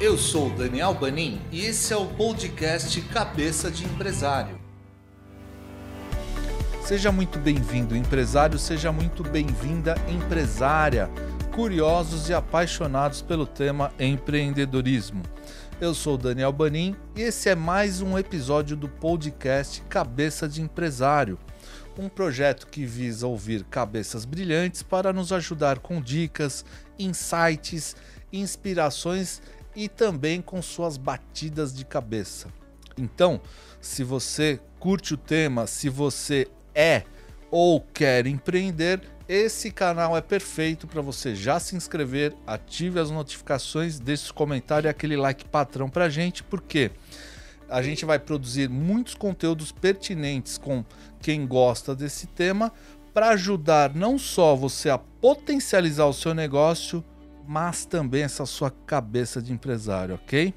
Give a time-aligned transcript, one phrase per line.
[0.00, 4.56] Eu sou Daniel Banin e esse é o podcast Cabeça de Empresário.
[6.84, 11.10] Seja muito bem-vindo, empresário, seja muito bem-vinda, empresária,
[11.52, 15.24] curiosos e apaixonados pelo tema empreendedorismo.
[15.80, 21.36] Eu sou Daniel Banin e esse é mais um episódio do podcast Cabeça de Empresário,
[21.98, 26.64] um projeto que visa ouvir cabeças brilhantes para nos ajudar com dicas,
[26.96, 27.96] insights,
[28.32, 29.40] inspirações
[29.78, 32.48] e também com suas batidas de cabeça.
[32.96, 33.40] Então,
[33.80, 37.04] se você curte o tema, se você é
[37.48, 44.00] ou quer empreender, esse canal é perfeito para você já se inscrever, ative as notificações,
[44.00, 46.90] deixe os comentários e aquele like patrão para gente, porque
[47.68, 50.84] a gente vai produzir muitos conteúdos pertinentes com
[51.22, 52.72] quem gosta desse tema
[53.14, 57.04] para ajudar não só você a potencializar o seu negócio,
[57.48, 60.52] mas também essa sua cabeça de empresário, ok?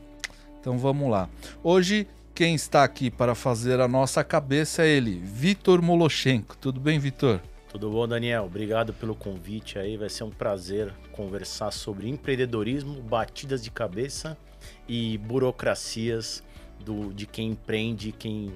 [0.60, 1.30] Então vamos lá.
[1.64, 6.58] Hoje quem está aqui para fazer a nossa cabeça é ele, Vitor Moloshenko.
[6.58, 7.40] Tudo bem, Vitor?
[7.70, 8.44] Tudo bom, Daniel?
[8.44, 9.96] Obrigado pelo convite aí.
[9.96, 14.38] Vai ser um prazer conversar sobre empreendedorismo, batidas de cabeça
[14.86, 16.44] e burocracias
[16.84, 18.52] do, de quem empreende, quem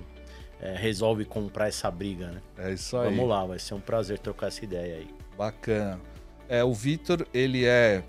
[0.60, 2.42] é, resolve comprar essa briga, né?
[2.58, 3.10] É isso aí.
[3.10, 5.08] Vamos lá, vai ser um prazer trocar essa ideia aí.
[5.38, 6.02] Bacana.
[6.50, 8.04] É, o Vitor, ele é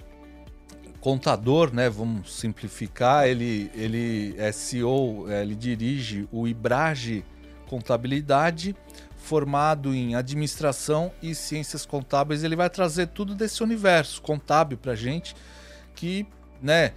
[1.06, 1.88] contador, né?
[1.88, 3.28] Vamos simplificar.
[3.28, 7.24] Ele, ele é CEO, é, ele dirige o Ibrage
[7.68, 8.74] Contabilidade
[9.16, 15.34] formado em administração e ciências contábeis, ele vai trazer tudo desse universo contábil para gente,
[15.94, 16.26] que,
[16.60, 16.92] né,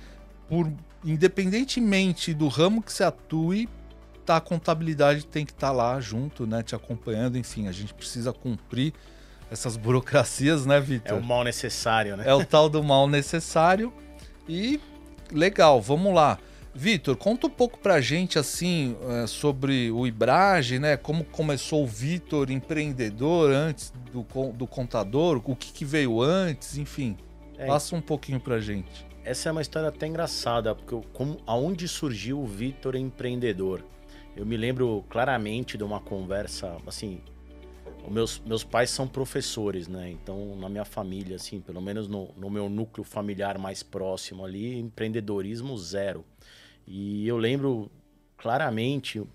[0.47, 0.71] por
[1.03, 3.69] independentemente do ramo que você atue,
[4.25, 7.37] tá, a contabilidade tem que estar tá lá junto, né, te acompanhando.
[7.37, 8.91] Enfim, a gente precisa cumprir
[9.51, 11.17] essas burocracias, né, Vitor?
[11.17, 12.23] É o mal necessário, né?
[12.27, 13.93] É o tal do mal necessário.
[14.47, 14.79] E
[15.31, 16.37] legal, vamos lá.
[16.73, 20.95] Vitor, conta um pouco pra gente assim é, sobre o Ibrage, né?
[20.95, 27.17] Como começou o Vitor empreendedor antes do, do contador, o que, que veio antes, enfim.
[27.57, 29.05] É, passa um pouquinho pra gente.
[29.23, 33.83] Essa é uma história até engraçada, porque como, aonde surgiu o Vitor empreendedor?
[34.35, 37.19] Eu me lembro claramente de uma conversa, assim,
[38.07, 40.09] meus, meus pais são professores, né?
[40.09, 44.77] Então, na minha família, assim, pelo menos no, no meu núcleo familiar mais próximo ali,
[44.77, 46.25] empreendedorismo zero.
[46.87, 47.91] E eu lembro
[48.37, 49.27] claramente o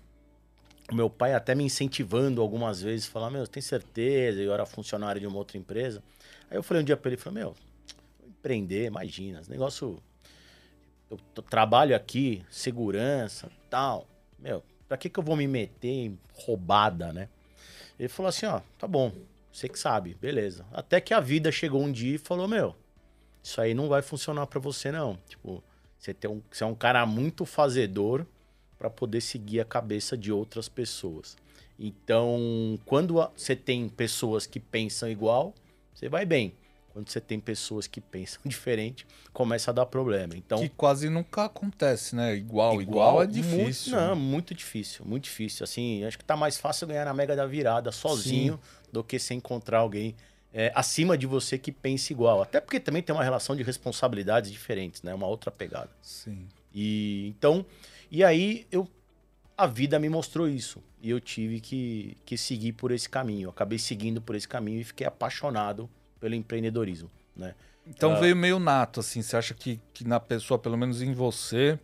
[0.93, 4.41] meu pai até me incentivando algumas vezes, falar, meu, tem certeza?
[4.41, 6.03] Eu era funcionário de uma outra empresa.
[6.49, 7.55] Aí eu falei um dia para ele, falei, meu,
[8.25, 10.01] empreender, imagina, esse negócio...
[11.09, 14.07] Eu, trabalho aqui, segurança, tal.
[14.39, 17.29] Meu, pra que que eu vou me meter em roubada, né?
[17.99, 19.11] Ele falou assim, ó, tá bom,
[19.51, 20.65] você que sabe, beleza.
[20.71, 22.75] Até que a vida chegou um dia e falou, meu,
[23.41, 25.17] isso aí não vai funcionar para você não.
[25.29, 25.63] Tipo,
[25.97, 28.25] você, tem um, você é um cara muito fazedor
[28.77, 31.37] para poder seguir a cabeça de outras pessoas.
[31.79, 35.53] Então, quando você tem pessoas que pensam igual,
[35.93, 36.53] você vai bem.
[36.95, 40.33] Quando você tem pessoas que pensam diferente, começa a dar problema.
[40.33, 42.33] Então, que quase nunca acontece, né?
[42.33, 43.97] Igual, igual, igual é difícil.
[43.97, 45.65] Muito, não, muito difícil, muito difícil.
[45.65, 48.89] Assim, acho que tá mais fácil ganhar na mega da virada sozinho Sim.
[48.93, 50.15] do que se encontrar alguém
[50.53, 52.41] é, acima de você que pense igual.
[52.41, 55.13] Até porque também tem uma relação de responsabilidades diferentes, né?
[55.13, 55.89] Uma outra pegada.
[56.01, 56.47] Sim.
[56.73, 57.65] E então,
[58.09, 58.87] e aí eu
[59.57, 63.47] a vida me mostrou isso e eu tive que, que seguir por esse caminho.
[63.47, 65.89] Eu acabei seguindo por esse caminho e fiquei apaixonado
[66.19, 67.53] pelo empreendedorismo, né?
[67.87, 69.21] Então uh, veio meio nato, assim.
[69.21, 71.79] Você acha que, que na pessoa, pelo menos em você,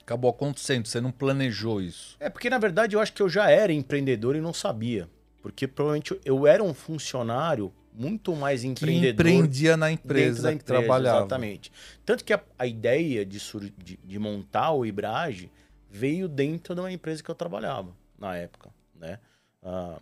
[0.00, 0.86] acabou acontecendo?
[0.86, 2.16] Você não planejou isso?
[2.18, 5.08] É porque na verdade eu acho que eu já era empreendedor e não sabia,
[5.40, 9.24] porque provavelmente eu era um funcionário muito mais empreendedor.
[9.24, 11.18] Que empreendia na empresa, da empresa que trabalhava.
[11.18, 11.72] Exatamente.
[12.04, 13.38] Tanto que a, a ideia de,
[13.78, 15.50] de, de, montar o Ibrage
[15.90, 19.18] veio dentro de uma empresa que eu trabalhava na época, né?
[19.62, 20.00] Ah,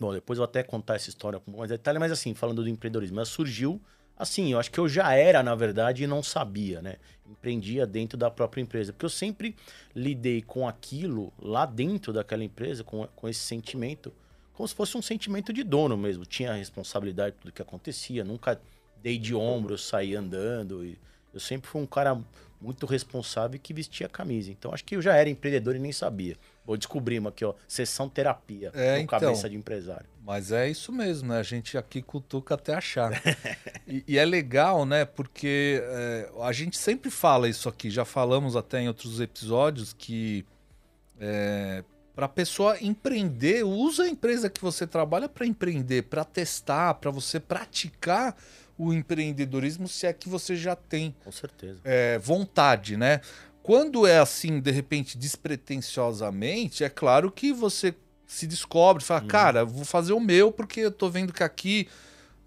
[0.00, 2.68] bom, depois eu vou até contar essa história com mais detalhe, mas assim, falando do
[2.68, 3.80] empreendedorismo, mas surgiu
[4.20, 6.96] assim, eu acho que eu já era, na verdade, e não sabia, né?
[7.26, 9.56] Empreendia dentro da própria empresa, porque eu sempre
[9.96, 14.12] lidei com aquilo lá dentro daquela empresa, com, com esse sentimento,
[14.52, 16.26] como se fosse um sentimento de dono mesmo.
[16.26, 18.60] Tinha a responsabilidade de tudo que acontecia, nunca
[19.02, 20.84] dei de ombro, saí andando.
[20.84, 20.98] E
[21.32, 22.20] eu sempre fui um cara
[22.60, 24.50] muito responsável que vestia a camisa.
[24.50, 26.36] Então acho que eu já era empreendedor e nem sabia.
[26.64, 30.06] Vou descobrir aqui, ó, sessão terapia é, com então, cabeça de empresário.
[30.22, 31.38] Mas é isso mesmo, né?
[31.38, 33.10] A gente aqui cutuca até achar.
[33.88, 35.04] e, e, é legal, né?
[35.04, 40.44] Porque é, a gente sempre fala isso aqui, já falamos até em outros episódios que
[41.18, 41.82] é,
[42.14, 47.10] para a pessoa empreender, usa a empresa que você trabalha para empreender, para testar, para
[47.10, 48.36] você praticar
[48.80, 51.80] o empreendedorismo se é que você já tem Com certeza.
[51.84, 53.20] é, vontade, né?
[53.62, 57.94] Quando é assim, de repente, despretensiosamente, é claro que você
[58.26, 61.88] se descobre, fala, cara, vou fazer o meu porque eu tô vendo que aqui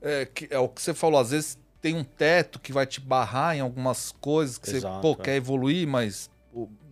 [0.01, 2.99] é, que é o que você falou, às vezes tem um teto que vai te
[2.99, 5.23] barrar em algumas coisas que Exato, você pô, é.
[5.23, 6.31] quer evoluir, mas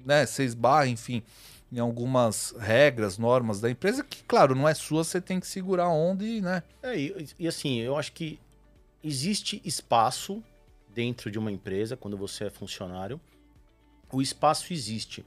[0.06, 1.24] né, você esbarra, enfim,
[1.72, 5.86] em algumas regras, normas da empresa que, claro, não é sua, você tem que segurar
[5.86, 6.62] a onda e, né?
[6.84, 8.40] É, e, e assim, eu acho que
[9.04, 10.44] existe espaço
[10.94, 13.20] dentro de uma empresa, quando você é funcionário.
[14.12, 15.26] O espaço existe.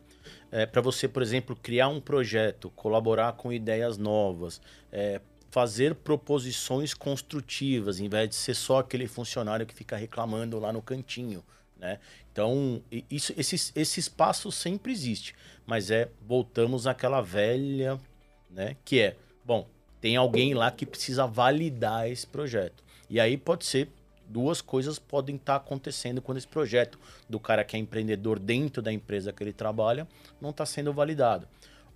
[0.73, 4.61] para você, por exemplo, criar um projeto, colaborar com ideias novas,
[4.93, 10.73] é, fazer proposições construtivas, em vez de ser só aquele funcionário que fica reclamando lá
[10.73, 11.45] no cantinho.
[11.79, 11.99] Né?
[12.33, 15.35] Então, isso, esse, esse espaço sempre existe.
[15.67, 18.01] Mas é, voltamos àquela velha,
[18.51, 18.77] né?
[18.85, 19.67] Que é, bom,
[20.01, 22.84] tem alguém lá que precisa validar esse projeto.
[23.15, 23.91] E aí pode ser
[24.27, 26.99] duas coisas podem estar acontecendo quando esse projeto
[27.31, 30.09] do cara que é empreendedor dentro da empresa que ele trabalha
[30.41, 31.47] não está sendo validado.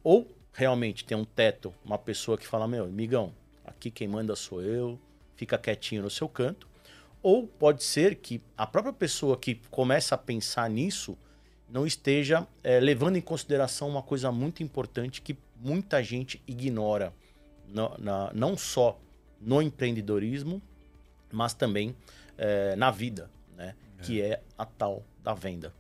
[0.04, 3.32] Ou realmente tem um teto, uma pessoa que fala, meu, amigão,
[3.64, 4.96] aqui quem manda sou eu,
[5.34, 6.68] fica quietinho no seu canto.
[7.20, 11.18] Ou pode ser que a própria pessoa que começa a pensar nisso
[11.68, 17.12] não esteja eh, levando em consideração uma coisa muito importante que muita gente ignora,
[17.66, 18.96] no- na- não só
[19.40, 20.62] no empreendedorismo,
[21.32, 21.94] mas também
[22.36, 23.75] eh, na vida, né?
[24.02, 25.75] Que é a tal da venda,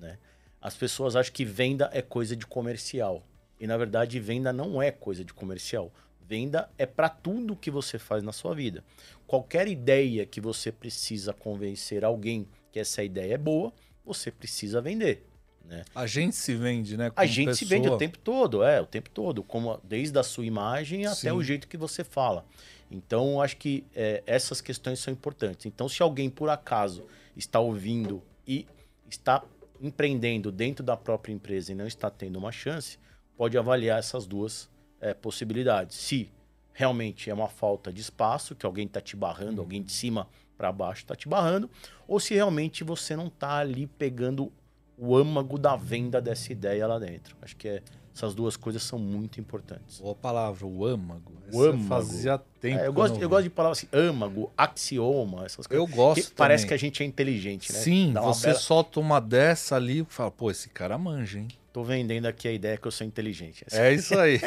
[0.00, 0.18] né?
[0.60, 3.22] As pessoas acham que venda é coisa de comercial.
[3.60, 5.92] E na verdade, venda não é coisa de comercial.
[6.26, 8.82] Venda é para tudo que você faz na sua vida.
[9.26, 13.72] Qualquer ideia que você precisa convencer alguém que essa ideia é boa,
[14.04, 15.26] você precisa vender.
[15.64, 15.84] Né?
[15.94, 17.10] A gente se vende, né?
[17.16, 17.80] A gente se pessoa.
[17.80, 21.32] vende o tempo todo, é, o tempo todo, como desde a sua imagem até Sim.
[21.32, 22.44] o jeito que você fala.
[22.90, 25.66] Então, acho que é, essas questões são importantes.
[25.66, 28.66] Então, se alguém por acaso está ouvindo e
[29.08, 29.42] está
[29.80, 32.98] empreendendo dentro da própria empresa e não está tendo uma chance,
[33.36, 34.70] pode avaliar essas duas
[35.00, 35.96] é, possibilidades.
[35.96, 36.30] Se
[36.72, 40.72] realmente é uma falta de espaço, que alguém está te barrando, alguém de cima para
[40.72, 41.68] baixo está te barrando,
[42.06, 44.52] ou se realmente você não está ali pegando
[44.96, 47.36] o âmago da venda dessa ideia lá dentro.
[47.42, 47.82] Acho que é-
[48.14, 49.98] essas duas coisas são muito importantes.
[50.00, 51.32] Boa palavra, o âmago.
[51.52, 51.84] O âmago.
[51.84, 52.78] Fazia tempo.
[52.80, 53.26] É, eu, gosto, eu vi.
[53.26, 55.88] gosto de palavras assim, âmago, axioma, essas coisas.
[55.88, 56.22] Eu gosto.
[56.30, 57.78] Que parece que a gente é inteligente, né?
[57.78, 61.48] Sim, você bela- solta uma dessa ali e fala, pô, esse cara manja, hein?
[61.74, 63.66] Tô vendendo aqui a ideia que eu sou inteligente.
[63.72, 64.38] É isso aí.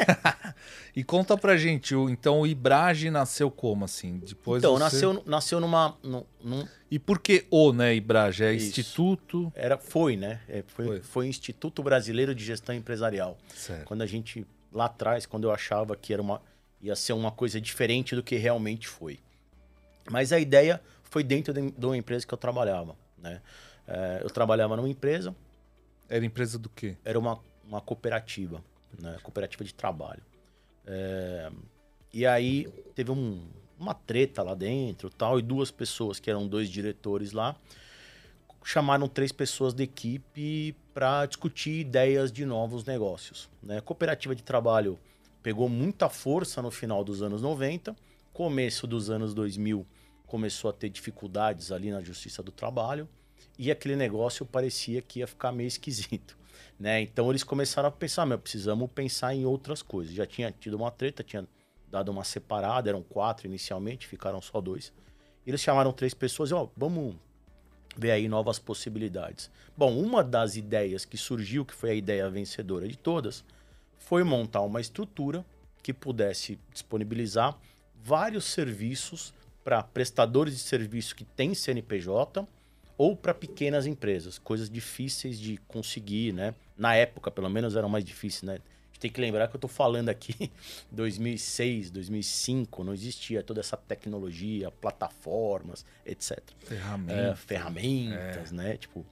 [0.96, 4.16] e conta pra gente, então o Ibrage nasceu como assim?
[4.26, 5.94] Depois então, você- nasceu, nasceu numa.
[6.02, 8.42] num- num- E por que o, né, Ibrage?
[8.44, 8.68] É Isso.
[8.80, 9.52] instituto.
[9.54, 10.40] era, foi, né?
[10.48, 11.00] É, foi, Foi.
[11.02, 13.36] foi Instituto Brasileiro de Gestão Empresarial.
[13.54, 13.84] Certo.
[13.84, 16.40] Quando a gente, lá atrás, quando eu achava que era uma,
[16.80, 19.18] ia ser uma coisa diferente do que realmente foi.
[20.10, 23.42] Mas a ideia foi dentro de, de uma empresa que eu trabalhava, né?
[23.86, 25.36] É, eu trabalhava numa empresa,
[26.08, 26.96] Era empresa do quê?
[27.04, 28.62] era uma, uma cooperativa,
[28.98, 29.18] né?
[29.22, 30.22] Cooperativa de trabalho.
[30.86, 31.50] É,
[32.12, 33.46] e aí teve um-
[33.78, 37.54] uma treta lá dentro tal, e duas pessoas, que eram dois diretores lá,
[38.64, 43.48] chamaram três pessoas da equipe para discutir ideias de novos negócios.
[43.62, 43.80] Né?
[43.80, 44.98] Cooperativa de trabalho
[45.42, 47.94] pegou muita força no final dos anos 90,
[48.32, 49.86] começo dos anos 2000
[50.26, 53.08] começou a ter dificuldades ali na justiça do trabalho
[53.58, 56.38] e aquele negócio parecia que ia ficar meio esquisito.
[56.80, 57.00] Né?
[57.00, 60.14] Então eles começaram a pensar, meu, precisamos pensar em outras coisas.
[60.14, 61.44] Já tinha tido uma treta, tinha
[61.90, 64.92] dado uma separada, eram quatro inicialmente, ficaram só dois.
[65.44, 67.16] Eles chamaram três pessoas e, ó, vamos
[67.96, 69.50] ver aí novas possibilidades.
[69.76, 73.44] Bom, uma das ideias que surgiu, que foi a ideia vencedora de todas,
[73.98, 75.44] foi montar uma estrutura
[75.82, 77.58] que pudesse disponibilizar
[78.04, 79.34] vários serviços
[79.64, 82.46] para prestadores de serviço que têm CNPJ
[82.98, 86.52] ou para pequenas empresas, coisas difíceis de conseguir, né?
[86.76, 88.54] Na época, pelo menos, eram mais difíceis, né?
[88.54, 90.50] A gente tem que lembrar que eu estou falando aqui
[90.90, 97.20] 2006, 2005, não existia toda essa tecnologia, plataformas, etc Ferramenta.
[97.20, 98.76] é, ferramentas, né?
[98.76, 99.06] Tipo,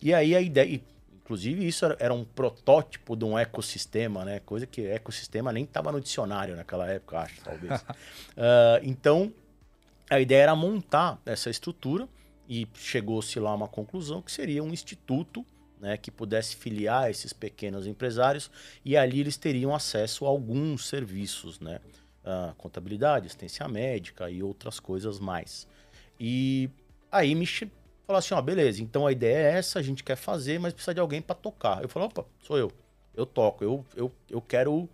[0.00, 0.80] e aí a ideia,
[1.14, 4.40] inclusive isso era, um protótipo de um ecossistema, né?
[4.40, 7.84] Coisa que ecossistema nem estava no dicionário naquela época, acho, talvez.
[8.38, 9.32] Ah, então,
[10.08, 12.08] a ideia era montar essa estrutura
[12.48, 15.44] e chegou-se lá a uma conclusão que seria um instituto
[15.80, 18.50] né, que pudesse filiar esses pequenos empresários
[18.84, 21.80] e ali eles teriam acesso a alguns serviços, né?
[22.24, 25.66] Ah, contabilidade, assistência médica e outras coisas mais.
[26.18, 26.68] E
[27.10, 30.58] aí me falou assim, ó, beleza, então a ideia é essa, a gente quer fazer,
[30.58, 31.82] mas precisa de alguém para tocar.
[31.82, 32.72] Eu falei, opa, sou eu.
[33.14, 34.88] Eu toco, eu, eu, eu quero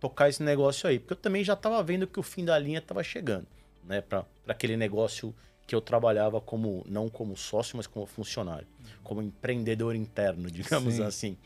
[0.00, 0.98] tocar esse negócio aí.
[0.98, 3.46] Porque eu também já estava vendo que o fim da linha estava chegando,
[3.84, 4.00] né?
[4.00, 5.34] Para aquele negócio
[5.68, 8.66] que eu trabalhava como não como sócio, mas como funcionário,
[9.04, 11.02] como empreendedor interno, digamos Sim.
[11.02, 11.36] assim.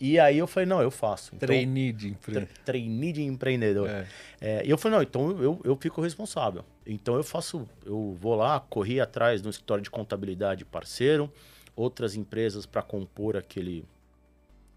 [0.00, 1.32] E aí eu falei, não, eu faço.
[1.36, 2.58] Então, trainee de empreendedor.
[2.64, 3.88] Trainee de empreendedor.
[3.88, 4.06] É.
[4.40, 6.64] É, e eu falei, não, então eu, eu fico responsável.
[6.84, 11.32] Então eu faço, eu vou lá, corri atrás no escritório de contabilidade parceiro,
[11.76, 13.84] outras empresas para compor aquele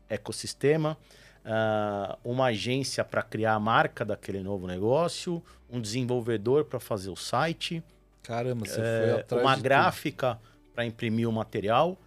[0.07, 0.95] ecossistema,
[1.43, 7.15] uh, uma agência para criar a marca daquele novo negócio, um desenvolvedor para fazer o
[7.15, 7.83] site.
[8.25, 10.39] Caramba, você é, foi atrás Uma gráfica
[10.73, 11.97] para imprimir o material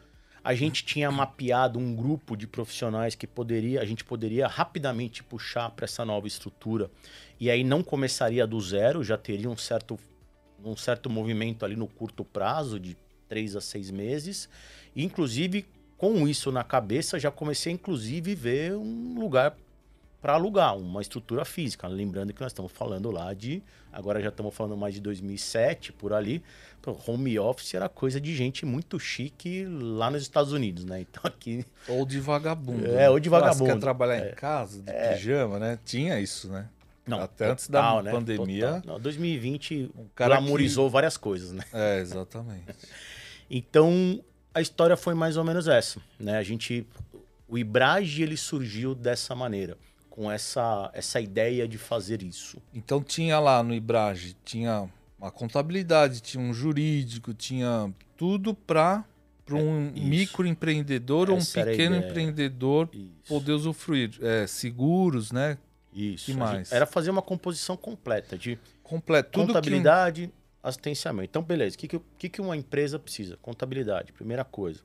[0.49, 5.69] a gente tinha mapeado um grupo de profissionais que poderia, a gente poderia rapidamente puxar
[5.71, 6.91] para essa nova estrutura.
[7.39, 9.99] E aí não começaria do zero, já teria um certo,
[10.65, 12.97] um certo movimento ali no curto prazo, de
[13.29, 14.49] três a seis meses.
[14.97, 15.67] E, inclusive,
[15.99, 19.55] com isso na cabeça, já comecei, inclusive, ver um lugar
[20.21, 21.87] para alugar, uma estrutura física.
[21.87, 23.63] Lembrando que nós estamos falando lá de.
[23.93, 26.43] Agora já estamos falando mais de 2007, por ali.
[27.07, 31.03] Home office era coisa de gente muito chique lá nos Estados Unidos, né?
[31.03, 31.65] Então aqui.
[31.89, 32.87] Ou de vagabundo.
[32.87, 33.11] É, né?
[33.11, 33.67] ou de vagabundo.
[33.67, 34.31] Você quer trabalhar é.
[34.31, 35.13] em casa, de é.
[35.13, 35.79] pijama, né?
[35.85, 36.69] Tinha isso, né?
[37.07, 38.11] Não, Até antes da né?
[38.11, 38.83] pandemia.
[38.85, 40.93] Não, 2020 um cara glamorizou que...
[40.93, 41.65] várias coisas, né?
[41.73, 42.65] É, exatamente.
[43.51, 44.23] então,
[44.55, 46.39] a história foi mais ou menos essa, né?
[46.39, 46.87] A gente.
[47.47, 49.77] O Ibrage ele surgiu dessa maneira
[50.19, 52.61] com essa, essa ideia de fazer isso.
[52.75, 59.05] Então tinha lá no Ibrage, tinha a contabilidade, tinha um jurídico, tinha tudo para
[59.47, 63.13] para um é, microempreendedor ou um pequeno empreendedor isso.
[63.29, 64.19] poder usufruir.
[64.21, 65.57] É, seguros, né?
[65.93, 66.27] Isso.
[66.27, 66.73] que mais?
[66.73, 69.39] Era fazer uma composição completa de Completo.
[69.39, 70.33] contabilidade, que...
[70.61, 71.31] assistenciamento.
[71.31, 71.77] Então, beleza.
[71.77, 73.39] O que, que, que uma empresa precisa?
[73.41, 74.81] Contabilidade, primeira coisa.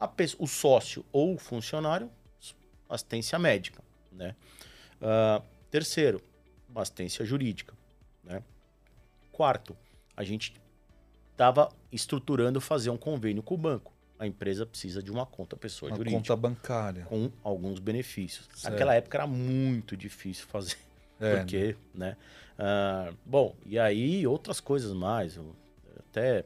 [0.00, 2.10] A, o sócio ou o funcionário
[2.94, 3.82] assistência médica.
[4.12, 4.34] Né?
[5.00, 6.22] Uh, terceiro,
[6.74, 7.74] assistência jurídica.
[8.22, 8.42] Né?
[9.32, 9.76] Quarto,
[10.16, 10.54] a gente
[11.32, 13.92] estava estruturando fazer um convênio com o banco.
[14.18, 16.20] A empresa precisa de uma conta pessoa uma jurídica.
[16.20, 17.04] conta bancária.
[17.04, 18.48] Com alguns benefícios.
[18.54, 18.72] Certo.
[18.72, 20.76] Naquela época era muito difícil fazer.
[21.20, 22.16] É, porque, né?
[22.58, 23.08] né?
[23.10, 25.38] Uh, bom, e aí outras coisas mais.
[25.96, 26.44] Até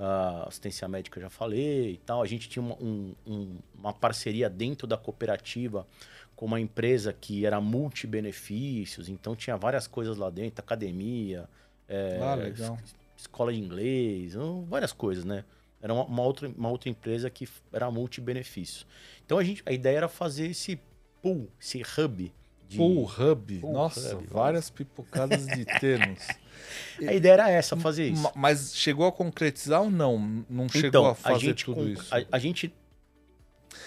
[0.00, 2.22] uh, assistência médica já falei e tal.
[2.22, 5.86] A gente tinha uma, um, um, uma parceria dentro da cooperativa
[6.34, 11.46] com uma empresa que era multi-benefícios, então tinha várias coisas lá dentro, academia,
[11.86, 12.78] é, ah,
[13.14, 14.32] escola de inglês,
[14.66, 15.44] várias coisas, né?
[15.82, 18.86] Era uma, uma, outra, uma outra empresa que era multi-benefício.
[19.24, 20.80] Então a, gente, a ideia era fazer esse
[21.20, 22.32] pool, esse hub.
[22.70, 22.76] De...
[22.76, 23.58] Pool hub.
[23.58, 26.20] Pool Nossa, hub, várias pipocadas de termos.
[27.04, 28.30] A ideia era essa, fazer isso.
[28.36, 30.44] Mas chegou a concretizar ou não?
[30.48, 32.14] Não chegou então, a fazer a tudo com, isso?
[32.14, 32.72] A, a gente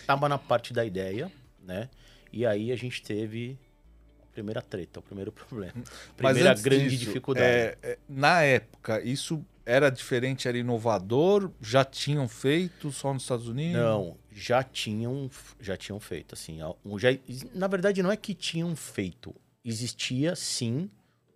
[0.01, 1.31] estava na parte da ideia,
[1.63, 1.89] né?
[2.31, 3.57] E aí a gente teve
[4.21, 5.75] a primeira treta, o primeiro problema.
[6.09, 7.47] A primeira grande disso, dificuldade.
[7.47, 11.51] É, é, na época, isso era diferente, era inovador?
[11.61, 13.81] Já tinham feito só nos Estados Unidos?
[13.81, 16.33] Não, já tinham, já tinham feito.
[16.33, 16.59] Assim,
[16.97, 17.09] já,
[17.53, 19.33] na verdade, não é que tinham feito.
[19.63, 20.89] Existia, sim,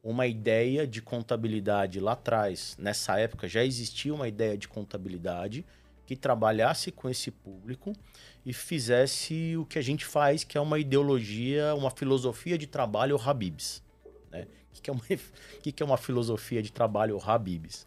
[0.03, 2.75] uma ideia de contabilidade lá atrás.
[2.79, 5.65] Nessa época já existia uma ideia de contabilidade
[6.05, 7.93] que trabalhasse com esse público
[8.45, 13.17] e fizesse o que a gente faz, que é uma ideologia, uma filosofia de trabalho
[13.17, 13.83] Habibs.
[14.31, 14.47] Né?
[14.77, 15.01] O que é, uma,
[15.61, 17.87] que é uma filosofia de trabalho Habibs?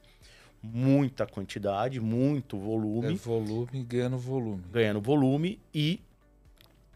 [0.63, 3.15] Muita quantidade, muito volume.
[3.15, 4.63] É volume ganhando volume.
[4.71, 6.01] Ganhando volume e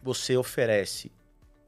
[0.03, 1.11] você oferece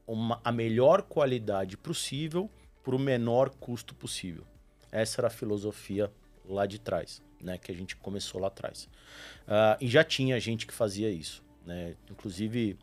[0.06, 2.48] uma, a melhor qualidade possível
[2.82, 4.44] por o menor custo possível.
[4.90, 6.10] Essa era a filosofia
[6.48, 7.58] lá de trás, né?
[7.58, 8.88] Que a gente começou lá atrás.
[9.46, 11.94] Uh, e já tinha gente que fazia isso, né?
[12.10, 12.78] Inclusive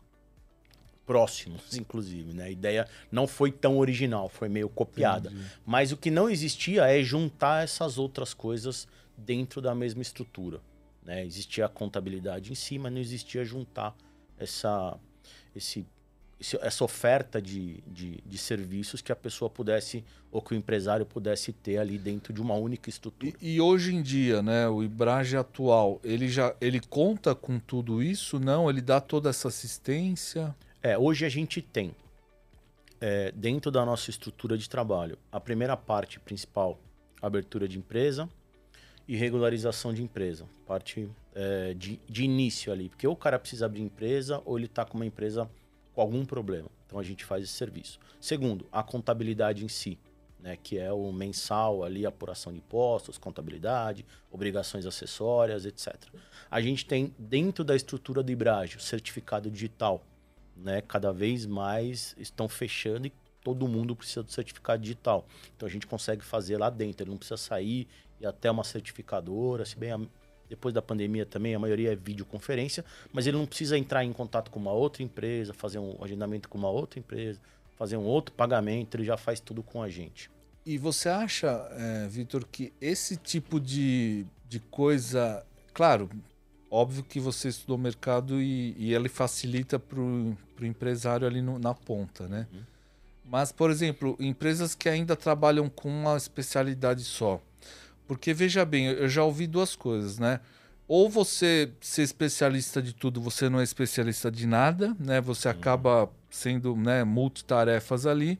[1.04, 2.44] próximos, inclusive, né?
[2.44, 5.30] A ideia não foi tão original, foi meio copiada.
[5.30, 5.50] Entendi.
[5.64, 10.60] Mas o que não existia é juntar essas outras coisas dentro da mesma estrutura.
[11.02, 11.24] Né?
[11.24, 13.96] Existia a contabilidade em si, mas não existia juntar
[14.38, 14.98] essa,
[15.54, 15.86] esse
[16.60, 21.50] essa oferta de, de, de, serviços que a pessoa pudesse, ou que o empresário pudesse
[21.50, 23.32] ter ali dentro de uma única estrutura.
[23.40, 28.02] E, e hoje em dia, né, o Ibrage atual, ele já ele conta com tudo
[28.02, 28.38] isso?
[28.38, 28.68] Não?
[28.68, 30.54] Ele dá toda essa assistência?
[30.82, 31.96] É, hoje a gente tem,
[33.00, 36.78] é, dentro da nossa estrutura de trabalho, a primeira parte principal,
[37.22, 38.28] abertura de empresa
[39.08, 40.46] e regularização de empresa.
[40.66, 44.66] Parte é, de, de início ali, porque ou o cara precisa abrir empresa ou ele
[44.66, 45.48] está com uma empresa
[45.94, 46.68] com algum problema.
[46.86, 47.98] Então a gente faz esse serviço.
[48.20, 49.98] Segundo, a contabilidade em si,
[50.40, 55.94] né, que é o mensal ali, apuração de impostos, contabilidade, obrigações acessórias, etc.
[56.50, 60.04] A gente tem dentro da estrutura do Ibrage o certificado digital,
[60.56, 63.12] né, cada vez mais estão fechando e
[63.46, 65.24] todo mundo precisa do certificado digital.
[65.56, 67.86] Então a gente consegue fazer lá dentro, ele não precisa sair
[68.20, 70.00] e até uma certificadora, se bem a,
[70.50, 74.50] depois da pandemia também a maioria é videoconferência, mas ele não precisa entrar em contato
[74.50, 77.40] com uma outra empresa, fazer um agendamento com uma outra empresa,
[77.76, 80.28] fazer um outro pagamento, ele já faz tudo com a gente.
[80.64, 86.10] E você acha, é, Vitor, que esse tipo de, de coisa, claro,
[86.68, 91.72] óbvio que você estudou mercado e, e ele facilita para o empresário ali no, na
[91.72, 92.48] ponta, né?
[92.52, 92.75] Uhum.
[93.28, 97.40] Mas, por exemplo, empresas que ainda trabalham com uma especialidade só.
[98.06, 100.40] Porque, veja bem, eu já ouvi duas coisas, né?
[100.86, 105.20] Ou você ser especialista de tudo, você não é especialista de nada, né?
[105.20, 108.38] Você acaba sendo né, multitarefas ali.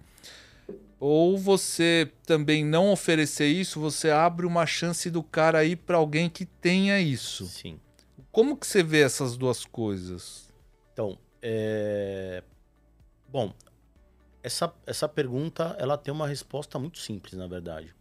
[1.00, 6.31] Ou você também não oferecer isso, você abre uma chance do cara ir para alguém
[6.31, 7.47] que tenha isso.
[7.47, 7.81] Sim.
[8.31, 10.49] Como que você vê essas duas coisas?
[10.93, 12.43] Então, é...
[13.28, 13.52] bom,
[14.47, 17.93] essa, essa pergunta ela tem uma resposta muito simples, na verdade.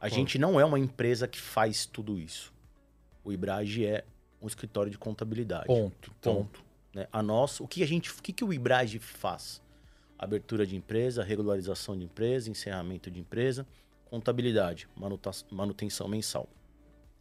[0.00, 2.52] A gente não é uma empresa que faz tudo isso.
[3.22, 4.04] O Ibrage é
[4.42, 5.66] um escritório de contabilidade.
[5.66, 6.12] Ponto.
[6.20, 6.64] Ponto.
[6.92, 7.06] Né?
[7.12, 9.62] A nossa, o que a gente, o que, que o Ibrage faz?
[10.18, 13.64] Abertura de empresa, regularização de empresa, encerramento de empresa,
[14.06, 14.88] contabilidade,
[15.48, 16.48] manutenção mensal.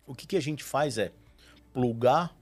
[0.08, 1.12] O que, que a gente faz é
[1.72, 2.36] plugar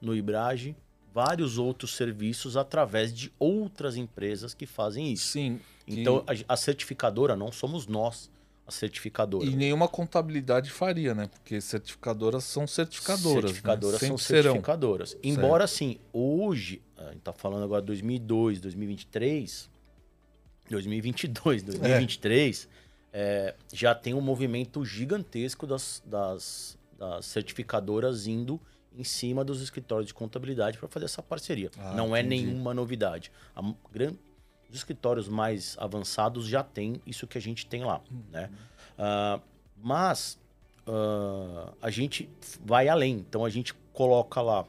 [0.00, 0.74] no Ibrage
[1.14, 5.28] vários outros serviços através de outras empresas que fazem isso.
[5.28, 5.60] Sim.
[5.86, 8.28] Então, a, a certificadora não somos nós,
[8.66, 9.46] a certificadora.
[9.46, 11.28] E nenhuma contabilidade faria, né?
[11.28, 13.34] Porque certificadoras são certificadoras.
[13.34, 13.40] Né?
[13.42, 14.08] Certificadoras né?
[14.08, 15.10] são certificadoras.
[15.10, 15.22] Serão.
[15.22, 15.84] Embora, certo.
[15.84, 19.70] assim, hoje, a gente está falando agora de 2002, 2023,
[20.68, 22.68] 2022, 2023,
[23.12, 23.14] é.
[23.16, 28.60] É, já tem um movimento gigantesco das, das, das certificadoras indo
[28.96, 31.70] em cima dos escritórios de contabilidade para fazer essa parceria.
[31.78, 32.42] Ah, não é entendi.
[32.42, 33.30] é nenhuma novidade.
[33.54, 34.12] A, gran,
[34.68, 38.22] os escritórios mais avançados já têm isso que a gente tem lá, uhum.
[38.30, 38.50] né?
[38.98, 39.42] Uh,
[39.82, 40.38] mas
[40.86, 42.28] uh, a gente
[42.64, 43.16] vai além.
[43.18, 44.64] Então a gente coloca lá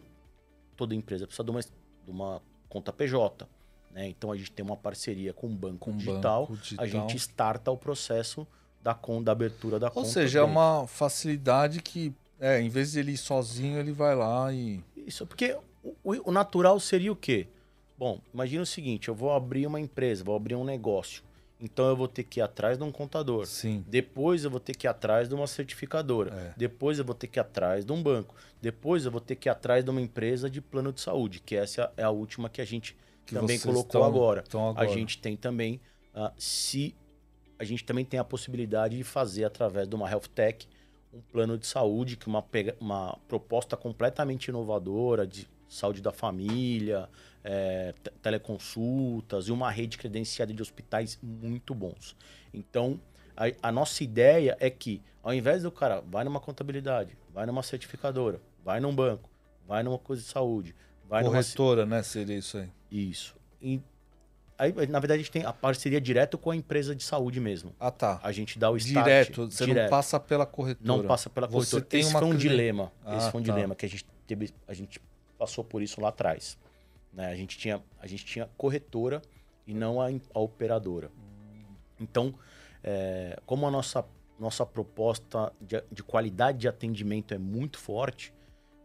[0.75, 3.47] toda empresa precisa de uma, de uma conta PJ.
[3.91, 4.09] Né?
[4.09, 7.15] Então a gente tem uma parceria com um banco, com digital, banco digital, a gente
[7.17, 8.45] starta o processo
[8.81, 10.07] da, da abertura da Ou conta.
[10.07, 14.15] Ou seja, é uma facilidade que é, em vez de ele ir sozinho, ele vai
[14.15, 14.83] lá e.
[14.95, 17.47] Isso, porque o, o natural seria o quê?
[17.97, 21.23] Bom, imagina o seguinte: eu vou abrir uma empresa, vou abrir um negócio.
[21.59, 23.45] Então eu vou ter que ir atrás de um contador.
[23.45, 23.83] Sim.
[23.87, 26.33] Depois eu vou ter que ir atrás de uma certificadora.
[26.35, 26.53] É.
[26.57, 28.35] Depois eu vou ter que ir atrás de um banco.
[28.61, 31.55] Depois eu vou ter que ir atrás de uma empresa de plano de saúde, que
[31.55, 34.43] essa é a última que a gente que também colocou agora.
[34.47, 34.79] agora.
[34.81, 35.79] A gente tem também,
[36.13, 36.93] uh, se
[37.57, 40.67] a gente também tem a possibilidade de fazer através de uma health tech
[41.15, 42.43] um plano de saúde, que uma,
[42.79, 47.09] uma proposta completamente inovadora de saúde da família,
[47.43, 52.15] é, teleconsultas e uma rede credenciada de hospitais muito bons.
[52.53, 52.99] Então,
[53.35, 57.63] a, a, nossa ideia é que, ao invés do cara, vai numa contabilidade, vai numa
[57.63, 59.29] certificadora, vai num banco,
[59.67, 60.75] vai numa coisa de saúde,
[61.07, 61.97] vai Corretora, numa...
[61.97, 62.03] né?
[62.03, 62.69] Seria isso aí.
[62.91, 63.35] Isso.
[63.61, 63.81] E
[64.57, 67.75] Aí, na verdade, a gente tem a parceria direto com a empresa de saúde mesmo.
[67.79, 68.19] Ah, tá.
[68.23, 69.05] A gente dá o start.
[69.05, 69.83] Direto, você direto.
[69.83, 70.87] não passa pela corretora.
[70.87, 71.83] Não passa pela corretora.
[71.83, 72.91] Você tem Esse uma foi um dilema.
[73.03, 73.51] Ah, Esse foi um tá.
[73.51, 75.01] dilema que a gente teve, a gente
[75.37, 76.57] passou por isso lá atrás.
[77.11, 77.27] Né?
[77.27, 79.21] A, gente tinha, a gente tinha corretora
[79.67, 81.11] e não a, a operadora.
[81.99, 82.33] Então,
[82.81, 84.05] é, como a nossa,
[84.39, 88.33] nossa proposta de, de, qualidade de atendimento é muito forte,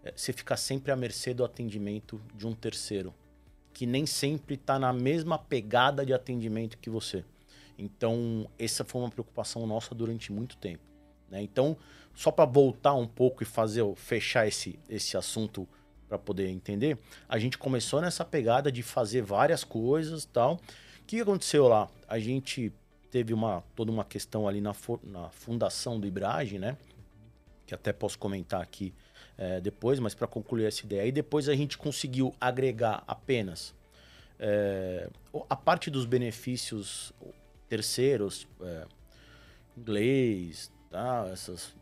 [0.03, 3.15] é, você fica sempre à mercê do atendimento de um terceiro
[3.81, 7.25] que nem sempre está na mesma pegada de atendimento que você.
[7.79, 10.83] Então, essa foi uma preocupação nossa durante muito tempo.
[11.31, 11.41] Né?
[11.41, 11.75] Então,
[12.15, 15.67] só para voltar um pouco e fazer fechar esse, esse assunto
[16.07, 20.57] para poder entender, a gente começou nessa pegada de fazer várias coisas tal.
[20.57, 21.89] O que aconteceu lá?
[22.07, 22.71] A gente
[23.11, 26.77] teve uma toda uma questão ali na, na fundação do Ibrage, né?
[27.67, 28.93] Que até posso comentar aqui
[29.41, 31.07] é, depois, mas para concluir essa ideia.
[31.07, 33.75] E depois a gente conseguiu agregar apenas
[34.39, 35.09] é,
[35.49, 37.11] a parte dos benefícios
[37.67, 38.87] terceiros, é,
[39.79, 41.27] inglês, tá?
[41.33, 41.75] essas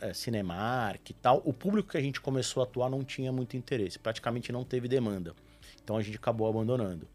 [0.00, 1.40] é, Cinemark e tal.
[1.44, 4.88] O público que a gente começou a atuar não tinha muito interesse, praticamente não teve
[4.88, 5.32] demanda.
[5.84, 7.06] Então a gente acabou abandonando.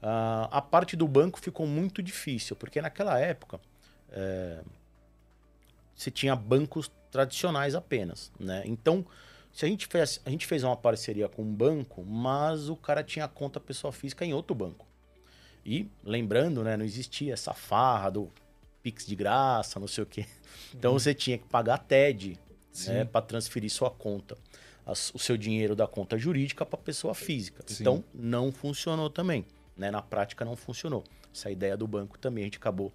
[0.00, 3.60] Uh, a parte do banco ficou muito difícil, porque naquela época
[4.10, 4.62] é,
[5.94, 8.62] se tinha bancos tradicionais apenas, né?
[8.64, 9.04] Então,
[9.52, 13.02] se a gente fez, a gente fez uma parceria com um banco, mas o cara
[13.02, 14.86] tinha conta pessoa física em outro banco.
[15.64, 18.30] E lembrando, né, não existia essa farra do
[18.82, 20.26] Pix de graça, não sei o quê.
[20.74, 20.98] Então uhum.
[20.98, 22.38] você tinha que pagar a TED
[22.86, 24.36] né, para transferir sua conta,
[24.86, 27.62] o seu dinheiro da conta jurídica para pessoa física.
[27.66, 27.82] Sim.
[27.82, 29.44] Então não funcionou também.
[29.76, 29.90] Né?
[29.90, 31.04] Na prática não funcionou.
[31.34, 32.44] essa ideia do banco também.
[32.44, 32.92] A gente acabou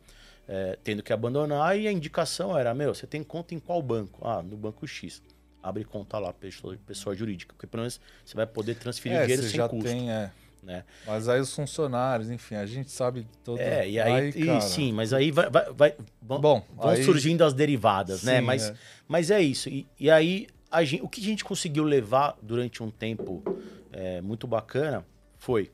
[0.48, 4.20] é, tendo que abandonar e a indicação era: meu, você tem conta em qual banco?
[4.28, 5.22] Ah, no banco X.
[5.62, 9.44] Abre conta lá, pessoa, pessoa jurídica, porque pelo menos você vai poder transferir É, dinheiro
[9.44, 9.86] sem já custo.
[9.86, 10.30] tem, é.
[10.62, 10.84] Né?
[11.06, 13.60] Mas aí os funcionários, enfim, a gente sabe todo.
[13.60, 17.04] É, e aí, e cara, sim, mas aí vai, vai, vai- vão, Bom, vão aí-
[17.04, 18.40] surgindo as derivadas, né?
[18.40, 18.76] Sim, Mas é.
[19.08, 19.68] mas é isso.
[19.70, 20.48] E, e aí,
[20.84, 23.44] gente, o que a gente conseguiu levar durante um tempo
[23.92, 25.06] é, muito bacana
[25.38, 25.70] foi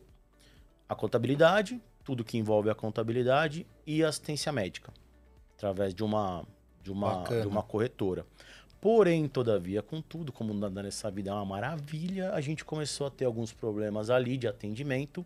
[0.87, 4.93] a contabilidade, tudo que envolve a contabilidade e assistência médica,
[5.57, 6.45] através de uma,
[6.83, 8.23] de uma, de uma corretora.
[8.79, 13.25] Porém, todavia, contudo, como nada nessa vida é uma maravilha, a gente começou a ter
[13.25, 15.25] alguns problemas ali de atendimento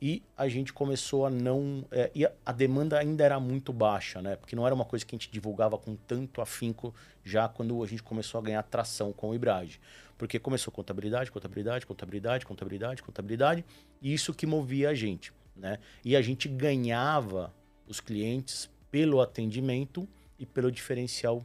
[0.00, 1.84] e a gente começou a não.
[1.90, 4.36] é, e a, a demanda ainda era muito baixa, né?
[4.36, 7.86] Porque não era uma coisa que a gente divulgava com tanto afinco já quando a
[7.88, 9.80] gente começou a ganhar tração com o Ibrage.
[10.16, 13.64] Porque começou contabilidade, contabilidade, contabilidade, contabilidade, contabilidade,
[14.00, 15.80] e isso que movia a gente, né?
[16.04, 17.52] E a gente ganhava
[17.88, 21.44] os clientes pelo atendimento e pelo diferencial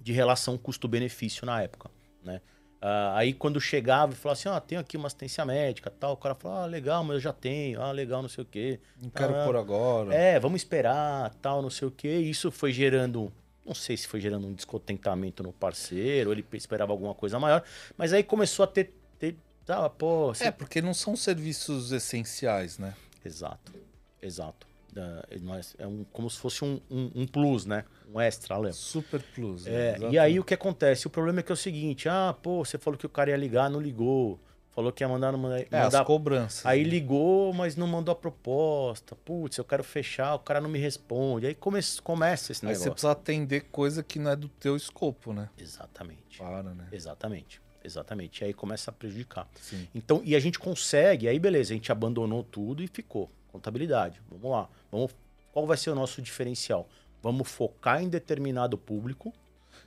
[0.00, 1.90] de relação custo-benefício na época,
[2.24, 2.40] né?
[2.84, 6.16] Ah, aí quando chegava e falava assim, ah, tenho aqui uma assistência médica, tal, o
[6.16, 8.80] cara falava, ah, legal, mas eu já tenho, ah, legal, não sei o quê.
[9.00, 10.12] Não quero Ah, por agora.
[10.12, 12.18] É, vamos esperar, tal, não sei o quê.
[12.18, 13.32] E Isso foi gerando,
[13.64, 17.62] não sei se foi gerando um descontentamento no parceiro, ele esperava alguma coisa maior,
[17.96, 22.78] mas aí começou a ter, ter tá, pô, você É, porque não são serviços essenciais,
[22.78, 22.96] né?
[23.24, 23.72] Exato,
[24.20, 24.66] exato.
[24.94, 27.84] É, mas é um, como se fosse um, um, um plus, né?
[28.12, 28.74] Um extra, Léo.
[28.74, 29.66] Super plus.
[29.66, 30.10] É, né?
[30.10, 31.06] e aí o que acontece?
[31.06, 33.36] O problema é que é o seguinte: ah, pô, você falou que o cara ia
[33.36, 34.38] ligar, não ligou.
[34.74, 35.60] Falou que ia mandar, não mandar.
[35.60, 36.64] É, as mandar- cobranças.
[36.64, 36.88] Aí né?
[36.88, 39.14] ligou, mas não mandou a proposta.
[39.14, 41.46] Putz, eu quero fechar, o cara não me responde.
[41.46, 42.84] Aí come, começa esse Aí negócio.
[42.84, 45.50] você precisa atender coisa que não é do teu escopo, né?
[45.58, 46.38] Exatamente.
[46.38, 46.88] Para, né?
[46.90, 47.60] Exatamente.
[47.84, 48.42] Exatamente.
[48.42, 49.46] E aí começa a prejudicar.
[49.60, 49.86] Sim.
[49.94, 53.30] Então, e a gente consegue, aí beleza, a gente abandonou tudo e ficou.
[53.52, 54.20] Contabilidade.
[54.30, 54.68] Vamos lá.
[54.90, 55.14] Vamos,
[55.52, 56.88] qual vai ser o nosso diferencial?
[57.22, 59.32] Vamos focar em determinado público.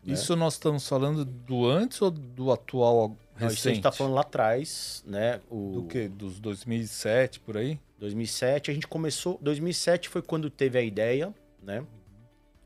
[0.03, 0.13] né?
[0.13, 3.75] Isso nós estamos falando do antes ou do atual Não, isso a recente?
[3.75, 5.41] gente tá falando lá atrás, né?
[5.49, 6.07] O Do quê?
[6.07, 7.79] Dos 2007, por aí?
[7.99, 9.37] 2007, a gente começou.
[9.41, 11.83] 2007 foi quando teve a ideia, né?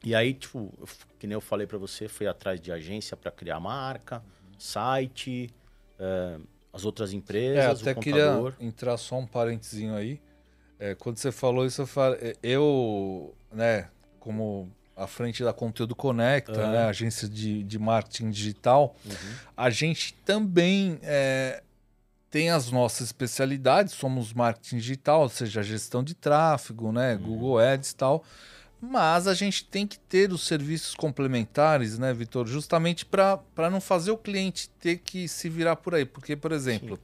[0.03, 3.29] E aí, tipo, eu que nem eu falei pra você, fui atrás de agência pra
[3.31, 4.23] criar marca,
[4.57, 5.49] site,
[5.99, 6.37] eh,
[6.71, 8.53] as outras É, empresas, até o queria contador.
[8.59, 10.21] entrar só um parentezinho aí.
[10.79, 13.87] É, quando você falou isso, eu, falei, eu né,
[14.19, 16.71] como à frente da Conteúdo Conecta, Aham.
[16.71, 19.33] né, agência de, de marketing digital, Uhum.
[19.55, 21.61] a gente também é,
[22.29, 27.21] tem as nossas especialidades, somos marketing digital, ou seja, gestão de tráfego, né, Uhum.
[27.23, 28.23] Google Ads e tal.
[28.81, 32.47] Mas a gente tem que ter os serviços complementares, né, Vitor?
[32.47, 36.05] Justamente para não fazer o cliente ter que se virar por aí.
[36.05, 36.97] Porque, por exemplo,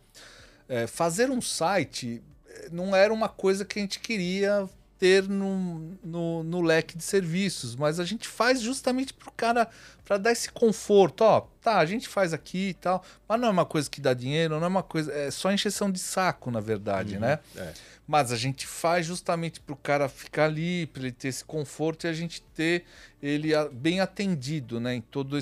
[0.70, 2.24] é, fazer um site
[2.72, 7.76] não era uma coisa que a gente queria ter no, no, no leque de serviços,
[7.76, 9.70] mas a gente faz justamente para o cara,
[10.06, 11.22] para dar esse conforto.
[11.22, 14.14] Ó, tá, a gente faz aqui e tal, mas não é uma coisa que dá
[14.14, 15.12] dinheiro, não é uma coisa.
[15.12, 17.20] É só encheção de saco, na verdade, Uhum.
[17.22, 17.40] né?
[17.58, 17.74] É.
[18.08, 22.06] Mas a gente faz justamente para o cara ficar ali, para ele ter esse conforto
[22.06, 22.86] e a gente ter
[23.22, 24.94] ele bem atendido, né?
[24.96, 25.38] Em toda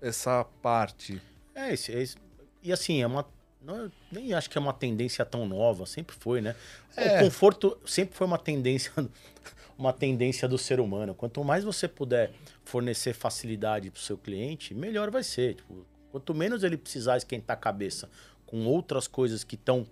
[0.00, 1.20] essa parte.
[1.54, 2.16] É, esse, é esse-
[2.62, 3.26] E assim, é uma.
[3.64, 6.54] Não, nem acho que é uma tendência tão nova, sempre foi, né?
[6.96, 7.18] É.
[7.20, 8.92] O conforto sempre foi uma tendência,
[9.78, 11.14] uma tendência do ser humano.
[11.14, 12.32] Quanto mais você puder
[12.64, 15.54] fornecer facilidade para o seu cliente, melhor vai ser.
[15.54, 18.10] Tipo, quanto menos ele precisar esquentar a cabeça
[18.46, 19.86] com outras coisas que estão.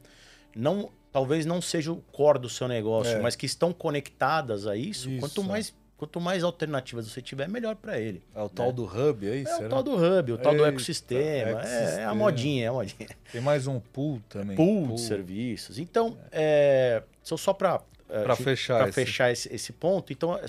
[0.54, 3.20] Não, talvez não seja o core do seu negócio, É.
[3.20, 5.74] mas que estão conectadas a isso, Isso, quanto mais.
[6.02, 8.24] Quanto mais alternativas você tiver, melhor para ele.
[8.34, 9.52] É o tal do hub, é isso?
[9.52, 9.68] É o Será?
[9.68, 11.22] tal do hub, o tal do Eita, ecossistema.
[11.22, 12.14] É, é a ecossistema.
[12.16, 13.08] modinha, é a modinha.
[13.30, 14.56] Tem mais um pool também.
[14.56, 15.78] Pool de serviços.
[15.78, 18.92] Então, é, só, só para Pra fechar esse.
[18.92, 20.44] fechar esse, esse ponto, então é,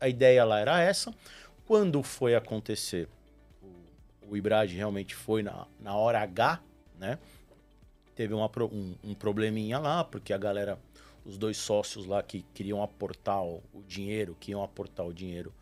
[0.00, 1.12] a ideia lá era essa.
[1.66, 3.10] Quando foi acontecer,
[3.62, 6.60] o, o Ibrad realmente foi na, na hora H,
[6.98, 7.18] né?
[8.16, 10.78] Teve uma um, um probleminha lá, porque a galera,
[11.24, 15.52] os dois sócios lá que queriam aportar o, dinheiro, que iam aportar o dinheiro,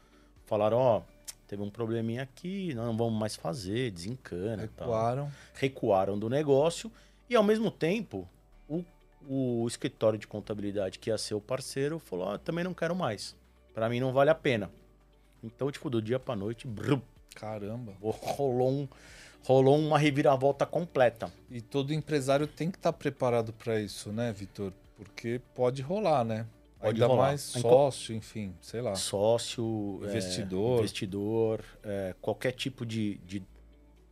[0.47, 1.03] falaram, ó,
[1.49, 4.65] teve um probleminha aqui, não vamos mais fazer, desencana.
[4.65, 5.31] e tal Recuaram.
[5.55, 6.91] recuaram do negócio
[7.29, 8.29] e ao mesmo tempo
[8.69, 8.85] o,
[9.29, 13.35] o escritório de contabilidade que ia ser o parceiro falou ah, também não quero mais
[13.75, 14.71] Pra mim não vale a pena
[15.43, 17.01] então tipo do dia pra noite brum,
[17.35, 17.93] Caramba.
[18.01, 18.89] rolou um
[19.45, 24.73] rolou uma reviravolta completa E todo empresário tem que estar preparado para isso, né, Vitor?
[24.97, 26.47] Porque pode rolar, né?
[26.81, 27.29] Pode Ainda rolar.
[27.29, 28.95] mais sócio, enfim, sei lá.
[28.95, 30.79] sócio é, Investidor.
[30.79, 33.43] investidor é, qualquer tipo de, de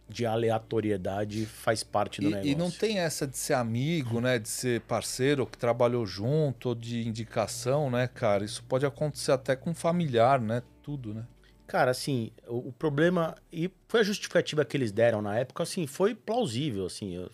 [0.08, 2.50] de aleatoriedade faz parte do e, negócio.
[2.50, 4.38] E não tem essa de ser amigo, né?
[4.38, 8.44] De ser parceiro, que trabalhou junto, ou de indicação, né, cara?
[8.44, 10.62] Isso pode acontecer até com familiar, né?
[10.82, 11.26] Tudo, né?
[11.66, 13.34] Cara, assim, o, o problema.
[13.52, 17.14] E foi a justificativa que eles deram na época, assim, foi plausível, assim.
[17.14, 17.30] Eu,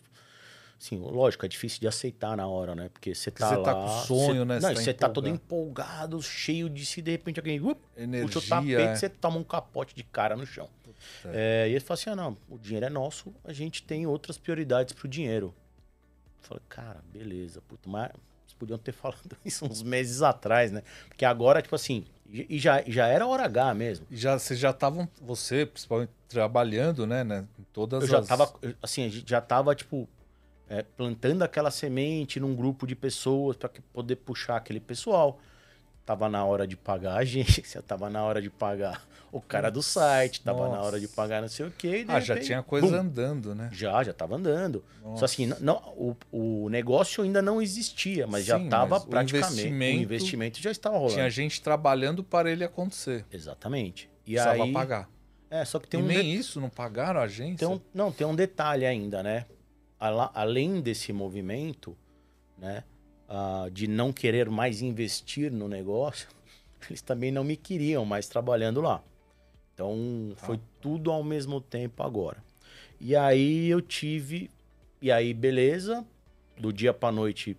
[0.80, 2.88] assim, lógico, é difícil de aceitar na hora, né?
[2.88, 3.64] Porque você tá você lá...
[3.64, 4.60] tá com sonho, cê, né?
[4.60, 8.26] Não, você você tá, tá todo empolgado, cheio de si, de repente alguém uh, Energia,
[8.26, 8.96] puxa o tapete, é.
[8.96, 10.68] você toma um capote de cara no chão.
[11.26, 14.38] É, e ele falou assim: ah, não, o dinheiro é nosso, a gente tem outras
[14.38, 15.54] prioridades pro dinheiro.
[16.42, 18.10] Eu falei, cara, beleza, puto, mas
[18.46, 20.82] vocês podiam ter falado isso uns meses atrás, né?
[21.08, 24.06] Porque agora, tipo assim, e já, já era hora H mesmo.
[24.10, 27.46] E já, vocês já estavam, você, principalmente, trabalhando, né, né?
[27.58, 28.28] Em todas Eu já as...
[28.28, 30.08] tava, assim, a gente já tava, tipo,
[30.70, 35.38] é, plantando aquela semente num grupo de pessoas para poder puxar aquele pessoal.
[36.06, 39.80] Tava na hora de pagar a agência, tava na hora de pagar o cara do
[39.82, 40.82] site, tava na Nossa.
[40.82, 42.04] hora de pagar não sei o quê.
[42.08, 43.68] Ah, já repente, tinha coisa bum, andando, né?
[43.72, 44.82] Já, já tava andando.
[45.04, 45.18] Nossa.
[45.18, 49.06] Só assim, não, o, o negócio ainda não existia, mas já Sim, tava mas o
[49.08, 49.46] praticamente.
[49.52, 51.14] investimento- O investimento já estava rolando.
[51.14, 53.24] Tinha gente trabalhando para ele acontecer.
[53.32, 54.10] Exatamente.
[54.26, 54.72] E Precisava aí.
[54.72, 55.08] pagar.
[55.48, 57.58] É, só que tem e um nem de- isso, não pagaram a agência?
[57.58, 59.46] Tem um- não, tem um detalhe ainda, né?
[60.00, 61.96] Além desse movimento,
[62.56, 62.82] né?
[63.28, 66.28] ah, de não querer mais investir no negócio,
[66.88, 69.02] eles também não me queriam mais trabalhando lá.
[69.74, 70.46] Então, Tá.
[70.46, 72.42] foi tudo ao mesmo tempo agora.
[73.00, 74.50] E aí eu tive.
[75.00, 76.04] E aí, beleza.
[76.58, 77.56] Do dia pra noite.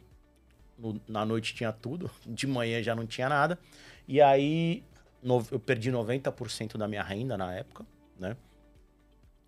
[0.77, 2.10] no- na noite tinha tudo.
[2.25, 3.58] De manhã já não tinha nada.
[4.08, 4.84] E aí
[5.21, 7.86] no- eu perdi 90% da minha renda na época,
[8.19, 8.36] né?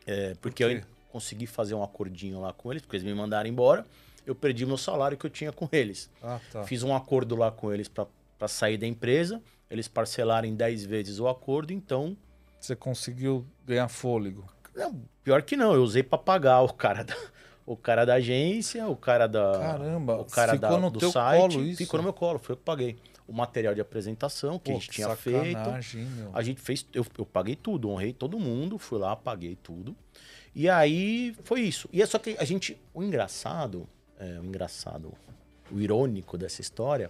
[0.06, 0.82] É, porque Por eu?
[1.14, 3.86] Consegui fazer um acordinho lá com eles, porque eles me mandaram embora.
[4.26, 6.10] Eu perdi meu salário que eu tinha com eles.
[6.24, 6.64] Ah, tá.
[6.64, 9.40] Fiz um acordo lá com eles para sair da empresa.
[9.70, 12.18] Eles parcelaram em 10 vezes o acordo, então.
[12.60, 14.52] Você conseguiu ganhar fôlego.
[14.74, 17.16] Não, pior que não, eu usei para pagar o cara da,
[17.64, 19.60] o cara da agência, o cara da.
[19.60, 21.40] Caramba, o cara ficou da, no do teu site.
[21.40, 21.78] colo isso?
[21.78, 22.98] Ficou no meu colo, foi eu que paguei.
[23.28, 25.60] O material de apresentação que Pô, a gente que tinha feito.
[26.16, 26.32] meu?
[26.34, 29.96] A gente fez, eu, eu paguei tudo, honrei todo mundo, fui lá, paguei tudo.
[30.56, 31.90] E aí foi isso.
[31.92, 33.88] E é só que a gente, o engraçado,
[34.20, 35.12] é, o engraçado,
[35.72, 37.10] o irônico dessa história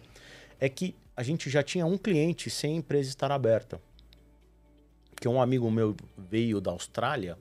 [0.60, 3.82] é que a gente já tinha um cliente sem a empresa estar aberta.
[5.20, 7.38] Que um amigo meu veio da Austrália,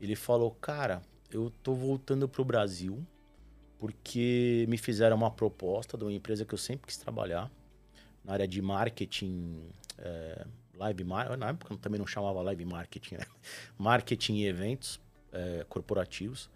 [0.00, 3.04] ele falou: "Cara, eu tô voltando pro Brasil
[3.78, 7.50] porque me fizeram uma proposta de uma empresa que eu sempre quis trabalhar
[8.24, 9.62] na área de marketing,
[9.98, 13.26] é, live marketing, na época também não chamava live marketing, né?
[13.78, 15.00] marketing e eventos
[15.32, 16.50] é, corporativos.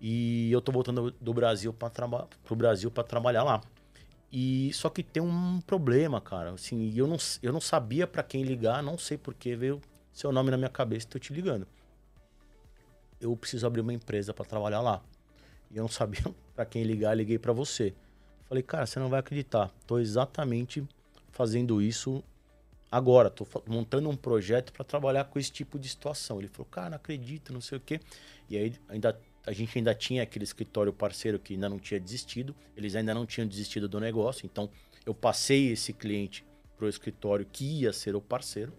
[0.00, 3.60] E eu tô voltando do Brasil para traba pro Brasil para trabalhar lá.
[4.30, 6.52] E só que tem um problema, cara.
[6.52, 9.80] Assim, eu não, eu não sabia para quem ligar, não sei por que veio
[10.12, 11.66] seu nome na minha cabeça e tô te ligando.
[13.20, 15.02] Eu preciso abrir uma empresa para trabalhar lá.
[15.70, 16.22] E eu não sabia
[16.54, 17.94] para quem ligar, liguei para você.
[18.48, 19.70] Falei, cara, você não vai acreditar.
[19.86, 20.86] Tô exatamente
[21.32, 22.22] fazendo isso
[22.90, 23.32] agora.
[23.44, 26.38] Fa- montando um projeto para trabalhar com esse tipo de situação.
[26.38, 28.00] Ele falou, cara, não acredito, não sei o quê.
[28.48, 32.54] E aí ainda a gente ainda tinha aquele escritório parceiro que ainda não tinha desistido.
[32.76, 34.44] Eles ainda não tinham desistido do negócio.
[34.44, 34.68] Então
[35.04, 36.44] eu passei esse cliente
[36.76, 38.72] pro escritório que ia ser o parceiro.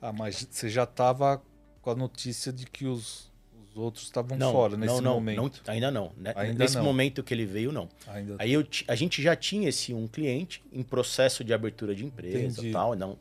[0.00, 1.42] Ah, mas você já tava
[1.80, 3.32] com a notícia de que os
[3.78, 5.62] outros estavam fora nesse não, não, momento.
[5.66, 6.12] não, ainda não.
[6.16, 6.32] né?
[6.36, 7.88] Ainda Nesse momento que ele veio, não.
[8.06, 12.04] Ainda Aí eu a gente já tinha esse um cliente em processo de abertura de
[12.04, 13.18] empresa e tal, não.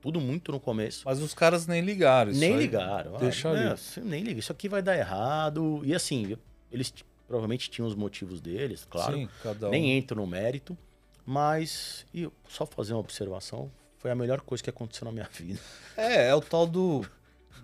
[0.00, 1.02] Tudo muito no começo.
[1.04, 2.30] Mas os caras nem ligaram.
[2.30, 3.16] isso nem ligaram.
[3.18, 4.38] Deixa ah, nem liga.
[4.38, 5.80] Isso aqui vai dar errado.
[5.84, 6.36] E assim,
[6.70, 6.92] eles
[7.26, 9.16] provavelmente tinham os motivos deles, claro.
[9.16, 9.70] Sim, cada um.
[9.70, 10.78] Nem entro no mérito.
[11.24, 15.28] Mas, e eu- só fazer uma observação, foi a melhor coisa que aconteceu na minha
[15.32, 15.58] vida.
[15.96, 17.04] É, é o tal do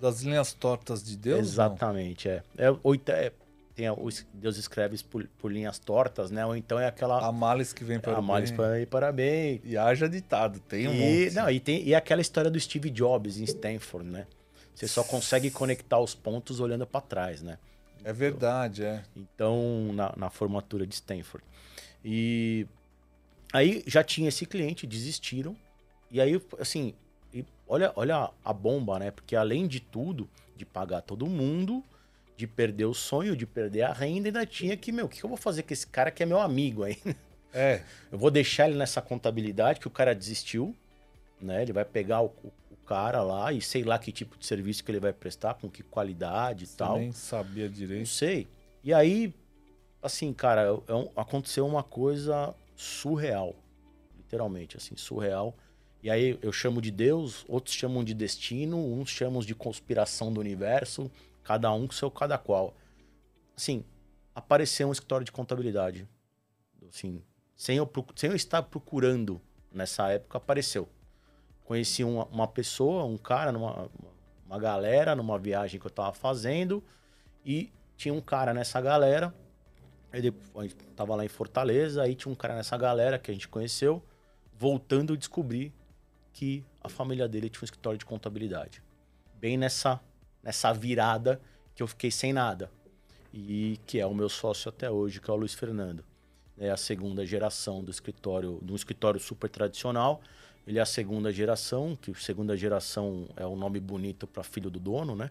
[0.01, 1.39] das linhas tortas de Deus.
[1.39, 1.45] não?
[1.47, 2.43] Exatamente, é.
[2.57, 3.33] é, ou então é-
[3.75, 3.97] tem a-
[4.35, 6.45] Deus escreve por, por linhas tortas, né?
[6.45, 7.25] Ou então é aquela.
[7.27, 8.57] Há males que vem para a males bem.
[8.57, 9.61] para ir para bem.
[9.65, 11.35] E haja ditado, tem um e, monte.
[11.35, 14.27] não, e, tem, e aquela história do Steve Jobs em Stanford, né?
[14.75, 17.59] Você só consegue conectar os pontos olhando para trás, né?
[18.05, 19.03] É verdade, é.
[19.17, 21.45] Então, na, na formatura de Stanford.
[22.05, 22.67] E
[23.53, 25.57] aí já tinha esse cliente, desistiram.
[26.11, 26.95] E aí, assim,
[27.73, 29.11] olha, olha a bomba, né?
[29.11, 31.83] Porque além de tudo, de pagar todo mundo,
[32.37, 35.29] de perder o sonho, de perder a renda, ainda tinha que, meu, o que eu
[35.29, 36.99] vou fazer com esse cara que é meu amigo aí?
[37.55, 40.75] É, Eu vou deixar ele nessa contabilidade que o cara desistiu,
[41.39, 41.61] né?
[41.61, 42.53] Ele vai pegar o, o-
[42.87, 45.83] cara lá e sei lá que tipo de serviço que ele vai prestar, com que
[45.83, 46.99] qualidade e tal.
[46.99, 48.09] nem sabia Não direito.
[48.09, 48.49] sei.
[48.83, 49.33] E aí,
[50.03, 53.55] assim, cara, é aconteceu uma coisa surreal.
[54.17, 55.55] Literalmente, assim, surreal.
[56.03, 60.41] E aí eu chamo de Deus, outros chamam de destino, uns chamam de conspiração do
[60.41, 61.11] universo,
[61.43, 62.75] Cada um com seu cada qual.
[63.57, 63.85] Assim,
[64.35, 66.09] apareceu um escritório de contabilidade.
[66.89, 67.23] Assim,
[67.57, 69.41] sem eu, sem eu estar procurando
[69.73, 70.89] nessa época, apareceu.
[71.65, 73.91] Conheci uma, uma pessoa, um cara, numa,
[74.47, 76.83] uma galera, numa viagem que eu tava fazendo.
[77.45, 79.35] E tinha um cara nessa galera.
[80.13, 80.31] Ele
[80.95, 84.03] tava lá em Fortaleza, aí tinha um cara nessa galera que a gente conheceu.
[84.55, 85.73] Voltando, eu descobri
[86.33, 88.83] que a família dele tinha um escritório de contabilidade.
[89.39, 90.01] Bem nessa,
[90.43, 91.41] nessa virada
[91.75, 92.71] que eu fiquei sem nada.
[93.33, 96.05] E que é o meu sócio até hoje, que é o Luiz Fernando.
[96.59, 100.21] É a segunda geração do escritório, de um escritório super tradicional.
[100.67, 104.71] Ele é a segunda geração, que segunda geração é o um nome bonito para filho
[104.71, 105.31] do dono, né?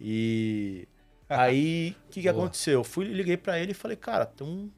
[0.00, 0.88] E
[1.28, 2.80] aí, o que, que aconteceu?
[2.80, 4.70] Eu fui, liguei para ele e falei, cara, tem um,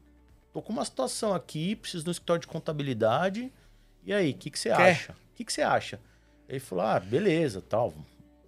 [0.53, 3.51] tô com uma situação aqui, preciso de um escritório de contabilidade.
[4.05, 4.91] E aí, o que, que você Quer?
[4.91, 5.15] acha?
[5.35, 5.99] Que, que você acha?
[6.47, 7.93] Ele falou, ah, beleza, tal,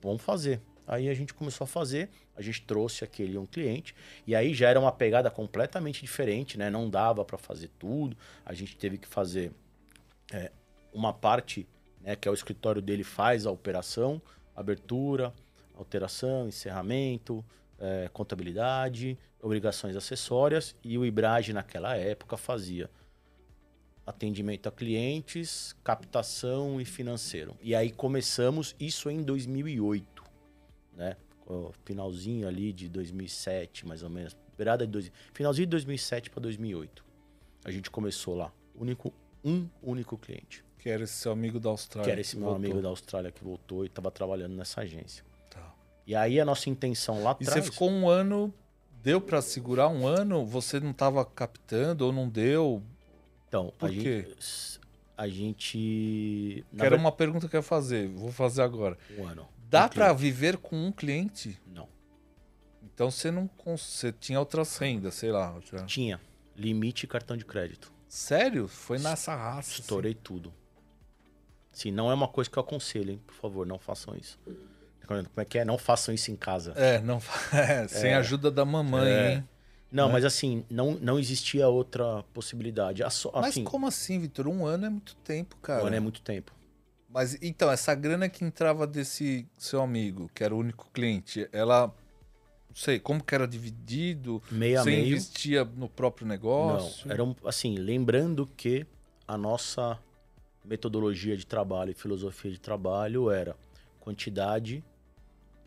[0.01, 0.61] vamos fazer.
[0.87, 3.93] Aí a gente começou a fazer, a gente trouxe aquele um cliente,
[4.25, 6.69] e aí já era uma pegada completamente diferente, né?
[6.69, 9.51] Não dava para fazer tudo, a gente teve que fazer
[10.31, 10.49] é,
[10.93, 11.67] uma parte,
[12.01, 14.21] né, que é o escritório dele faz a operação,
[14.55, 15.33] abertura,
[15.75, 17.43] alteração, encerramento,
[17.79, 22.89] é, contabilidade, obrigações acessórias, e o Ibrage naquela época fazia
[24.07, 27.53] atendimento a clientes, captação e financeiro.
[27.61, 30.23] E aí começamos isso em 2008,
[30.95, 31.17] né?
[31.45, 36.39] O finalzinho ali de 2007, mais ou menos, virada de dois, finalzinho de 2007 para
[36.39, 37.03] 2008.
[37.65, 40.63] A gente começou lá, único um único cliente.
[40.79, 42.05] Que era esse seu amigo da Austrália.
[42.05, 42.65] Que era esse que meu voltou.
[42.65, 45.23] amigo da Austrália que voltou e estava trabalhando nessa agência.
[45.49, 45.73] Tá.
[46.05, 47.57] E aí a nossa intenção lá atrás.
[47.57, 48.53] E você ficou um ano,
[49.03, 50.45] deu para segurar um ano?
[50.45, 52.81] Você não estava captando ou não deu?
[53.47, 54.27] Então, Por a quê?
[54.27, 54.79] gente.
[55.17, 56.65] A gente.
[56.75, 58.97] Que era uma pergunta que eu ia fazer, vou fazer agora.
[59.17, 59.47] Um ano.
[59.69, 61.59] Dá para viver com um cliente?
[61.65, 61.89] Não.
[62.83, 65.59] Então você não você tinha outras rendas, sei lá.
[65.71, 65.85] Já...
[65.85, 66.21] Tinha.
[66.55, 67.91] Limite cartão de crédito.
[68.07, 68.67] Sério?
[68.67, 69.81] Foi nessa raça?
[69.81, 70.21] Estourei assim.
[70.23, 70.53] tudo.
[71.71, 73.21] Sim, não é uma coisa que eu aconselho, hein?
[73.25, 74.39] Por favor, não façam isso.
[75.05, 75.65] Como é que é?
[75.65, 76.73] Não façam isso em casa.
[76.75, 77.21] É, não,
[77.53, 79.33] é, sem é, ajuda da mamãe, é.
[79.33, 79.49] hein?
[79.91, 80.11] Não, é.
[80.11, 83.03] mas assim, não, não existia outra possibilidade.
[83.03, 84.47] A so, mas como assim, Vitor?
[84.47, 85.83] Um ano é muito tempo, cara.
[85.83, 86.51] Um ano é muito tempo.
[87.09, 91.87] Mas então, essa grana que entrava desse seu amigo, que era o único cliente, ela.
[92.67, 94.41] Não sei, como que era dividido?
[94.51, 95.07] Meio a Você meio.
[95.07, 97.07] investia no próprio negócio?
[97.07, 98.85] Não, era um, assim, lembrando que
[99.27, 99.97] a nossa
[100.63, 103.55] metodologia de trabalho e filosofia de trabalho era
[103.99, 104.83] quantidade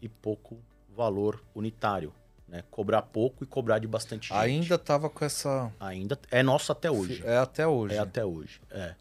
[0.00, 0.58] e pouco
[0.94, 2.12] valor unitário.
[2.50, 2.64] Né?
[2.68, 4.36] Cobrar pouco e cobrar de bastante gente.
[4.36, 5.72] Ainda estava com essa.
[5.78, 7.22] Ainda é nosso até hoje.
[7.24, 7.94] É até hoje.
[7.94, 8.60] É até hoje.
[8.70, 8.94] É.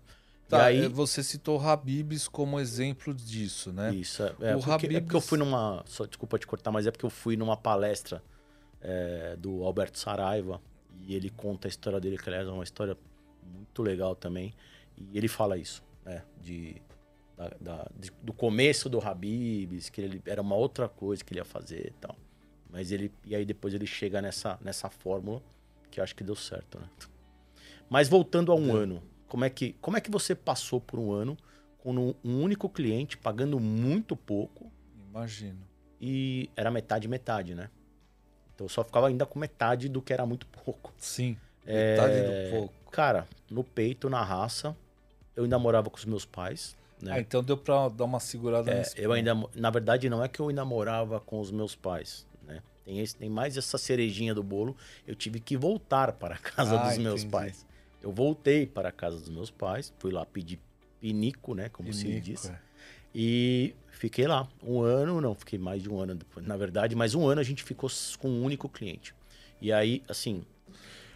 [0.48, 0.86] Tá, aí...
[0.86, 3.94] É, você citou Habibs como exemplo disso, né?
[3.94, 4.22] Isso.
[4.24, 4.96] É, é, porque, Habibs...
[4.96, 5.84] é porque eu fui numa.
[5.88, 8.22] Só, desculpa te cortar, mas é porque eu fui numa palestra
[8.82, 10.62] é, do Alberto Saraiva
[11.08, 12.96] e ele conta a história dele, que aliás é uma história
[13.44, 14.54] muito legal também.
[14.96, 16.22] E ele fala isso, né?
[16.40, 16.80] De,
[17.36, 21.40] da, da, de, do começo do Habibs, que ele era uma outra coisa que ele
[21.40, 22.16] ia fazer e tal.
[22.70, 23.12] Mas ele.
[23.26, 25.42] E aí depois ele chega nessa, nessa fórmula
[25.90, 26.88] que eu acho que deu certo, né?
[27.90, 31.12] Mas voltando a um ano, como é, que, como é que você passou por um
[31.12, 31.36] ano
[31.80, 34.72] com um, um único cliente, pagando muito pouco?
[35.10, 35.58] Imagino.
[36.00, 37.70] E era metade metade, né?
[38.54, 40.94] Então eu só ficava ainda com metade do que era muito pouco.
[40.98, 41.36] Sim.
[41.66, 41.96] É...
[41.96, 42.92] Metade do pouco.
[42.92, 44.76] Cara, no peito, na raça,
[45.36, 46.76] eu ainda morava com os meus pais.
[47.02, 47.14] Né?
[47.14, 50.40] Ah, então deu pra dar uma segurada é, Eu ainda, na verdade, não é que
[50.40, 52.28] eu ainda morava com os meus pais.
[52.90, 54.76] Tem, esse, tem mais essa cerejinha do bolo.
[55.06, 57.32] Eu tive que voltar para a casa ah, dos meus entendi.
[57.32, 57.66] pais.
[58.02, 60.60] Eu voltei para a casa dos meus pais, fui lá pedir
[61.00, 61.70] pinico, né?
[61.70, 62.50] Como pinico, se diz.
[62.50, 62.60] É.
[63.14, 66.48] E fiquei lá um ano, não, fiquei mais de um ano depois.
[66.48, 69.14] Na verdade, mais um ano a gente ficou com um único cliente.
[69.62, 70.44] E aí, assim,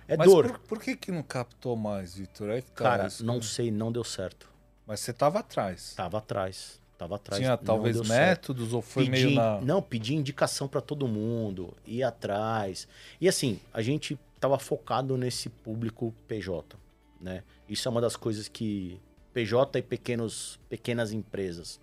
[0.07, 0.51] é Mas dor.
[0.51, 2.61] Por, por que, que não captou mais, Vitor?
[2.61, 3.41] Tá Cara, isso, não né?
[3.41, 4.47] sei, não deu certo.
[4.85, 5.87] Mas você estava atrás.
[5.89, 6.79] Estava atrás.
[7.03, 7.41] Tava atrás.
[7.41, 8.75] Tinha talvez métodos certo.
[8.75, 9.59] ou foi pedi, meio na...
[9.59, 12.87] Não, pedi indicação para todo mundo, ir atrás.
[13.19, 16.77] E assim, a gente tava focado nesse público PJ,
[17.19, 17.43] né?
[17.67, 19.01] Isso é uma das coisas que
[19.33, 21.77] PJ e pequenos, pequenas empresas.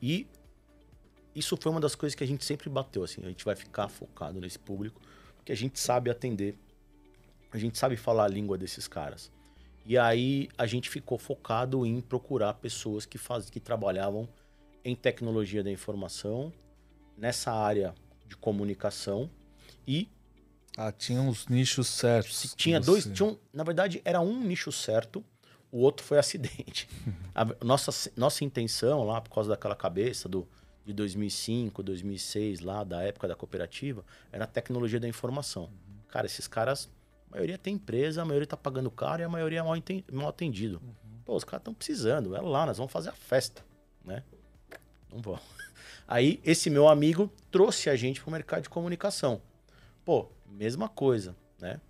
[0.00, 0.28] E
[1.34, 3.88] isso foi uma das coisas que a gente sempre bateu assim, a gente vai ficar
[3.88, 5.00] focado nesse público,
[5.36, 6.56] porque a gente sabe atender,
[7.50, 9.28] a gente sabe falar a língua desses caras.
[9.88, 14.28] E aí a gente ficou focado em procurar pessoas que, faz, que trabalhavam
[14.84, 16.52] em tecnologia da informação,
[17.16, 17.94] nessa área
[18.26, 19.30] de comunicação
[19.86, 20.06] e.
[20.76, 22.54] Ah, tinha uns nichos certos.
[22.54, 23.06] Tinha dois.
[23.06, 25.24] Tinha um, na verdade, era um nicho certo,
[25.72, 26.86] o outro foi acidente.
[27.34, 30.46] a nossa, nossa intenção lá, por causa daquela cabeça do,
[30.84, 35.62] de 2005, 2006, lá da época da cooperativa, era a tecnologia da informação.
[35.62, 36.02] Uhum.
[36.08, 36.90] Cara, esses caras,
[37.30, 39.76] a maioria tem empresa, a maioria tá pagando caro e a maioria é mal,
[40.12, 40.80] mal atendido.
[40.82, 41.20] Uhum.
[41.24, 43.64] Pô, os caras estão precisando, é lá, nós vamos fazer a festa,
[44.04, 44.22] né?
[45.12, 45.38] Não vou.
[46.08, 49.42] Aí, esse meu amigo trouxe a gente pro mercado de comunicação.
[50.04, 51.80] Pô, mesma coisa, né?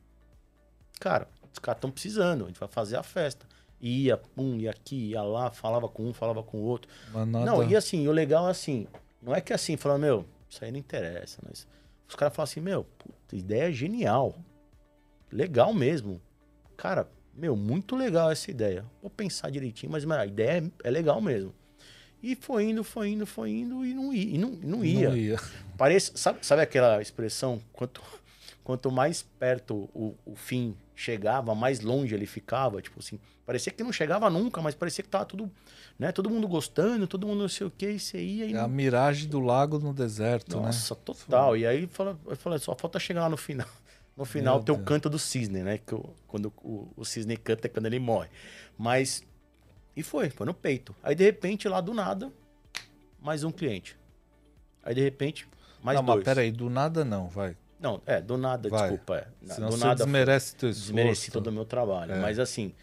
[0.99, 3.47] Cara, os caras estão precisando, a gente vai fazer a festa.
[3.81, 6.91] Ia, pum, ia aqui, ia lá, falava com um, falava com o outro.
[7.29, 8.89] Não, e assim, o legal é assim,
[9.23, 11.65] não é que assim, falando, meu, isso aí não interessa, mas
[12.09, 14.35] os caras falam assim, meu, puta, ideia genial.
[15.31, 16.21] Legal mesmo.
[16.77, 18.85] Cara, meu, muito legal essa ideia.
[19.01, 21.55] Vou pensar direitinho, mas, mas a ideia é, é legal mesmo.
[22.23, 24.35] E foi indo, foi indo, foi indo e não ia.
[24.35, 25.09] E não, não ia.
[25.11, 25.41] Não ia.
[25.77, 27.61] Parece, sabe, sabe aquela expressão?
[27.73, 28.03] Quanto,
[28.65, 32.83] quanto mais perto o, o fim chegava, mais longe ele ficava.
[32.83, 35.49] Tipo assim, parecia que não chegava nunca, mas parecia que tava tudo,
[35.97, 36.11] né?
[36.11, 38.47] Todo mundo gostando, todo mundo não sei o que, e você ia.
[38.47, 38.65] E é não...
[38.65, 40.67] a miragem do lago no deserto, Nossa, né?
[40.67, 41.51] Nossa, total.
[41.51, 41.61] Foi.
[41.61, 43.69] E aí fala, eu falei, só falta chegar lá no final.
[44.19, 45.79] No final tem o canto do cisne, né?
[45.79, 45.95] Que
[46.27, 48.29] quando o, o cisne canta é quando ele morre.
[48.77, 49.25] Mas
[49.95, 50.95] e foi, foi no peito.
[51.03, 52.33] Aí de repente, lá do nada,
[53.21, 53.97] mais um cliente.
[54.83, 55.47] Aí de repente,
[55.83, 56.17] mais não, dois.
[56.17, 57.57] Não, mas peraí, do nada não, vai.
[57.79, 58.81] Não, é, do nada, vai.
[58.81, 59.19] desculpa.
[59.19, 59.55] É.
[59.55, 60.93] Senão do você nada, desmerece teu esforço.
[60.93, 62.13] Desmereci todo o meu trabalho.
[62.13, 62.21] É.
[62.21, 62.75] Mas assim,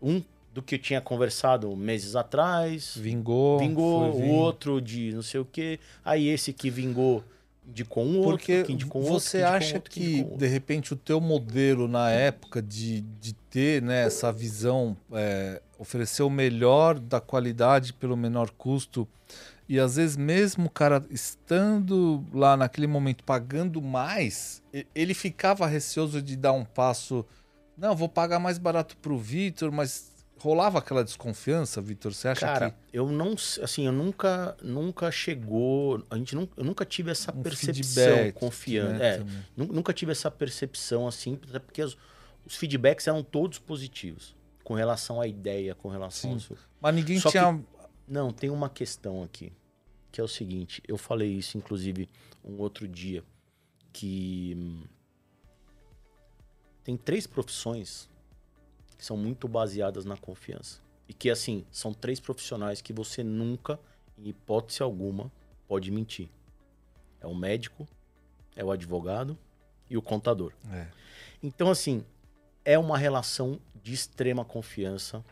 [0.00, 0.22] um
[0.52, 2.94] do que eu tinha conversado meses atrás.
[2.96, 3.58] Vingou.
[3.58, 5.80] Vingou, o outro de não sei o quê.
[6.04, 7.24] Aí esse que vingou
[7.66, 10.96] indicou um outro, Porque que indicou você outro, acha outro, que, que de repente, o
[10.96, 17.20] teu modelo na época de, de ter né, essa visão, é, oferecer o melhor da
[17.20, 19.06] qualidade pelo menor custo,
[19.68, 24.62] e às vezes mesmo o cara estando lá naquele momento pagando mais,
[24.94, 27.24] ele ficava receoso de dar um passo,
[27.76, 30.11] não, vou pagar mais barato para o Vitor, mas
[30.42, 32.12] rolava aquela desconfiança, Vitor?
[32.12, 32.76] Você acha Cara, que...
[32.92, 37.42] eu não, assim, eu nunca, nunca chegou, a gente nunca, eu nunca tive essa um
[37.42, 39.24] percepção confiante, né, é,
[39.56, 41.96] nunca tive essa percepção assim, até porque os,
[42.44, 44.34] os, feedbacks eram todos positivos
[44.64, 46.56] com relação à ideia, com relação ao...
[46.80, 47.64] Mas ninguém Só tinha que,
[48.08, 49.52] não, tem uma questão aqui,
[50.10, 52.08] que é o seguinte, eu falei isso inclusive
[52.44, 53.22] um outro dia
[53.92, 54.82] que hum,
[56.82, 58.10] tem três profissões
[59.02, 60.78] que são muito baseadas na confiança.
[61.08, 63.76] E que, assim, são três profissionais que você nunca,
[64.16, 65.28] em hipótese alguma,
[65.66, 66.28] pode mentir.
[67.20, 67.84] É o médico,
[68.54, 69.36] é o advogado
[69.90, 70.52] e o contador.
[70.70, 70.86] É.
[71.42, 72.04] Então, assim,
[72.64, 75.24] é uma relação de extrema confiança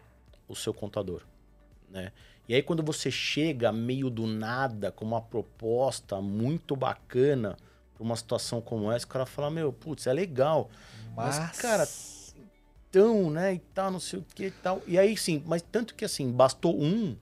[0.49, 1.23] o seu contador,
[1.89, 2.11] né?
[2.49, 7.57] E aí quando você chega meio do nada com uma proposta muito bacana
[7.95, 10.69] para uma situação como essa, o cara fala: "Meu, putz, é legal".
[11.15, 11.87] Mas, mas cara,
[12.91, 14.83] então, né, e tal, não sei o que e tal.
[14.85, 17.17] E aí, sim, mas tanto que assim, bastou um,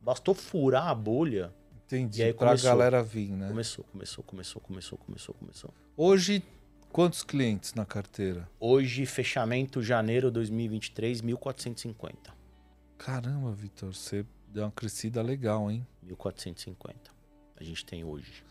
[0.00, 1.52] bastou furar a bolha.
[1.86, 3.46] Entendi, e aí pra começou, galera vir, né?
[3.48, 5.74] Começou, começou, começou, começou, começou, começou.
[5.96, 6.42] Hoje,
[6.90, 8.48] quantos clientes na carteira?
[8.58, 12.14] Hoje, fechamento janeiro 2023, 1.450.
[12.98, 15.86] Caramba, Vitor, você deu uma crescida legal, hein?
[16.04, 17.14] 1.450
[17.56, 18.42] a gente tem hoje.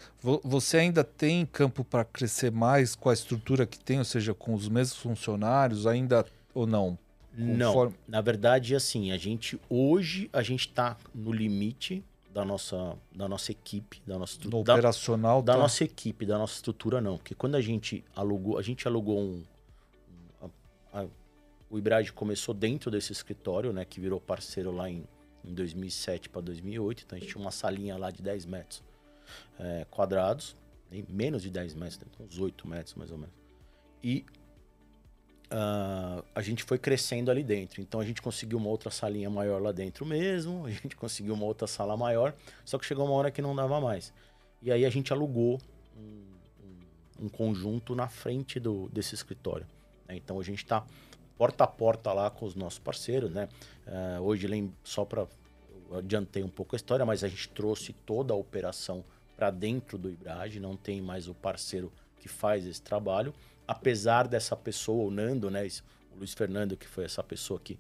[0.44, 4.54] Você ainda tem campo para crescer mais com a estrutura que tem, ou seja, com
[4.54, 6.98] os mesmos funcionários, ainda ou não?
[7.36, 13.28] Não, na verdade, assim, a gente hoje a gente está no limite da nossa, da
[13.28, 14.74] nossa equipe, da nossa estrutura.
[14.74, 15.58] operacional da, tá...
[15.58, 19.20] da nossa equipe, da nossa estrutura não, porque quando a gente alugou, a gente alugou
[19.20, 19.44] um,
[20.42, 20.50] um
[20.92, 21.08] a, a,
[21.70, 25.04] o Ibrade começou dentro desse escritório, né, que virou parceiro lá em,
[25.44, 28.84] em 2007 para 2008, então a gente tinha uma salinha lá de 10 metros
[29.60, 30.56] é, quadrados,
[31.10, 33.34] menos de 10 metros, uns 8 metros mais ou menos.
[34.04, 34.26] E
[35.54, 37.82] uh, a gente foi crescendo ali dentro.
[37.82, 41.46] Então a gente conseguiu uma outra salinha maior lá dentro mesmo, a gente conseguiu uma
[41.46, 42.34] outra sala maior,
[42.66, 44.12] só que chegou uma hora que não dava mais.
[44.62, 45.62] E aí a gente alugou
[45.98, 46.02] um,
[47.22, 49.66] um, um conjunto na frente do, desse escritório.
[50.08, 50.16] Né?
[50.16, 50.84] Então a gente está
[51.38, 53.50] porta a porta lá com os nossos parceiros, né?
[53.86, 54.48] Uh, hoje,
[54.84, 55.28] só para
[55.92, 59.04] adiantei um pouco a história, mas a gente trouxe toda a operação
[59.36, 63.34] para dentro do Ibrage, não tem mais o parceiro que faz esse trabalho
[63.68, 65.68] apesar dessa pessoa, o Nando, né?
[66.16, 67.78] O Luiz Fernando, que foi essa pessoa que,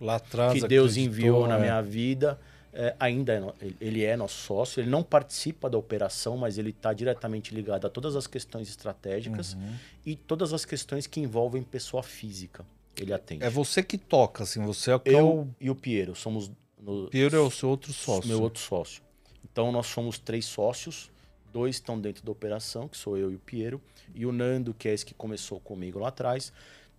[0.00, 1.60] Lá atrás, que Deus enviou na é.
[1.60, 2.38] minha vida,
[2.72, 4.80] é, ainda é, ele é nosso sócio.
[4.80, 9.54] Ele não participa da operação, mas ele está diretamente ligado a todas as questões estratégicas
[9.54, 9.74] uhum.
[10.06, 12.64] e todas as questões que envolvem pessoa física.
[12.96, 13.44] Ele atende.
[13.44, 15.48] É você que toca, assim, você é o que Eu é o...
[15.60, 16.50] e o Piero somos.
[16.78, 17.08] No...
[17.08, 18.28] Piero é o seu outro sócio.
[18.28, 19.02] Meu outro sócio.
[19.50, 21.10] Então nós somos três sócios
[21.52, 23.80] Dois estão dentro da operação, que sou eu e o Piero.
[24.14, 26.52] E o Nando, que é esse que começou comigo lá atrás,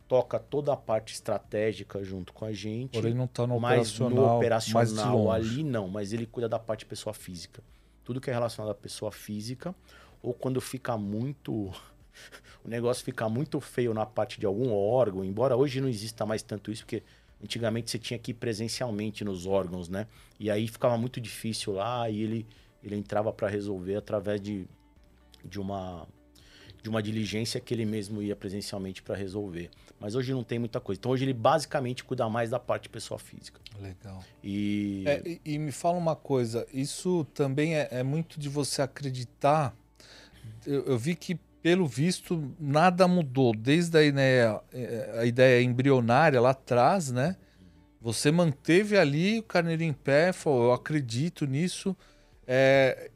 [0.07, 2.91] toca toda a parte estratégica junto com a gente.
[2.91, 4.09] Porém, não está no operacional.
[4.11, 7.63] Mas no operacional ali não, mas ele cuida da parte pessoa física.
[8.03, 9.73] tudo que é relacionado à pessoa física,
[10.21, 11.71] ou quando fica muito.
[12.65, 16.43] o negócio fica muito feio na parte de algum órgão, embora hoje não exista mais
[16.43, 17.03] tanto isso, porque
[17.41, 20.07] antigamente você tinha que ir presencialmente nos órgãos, né?
[20.39, 22.45] E aí ficava muito difícil lá e ele,
[22.83, 24.67] ele entrava para resolver através de,
[25.43, 26.07] de uma
[26.81, 29.69] de uma diligência que ele mesmo ia presencialmente para resolver.
[29.99, 30.97] Mas hoje não tem muita coisa.
[30.99, 33.61] Então hoje ele basicamente cuida mais da parte pessoa física.
[33.79, 34.23] Legal.
[34.43, 35.03] E...
[35.05, 39.75] É, e, e, me fala uma coisa, isso também é, é muito de você acreditar.
[40.65, 43.55] Eu, eu, vi que, pelo visto, nada mudou.
[43.55, 47.37] Desde a ideia, é, a ideia embrionária lá atrás, né?
[48.01, 51.95] Você manteve ali o carneiro em pé, falou, eu acredito nisso.
[52.53, 53.09] É,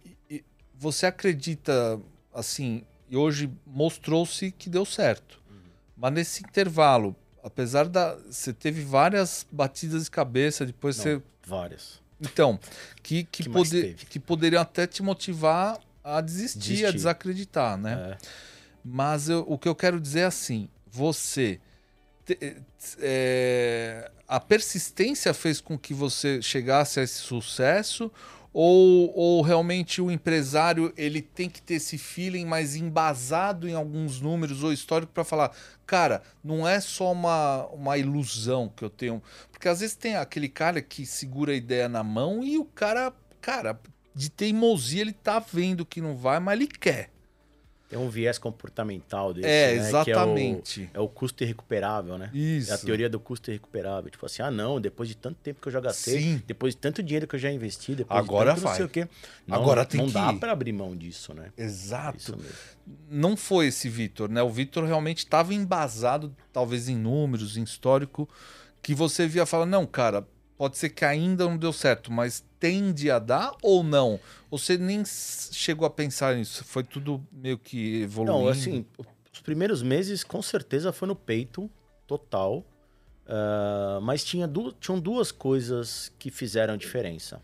[0.80, 2.00] você acredita,
[2.34, 5.42] assim, e hoje mostrou-se que deu certo.
[5.50, 5.58] Uhum.
[5.98, 7.14] Mas nesse intervalo,
[7.44, 8.16] apesar da.
[8.16, 11.22] Você teve várias batidas de cabeça, depois Não, você.
[11.46, 12.02] Várias.
[12.22, 12.58] Então,
[13.04, 16.86] que, que, que, que poderiam até te motivar a desistir, desistir.
[16.86, 18.12] a desacreditar, né?
[18.14, 18.28] É.
[18.86, 21.60] Mas eu, o que eu quero dizer é assim: você.
[22.26, 22.56] Te,
[23.00, 28.10] é, a persistência fez com que você chegasse a esse sucesso
[28.58, 34.22] ou, ou realmente o empresário ele tem que ter esse feeling mais embasado em alguns
[34.22, 35.52] números ou histórico para falar,
[35.86, 39.22] cara, não é só uma, uma ilusão que eu tenho.
[39.52, 43.14] Porque às vezes tem aquele cara que segura a ideia na mão e o cara,
[43.42, 43.78] cara,
[44.16, 47.10] de teimosia ele tá vendo que não vai, mas ele quer.
[47.96, 49.88] Tem um viés comportamental desse, é, né?
[49.88, 50.90] Exatamente.
[50.94, 52.30] É o, é o, custo irrecuperável, né?
[52.34, 52.70] Isso.
[52.70, 54.12] É a teoria do custo irrecuperável.
[54.12, 56.44] Tipo assim, ah, não, depois de tanto tempo que eu já gastei, Sim.
[56.46, 58.72] depois de tanto dinheiro que eu já investi, depois Agora de tanto vai.
[58.72, 59.08] não sei o quê.
[59.48, 61.54] Não, Agora tem não que dá para abrir mão disso, né?
[61.58, 62.38] Exato.
[63.10, 64.44] Não foi esse Vitor, né?
[64.44, 68.28] O Vitor realmente estava embasado, talvez em números, em histórico,
[68.82, 70.28] que você via falar, não, cara,
[70.58, 74.20] pode ser que ainda não deu certo, mas tende a dar ou não?
[74.50, 76.64] Você nem chegou a pensar nisso?
[76.64, 78.40] Foi tudo meio que evoluindo?
[78.40, 78.86] Não, assim,
[79.32, 81.70] os primeiros meses com certeza foi no peito
[82.08, 82.66] total,
[83.28, 87.40] uh, mas tinha du tinham duas coisas que fizeram diferença.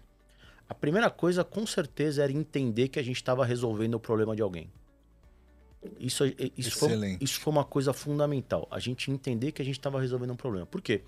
[0.68, 4.42] A primeira coisa, com certeza, era entender que a gente estava resolvendo o problema de
[4.42, 4.72] alguém.
[6.00, 6.24] Isso,
[6.58, 8.68] isso, foi, isso foi uma coisa fundamental.
[8.72, 10.66] A gente entender que a gente estava resolvendo um problema.
[10.66, 11.02] Por quê?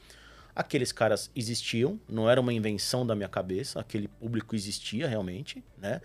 [0.56, 6.00] Aqueles caras existiam, não era uma invenção da minha cabeça, aquele público existia realmente, né?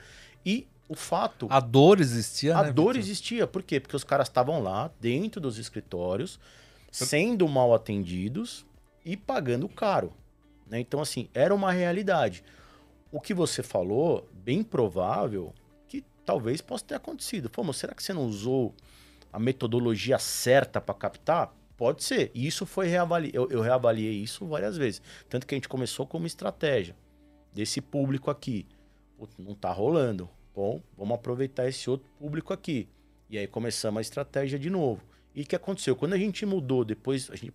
[0.45, 1.47] E o fato.
[1.51, 2.97] A dor existia, A né, dor Victor?
[2.97, 3.47] existia.
[3.47, 3.79] Por quê?
[3.79, 6.41] Porque os caras estavam lá, dentro dos escritórios,
[6.91, 8.65] sendo mal atendidos
[9.05, 10.13] e pagando caro.
[10.67, 10.81] Né?
[10.81, 12.43] Então, assim, era uma realidade.
[13.13, 15.53] O que você falou, bem provável
[15.87, 17.51] que talvez possa ter acontecido.
[17.51, 18.75] Pô, mas será que você não usou
[19.33, 21.55] a metodologia certa para captar?
[21.79, 22.33] Pode ser.
[22.35, 23.35] E isso foi reavaliado.
[23.35, 25.01] Eu, eu reavaliei isso várias vezes.
[25.29, 26.97] Tanto que a gente começou como estratégia
[27.55, 28.67] desse público aqui.
[29.17, 30.29] Putz, não tá rolando.
[30.55, 32.89] Bom, vamos aproveitar esse outro público aqui.
[33.31, 35.03] E aí começamos a estratégia de novo.
[35.33, 35.95] E o que aconteceu?
[35.95, 37.53] Quando a gente mudou, depois a gente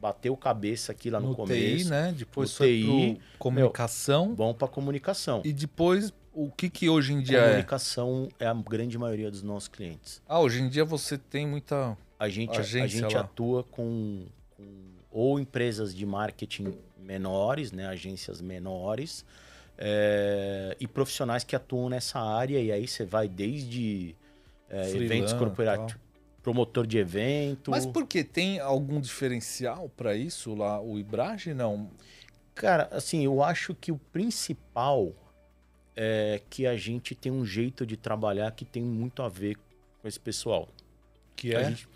[0.00, 1.84] bateu cabeça aqui lá no, no começo.
[1.84, 2.14] TI, né?
[2.16, 4.26] Depois no foi TI, comunicação.
[4.26, 5.42] Meu, bom para comunicação.
[5.44, 8.10] E depois o que que hoje em dia comunicação é?
[8.10, 10.22] Comunicação é a grande maioria dos nossos clientes.
[10.28, 14.64] Ah, hoje em dia você tem muita a gente, a, a gente atua com, com,
[15.10, 19.24] ou empresas de marketing menores, né, agências menores,
[19.76, 22.60] é, e profissionais que atuam nessa área.
[22.60, 24.14] E aí você vai desde
[24.68, 26.00] é, eventos corporativos,
[26.42, 27.70] promotor de evento.
[27.70, 28.22] Mas por que?
[28.22, 30.80] Tem algum diferencial para isso lá?
[30.80, 31.90] O Ibrage não?
[32.54, 35.12] Cara, assim, eu acho que o principal
[35.96, 39.56] é que a gente tem um jeito de trabalhar que tem muito a ver
[40.00, 40.68] com esse pessoal.
[41.48, 41.58] Que é?
[41.58, 41.88] A gente,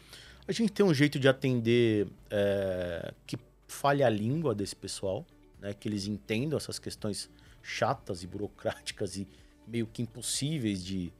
[0.46, 5.24] a gente tem um jeito de atender é, que falha a língua desse pessoal,
[5.60, 5.72] né?
[5.72, 7.30] Que eles entendam essas questões
[7.62, 9.26] chatas e burocráticas e
[9.66, 11.12] meio que impossíveis de,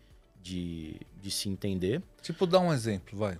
[0.42, 2.02] de, de se entender.
[2.22, 3.38] Tipo, dá um exemplo, vai.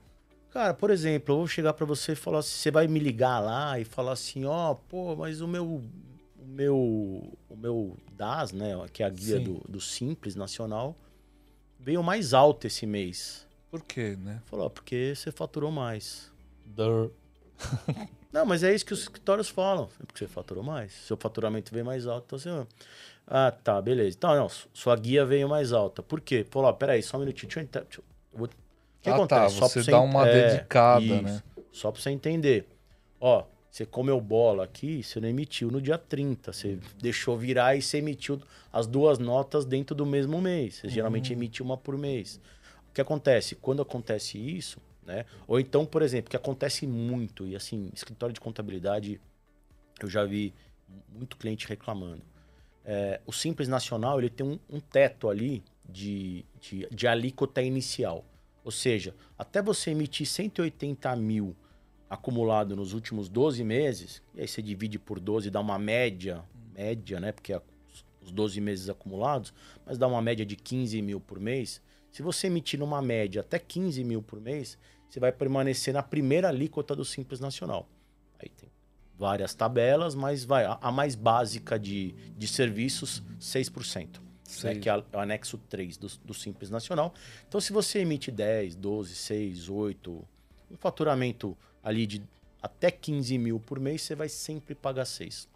[0.51, 3.39] Cara, por exemplo, eu vou chegar para você e falar assim, você vai me ligar
[3.41, 5.83] lá e falar assim, ó, oh, pô, mas o meu
[6.39, 6.77] o meu
[7.49, 10.97] o meu DAS, né, que é a guia do, do Simples Nacional,
[11.79, 13.48] veio mais alto esse mês.
[13.71, 14.41] Por quê, né?
[14.47, 16.33] Falou, porque você faturou mais.
[16.65, 17.11] Dur.
[18.33, 19.89] Não, mas é isso que os escritórios falam.
[20.01, 20.93] É porque você faturou mais.
[20.93, 22.25] Seu faturamento veio mais alto.
[22.27, 22.67] Então você.
[23.27, 24.17] Ah, tá, beleza.
[24.17, 26.03] Então, não, sua guia veio mais alta.
[26.03, 26.47] Por quê?
[26.49, 27.49] Falou, ó, peraí, só um minutinho.
[27.49, 27.85] Deixa eu.
[27.85, 28.45] Deixa eu...
[28.45, 28.49] O
[29.03, 29.61] que ah, acontece?
[29.61, 31.43] Tá, você dá uma é, dedicada, isso, né?
[31.71, 32.67] Só pra você entender.
[33.21, 36.53] Ó, você comeu bola aqui, você não emitiu no dia 30.
[36.53, 38.41] Você deixou virar e você emitiu
[38.73, 40.77] as duas notas dentro do mesmo mês.
[40.77, 40.93] Você uhum.
[40.93, 42.41] geralmente emite uma por mês.
[42.99, 43.55] Que acontece?
[43.55, 45.25] Quando acontece isso, né?
[45.47, 49.21] Ou então, por exemplo, que acontece muito, e assim, escritório de contabilidade,
[50.03, 50.53] eu já vi
[51.09, 52.25] muito cliente reclamando.
[52.85, 58.25] é, o Simples Nacional ele tem um, um teto ali de, de, de, alíquota inicial.
[58.65, 61.55] Ou seja, até você emitir 180 mil
[62.11, 66.43] acumulado nos últimos 12 meses, e aí você divide por 12 e dá uma média,
[66.75, 67.31] média, né?
[67.31, 67.63] Porque é
[68.21, 69.55] os 12 meses acumulados,
[69.87, 71.81] mas dá uma média de 15 mil por mês.
[72.19, 74.77] Se você emitir numa média até 15 mil por mês,
[75.09, 77.89] você vai permanecer na primeira alíquota do Simples Nacional.
[78.41, 78.69] Aí tem
[79.17, 84.19] várias tabelas, mas vai a, mais básica de, de serviços, 6%.
[84.65, 87.15] Né, que é o anexo 3 do, do Simples Nacional.
[87.47, 90.29] Então, se você emite 10, 12, 6, 8,
[90.73, 92.21] um faturamento ali de
[92.61, 95.49] até 15 mil por mês, você vai sempre pagar 6.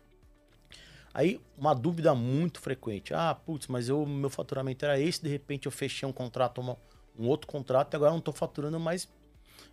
[1.14, 3.12] Aí, uma dúvida muito frequente.
[3.12, 6.76] Ah, putz, mas eu, meu faturamento era esse, de repente eu fechei um contrato, uma,
[7.18, 9.08] um outro contrato, e agora não estou faturando mais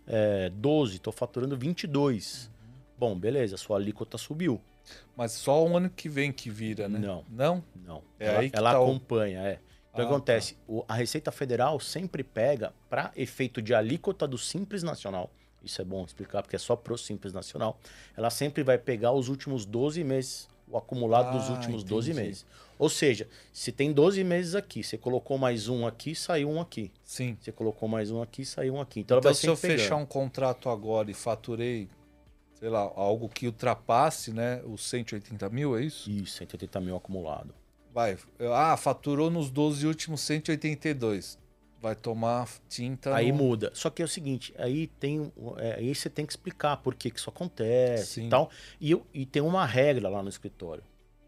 [0.06, 2.46] é, 12, estou faturando 22.
[2.46, 2.50] Uhum.
[2.98, 4.60] Bom, beleza, sua alíquota subiu.
[5.16, 6.98] Mas só o ano que vem que vira, né?
[6.98, 7.24] Não.
[7.28, 7.64] Não?
[7.74, 8.02] Não.
[8.18, 9.46] É ela, aí que ela tá acompanha, o...
[9.46, 9.60] é.
[9.92, 10.54] Então, ah, acontece?
[10.54, 10.60] Tá.
[10.68, 15.30] O, a Receita Federal sempre pega, para efeito de alíquota do Simples Nacional,
[15.62, 17.78] isso é bom explicar, porque é só pro Simples Nacional,
[18.16, 21.94] ela sempre vai pegar os últimos 12 meses, o acumulado ah, dos últimos entendi.
[21.94, 22.46] 12 meses.
[22.78, 26.90] Ou seja, se tem 12 meses aqui, você colocou mais um aqui, saiu um aqui.
[27.04, 27.36] Sim.
[27.40, 29.00] Você colocou mais um aqui, saiu um aqui.
[29.00, 29.78] Então, então se eu pegando.
[29.78, 31.88] fechar um contrato agora e faturei
[32.60, 36.10] sei lá, algo que ultrapasse né, os 180 mil, é isso?
[36.10, 37.54] Isso, 180 mil acumulado.
[37.92, 38.18] Vai.
[38.54, 41.38] Ah, faturou nos 12 últimos 182.
[41.80, 43.14] Vai tomar tinta.
[43.14, 43.38] Aí no...
[43.38, 43.70] muda.
[43.74, 45.32] Só que é o seguinte, aí tem.
[45.56, 48.26] É, aí você tem que explicar por que, que isso acontece Sim.
[48.26, 48.50] e tal.
[48.78, 50.84] E, eu, e tem uma regra lá no escritório,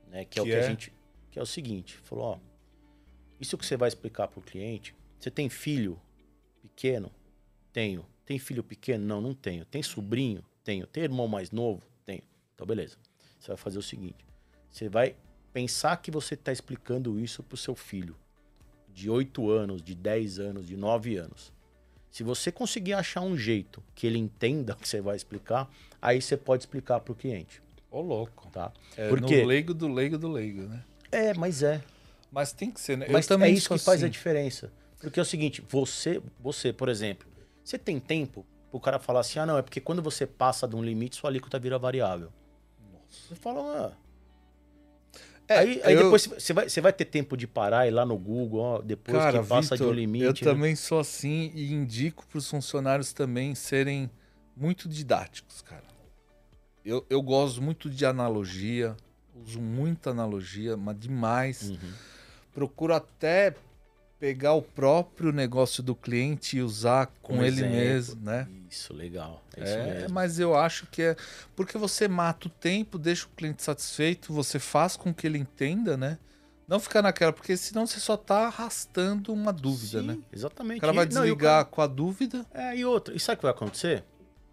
[0.09, 0.25] né?
[0.25, 0.61] Que, que é o que é?
[0.61, 0.93] a gente.
[1.31, 2.39] Que é o seguinte: falou, ó.
[3.41, 4.95] Isso que você vai explicar para o cliente.
[5.19, 5.99] Você tem filho
[6.61, 7.11] pequeno?
[7.73, 8.05] Tenho.
[8.27, 9.05] Tem filho pequeno?
[9.05, 9.65] Não, não tenho.
[9.65, 10.45] Tem sobrinho?
[10.63, 10.87] Tenho.
[10.87, 11.83] Tem irmão mais novo?
[12.05, 12.23] Tenho.
[12.55, 12.97] Então, beleza.
[13.41, 14.25] Você vai fazer o seguinte:
[14.71, 15.17] você vai
[15.51, 18.17] pensar que você está explicando isso para o seu filho
[18.93, 21.53] de 8 anos, de 10 anos, de 9 anos.
[22.11, 25.71] Se você conseguir achar um jeito que ele entenda o que você vai explicar,
[26.01, 27.63] aí você pode explicar para o cliente.
[27.91, 28.49] Ô, louco.
[28.51, 28.73] Tá?
[28.97, 29.41] É Porque...
[29.41, 30.83] no leigo do leigo do leigo, né?
[31.11, 31.83] É, mas é.
[32.31, 33.07] Mas tem que ser, né?
[33.11, 33.85] Mas é isso que assim.
[33.85, 34.73] faz a diferença.
[34.99, 37.29] Porque é o seguinte, você, você, por exemplo,
[37.63, 40.75] você tem tempo o cara falar assim: ah, não, é porque quando você passa de
[40.75, 42.33] um limite, sua alíquota vira variável.
[42.91, 43.29] Nossa.
[43.29, 43.93] Você fala, ah.
[45.49, 46.05] É, aí, aí eu...
[46.05, 48.83] depois você vai, você vai ter tempo de parar e ir lá no Google, ó,
[48.83, 50.25] depois cara, que passa Victor, de um limite.
[50.25, 50.55] Eu né?
[50.55, 54.11] também sou assim e indico para os funcionários também serem
[54.57, 55.85] muito didáticos, cara.
[56.85, 58.97] Eu, eu gosto muito de analogia,
[59.35, 61.71] uso muita analogia, mas demais.
[61.71, 61.93] Uhum.
[62.53, 63.55] Procuro até
[64.23, 67.77] pegar o próprio negócio do cliente e usar com um ele exemplo.
[67.77, 68.47] mesmo, né?
[68.71, 69.43] Isso, legal.
[69.57, 71.17] É, isso é mas eu acho que é
[71.57, 75.97] porque você mata o tempo, deixa o cliente satisfeito, você faz com que ele entenda,
[75.97, 76.21] né?
[76.69, 80.19] Não ficar naquela, porque senão você só está arrastando uma dúvida, Sim, né?
[80.33, 80.79] Exatamente.
[80.79, 81.65] O cara vai desligar Não, cara...
[81.65, 82.47] com a dúvida.
[82.55, 83.17] É, e outra.
[83.17, 84.05] E sabe o que vai acontecer?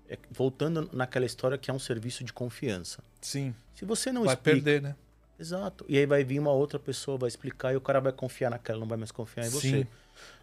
[0.10, 3.04] É, voltando naquela história que é um serviço de confiança.
[3.22, 3.54] Sim.
[3.76, 4.96] Se você não vai explica, perder, né?
[5.40, 5.86] Exato.
[5.88, 8.80] E aí vai vir uma outra pessoa, vai explicar e o cara vai confiar naquela,
[8.80, 9.70] não vai mais confiar em você.
[9.70, 9.88] Sim.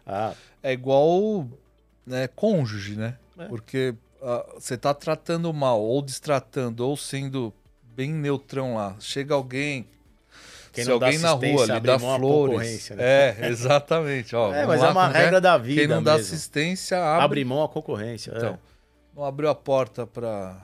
[0.05, 0.33] Ah.
[0.63, 1.47] É igual
[2.05, 3.15] né, cônjuge, né?
[3.37, 3.45] É.
[3.45, 7.53] Porque uh, você tá tratando mal, ou destratando, ou sendo
[7.95, 8.95] bem neutrão lá.
[8.99, 9.85] Chega alguém,
[10.71, 12.89] quem se alguém na rua lhe dá flores.
[12.91, 12.95] Né?
[12.99, 14.35] É, exatamente.
[14.35, 15.41] Ó, é, mas é lá, é uma regra é?
[15.41, 15.81] da vida.
[15.81, 16.05] Quem não mesmo.
[16.05, 17.25] dá assistência abre.
[17.25, 18.33] Abre mão a concorrência.
[18.35, 18.59] Então, é.
[19.15, 20.57] não abriu a porta para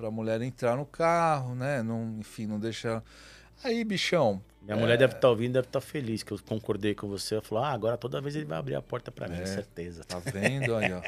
[0.00, 1.82] a mulher entrar no carro, né?
[1.82, 3.02] Não, enfim, não deixa.
[3.62, 4.42] Aí, bichão.
[4.62, 4.80] Minha é...
[4.80, 7.36] mulher deve estar tá ouvindo, deve estar tá feliz que eu concordei com você.
[7.36, 10.02] Eu falou, ah, agora toda vez ele vai abrir a porta para mim, é, certeza.
[10.04, 11.00] Tá vendo aí, ó.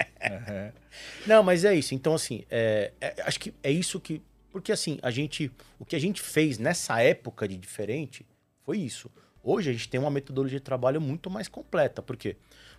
[1.27, 1.95] Não, mas é isso.
[1.95, 4.23] Então, assim, é, é, acho que é isso que.
[4.51, 5.51] Porque, assim, a gente.
[5.79, 8.25] O que a gente fez nessa época de diferente
[8.65, 9.11] foi isso.
[9.43, 12.01] Hoje a gente tem uma metodologia de trabalho muito mais completa.
[12.01, 12.37] Porque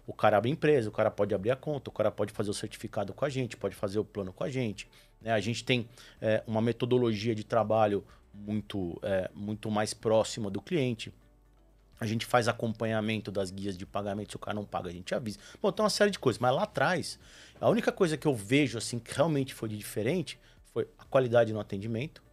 [0.07, 2.53] o cara abre empresa, o cara pode abrir a conta, o cara pode fazer o
[2.53, 4.87] certificado com a gente, pode fazer o plano com a gente.
[5.21, 5.31] Né?
[5.31, 5.87] A gente tem
[6.21, 8.03] é, uma metodologia de trabalho
[8.45, 11.13] muito, é, muito mais próxima do cliente.
[11.99, 14.31] A gente faz acompanhamento das guias de pagamento.
[14.31, 15.37] Se o cara não paga, a gente avisa.
[15.61, 16.39] Bom, tem uma série de coisas.
[16.39, 17.19] Mas lá atrás,
[17.59, 20.39] a única coisa que eu vejo assim que realmente foi de diferente
[20.73, 22.23] foi a qualidade no atendimento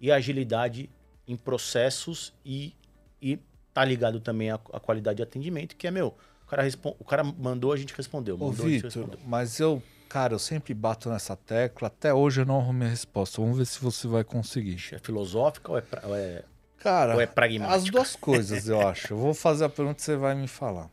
[0.00, 0.88] e a agilidade
[1.28, 2.74] em processos e,
[3.20, 3.38] e
[3.74, 7.22] tá ligado também à, à qualidade de atendimento, que é, meu, o cara, o cara
[7.22, 8.38] mandou, a gente respondeu.
[8.38, 11.86] Mandou, Ô, Vitor, mas eu Cara, eu sempre bato nessa tecla.
[11.86, 13.40] Até hoje eu não arrumei a resposta.
[13.40, 14.76] Vamos ver se você vai conseguir.
[14.90, 16.42] É filosófica ou é, pra, ou é,
[16.78, 17.76] Cara, ou é pragmática?
[17.76, 19.12] As duas coisas, eu acho.
[19.12, 20.90] Eu vou fazer a pergunta e você vai me falar.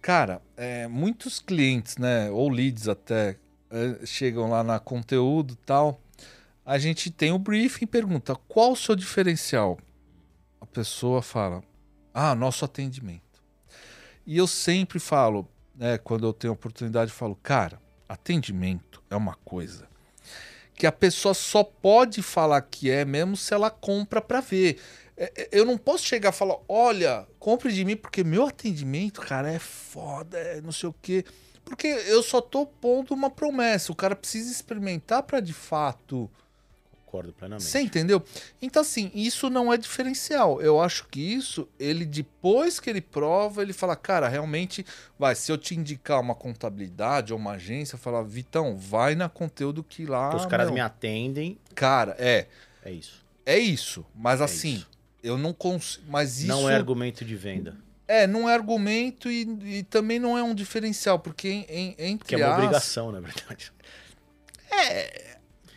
[0.00, 3.36] Cara, é, muitos clientes, né, ou leads até,
[3.68, 6.00] é, chegam lá na conteúdo e tal.
[6.64, 9.80] A gente tem o briefing e pergunta: qual o seu diferencial?
[10.60, 11.60] A pessoa fala:
[12.14, 13.42] Ah, nosso atendimento.
[14.24, 19.34] E eu sempre falo, né, quando eu tenho oportunidade, eu falo, cara, atendimento é uma
[19.44, 19.88] coisa
[20.74, 24.80] que a pessoa só pode falar que é mesmo se ela compra para ver.
[25.16, 29.20] É, é, eu não posso chegar e falar, olha, compre de mim porque meu atendimento,
[29.20, 31.24] cara, é foda, é não sei o quê.
[31.64, 33.92] Porque eu só tô pondo uma promessa.
[33.92, 36.30] O cara precisa experimentar para de fato
[37.14, 37.64] Concordo plenamente.
[37.64, 38.22] Você entendeu?
[38.60, 40.60] Então, assim, isso não é diferencial.
[40.60, 44.84] Eu acho que isso, ele depois que ele prova, ele fala, cara, realmente,
[45.16, 49.84] vai, se eu te indicar uma contabilidade ou uma agência, falar, Vitão, vai na conteúdo
[49.84, 50.34] que lá.
[50.34, 51.56] Os caras meu, me atendem.
[51.74, 52.48] Cara, é.
[52.84, 53.24] É isso.
[53.46, 54.04] É isso.
[54.12, 54.90] Mas é assim, isso.
[55.22, 56.04] eu não consigo.
[56.08, 56.48] Mas isso.
[56.48, 57.76] Não é argumento de venda.
[58.08, 62.26] É, não é argumento e, e também não é um diferencial, porque em, em, entre
[62.26, 62.58] Que é uma as...
[62.58, 63.72] obrigação, na verdade.
[64.70, 65.34] É,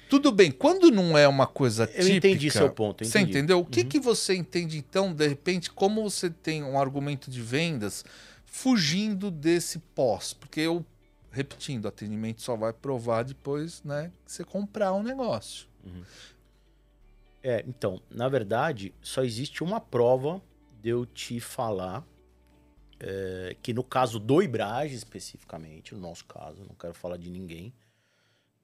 [0.09, 2.03] tudo bem, quando não é uma coisa típica...
[2.03, 3.03] Eu entendi seu ponto.
[3.03, 3.11] Entendi.
[3.11, 3.59] Você entendeu?
[3.59, 3.87] O que, uhum.
[3.87, 8.03] que você entende, então, de repente, como você tem um argumento de vendas
[8.45, 10.33] fugindo desse pós?
[10.33, 10.85] Porque eu,
[11.31, 15.67] repetindo, atendimento só vai provar depois né, que você comprar um negócio.
[15.85, 16.03] Uhum.
[17.43, 20.41] É, então, na verdade, só existe uma prova
[20.81, 22.05] de eu te falar
[22.99, 27.73] é, que no caso do Ibrage especificamente, no nosso caso, não quero falar de ninguém,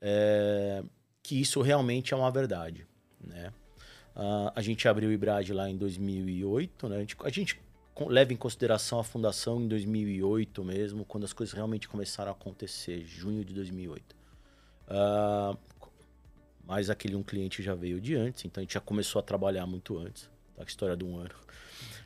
[0.01, 0.83] é,
[1.23, 2.85] que isso realmente é uma verdade,
[3.19, 3.53] né?
[4.13, 6.97] Uh, a gente abriu o IBRAD lá em 2008, né?
[6.97, 7.59] A gente, a gente,
[8.07, 13.05] leva em consideração a fundação em 2008 mesmo, quando as coisas realmente começaram a acontecer,
[13.05, 14.13] junho de 2008.
[14.13, 14.17] Uh,
[14.89, 15.57] ah,
[16.65, 19.65] mas aquele um cliente já veio de antes, então a gente já começou a trabalhar
[19.65, 20.61] muito antes, tá?
[20.61, 21.33] a história de um ano.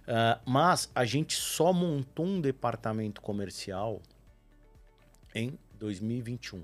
[0.04, 4.02] Uh, mas a gente só montou um departamento comercial
[5.36, 6.64] em 2021,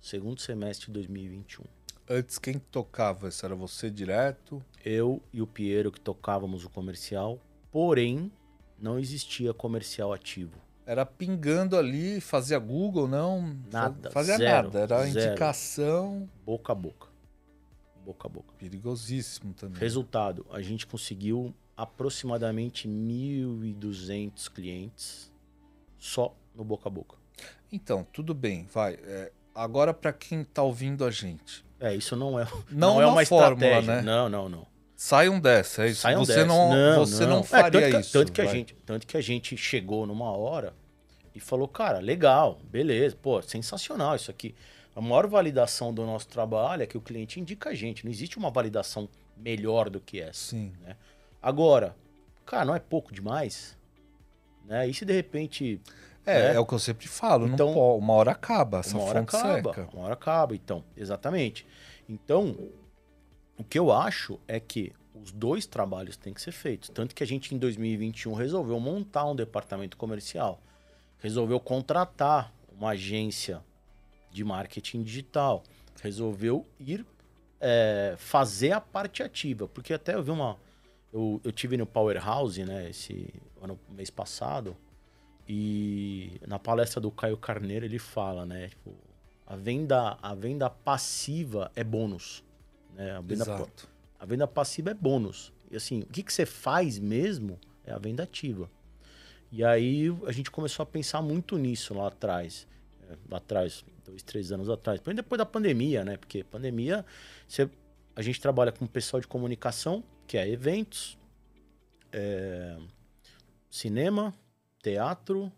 [0.00, 1.77] segundo semestre de 2021.
[2.10, 3.28] Antes, quem tocava?
[3.28, 4.64] Isso era você direto?
[4.82, 7.38] Eu e o Piero que tocávamos o comercial,
[7.70, 8.32] porém,
[8.78, 10.58] não existia comercial ativo.
[10.86, 13.54] Era pingando ali, fazia Google, não?
[13.70, 14.10] Nada.
[14.10, 15.28] Fazia zero, nada, era zero.
[15.28, 16.26] indicação.
[16.46, 17.08] Boca a boca.
[18.06, 18.54] Boca a boca.
[18.58, 19.78] Perigosíssimo também.
[19.78, 25.30] Resultado: a gente conseguiu aproximadamente 1.200 clientes
[25.98, 27.16] só no boca a boca.
[27.70, 28.94] Então, tudo bem, vai.
[28.94, 33.06] É, agora, para quem está ouvindo a gente, é, isso não é, não, não é
[33.06, 33.96] uma, fórmula, estratégia.
[33.96, 34.02] Né?
[34.02, 34.66] Não, não, não.
[34.96, 36.00] Saiam dessa, é isso.
[36.00, 36.46] Saiam você dessa.
[36.46, 38.12] não, não você não, não faria é, tanto que, isso.
[38.12, 40.74] Tanto que, a gente, tanto que a gente chegou numa hora
[41.34, 44.56] e falou, cara, legal, beleza, pô, sensacional isso aqui.
[44.96, 48.04] A maior validação do nosso trabalho é que o cliente indica a gente.
[48.04, 50.50] Não existe uma validação melhor do que essa.
[50.50, 50.72] Sim.
[50.82, 50.96] Né?
[51.40, 51.94] Agora,
[52.44, 53.76] cara, não é pouco demais?
[54.64, 54.88] Né?
[54.88, 55.80] E se de repente
[56.28, 56.54] é, né?
[56.56, 57.46] é o que eu sempre falo.
[57.46, 59.88] Então, uma hora acaba, essa uma hora acaba, seca.
[59.94, 60.84] Uma hora acaba, então.
[60.96, 61.66] Exatamente.
[62.08, 62.56] Então,
[63.56, 66.90] o que eu acho é que os dois trabalhos têm que ser feitos.
[66.90, 70.60] Tanto que a gente, em 2021, resolveu montar um departamento comercial.
[71.18, 73.62] Resolveu contratar uma agência
[74.30, 75.64] de marketing digital.
[76.02, 77.04] Resolveu ir
[77.60, 79.66] é, fazer a parte ativa.
[79.66, 80.56] Porque até eu vi uma...
[81.12, 84.76] Eu, eu tive no Powerhouse, né, esse ano, mês passado,
[85.48, 88.68] e na palestra do Caio Carneiro ele fala, né?
[88.68, 88.94] Tipo,
[89.46, 92.44] a venda, a venda passiva é bônus.
[92.94, 93.12] Né?
[93.12, 93.88] A, venda, Exato.
[94.20, 95.50] a venda passiva é bônus.
[95.70, 98.70] E assim, o que, que você faz mesmo é a venda ativa.
[99.50, 102.66] E aí a gente começou a pensar muito nisso lá atrás.
[103.08, 105.00] É, lá atrás, dois, três anos atrás.
[105.00, 106.18] Depois da pandemia, né?
[106.18, 107.06] Porque pandemia,
[107.46, 107.70] você,
[108.14, 111.18] a gente trabalha com pessoal de comunicação, que é eventos,
[112.12, 112.76] é,
[113.70, 114.34] cinema,
[114.82, 115.52] teatro,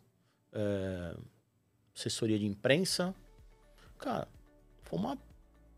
[0.52, 1.16] é,
[1.94, 3.14] assessoria de imprensa.
[3.98, 4.26] Cara,
[4.82, 5.18] foi uma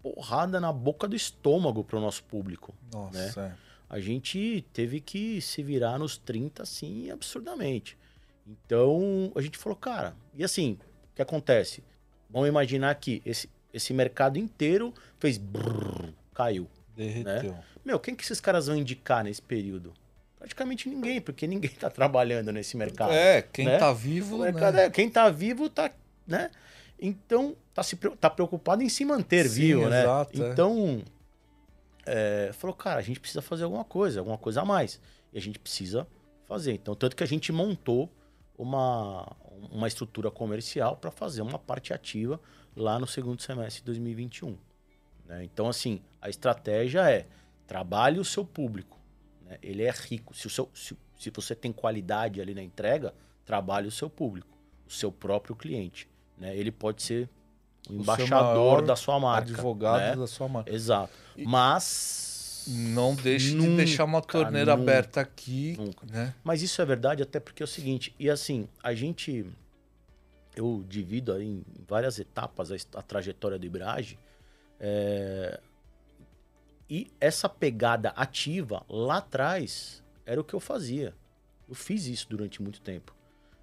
[0.02, 2.74] porrada na boca do estômago para o nosso público.
[2.92, 3.42] Nossa.
[3.42, 3.56] Né?
[3.58, 3.72] É.
[3.88, 7.96] A gente teve que se virar nos 30, assim, absurdamente.
[8.46, 10.78] Então, a gente falou, cara, e assim,
[11.12, 11.84] o que acontece?
[12.30, 16.68] Vamos imaginar que esse, esse mercado inteiro fez brrr, caiu.
[16.96, 17.52] Derreteu.
[17.52, 17.64] Né?
[17.84, 19.92] Meu, quem que esses caras vão indicar nesse período?
[20.42, 23.12] Praticamente ninguém, porque ninguém está trabalhando nesse mercado.
[23.12, 23.94] É, quem está né?
[23.94, 24.38] vivo.
[24.38, 24.86] Mercado, né?
[24.86, 25.90] é, quem está vivo está.
[26.26, 26.50] Né?
[26.98, 30.02] Então, está se, tá preocupado em se manter Sim, vivo, né?
[30.02, 30.50] Exato, é.
[30.50, 31.02] então,
[32.04, 32.48] é.
[32.48, 35.00] É, falou, cara, a gente precisa fazer alguma coisa, alguma coisa a mais.
[35.32, 36.06] E a gente precisa
[36.48, 36.72] fazer.
[36.72, 38.10] Então, tanto que a gente montou
[38.58, 39.24] uma,
[39.70, 42.40] uma estrutura comercial para fazer uma parte ativa
[42.74, 44.58] lá no segundo semestre de 2021.
[45.26, 45.44] Né?
[45.44, 47.26] Então, assim, a estratégia é
[47.64, 49.01] trabalhe o seu público
[49.52, 49.58] né?
[49.62, 50.34] Ele é rico.
[50.34, 54.56] Se, o seu, se, se você tem qualidade ali na entrega, trabalhe o seu público,
[54.86, 56.08] o seu próprio cliente.
[56.38, 56.56] Né?
[56.56, 57.28] Ele pode ser
[57.88, 59.50] o, é, o embaixador da sua marca.
[59.50, 60.16] Advogado né?
[60.16, 60.72] da sua marca.
[60.72, 61.12] Exato.
[61.36, 61.44] E...
[61.44, 65.76] Mas Não deixe nunca, de deixar uma torneira nunca, aberta aqui.
[65.78, 66.06] Nunca.
[66.06, 66.34] Né?
[66.42, 69.46] Mas isso é verdade até porque é o seguinte, e assim, a gente.
[70.54, 74.18] Eu divido em várias etapas a, a trajetória do Ibrage.
[74.78, 75.58] É,
[76.92, 81.14] e essa pegada ativa lá atrás era o que eu fazia.
[81.66, 83.16] Eu fiz isso durante muito tempo.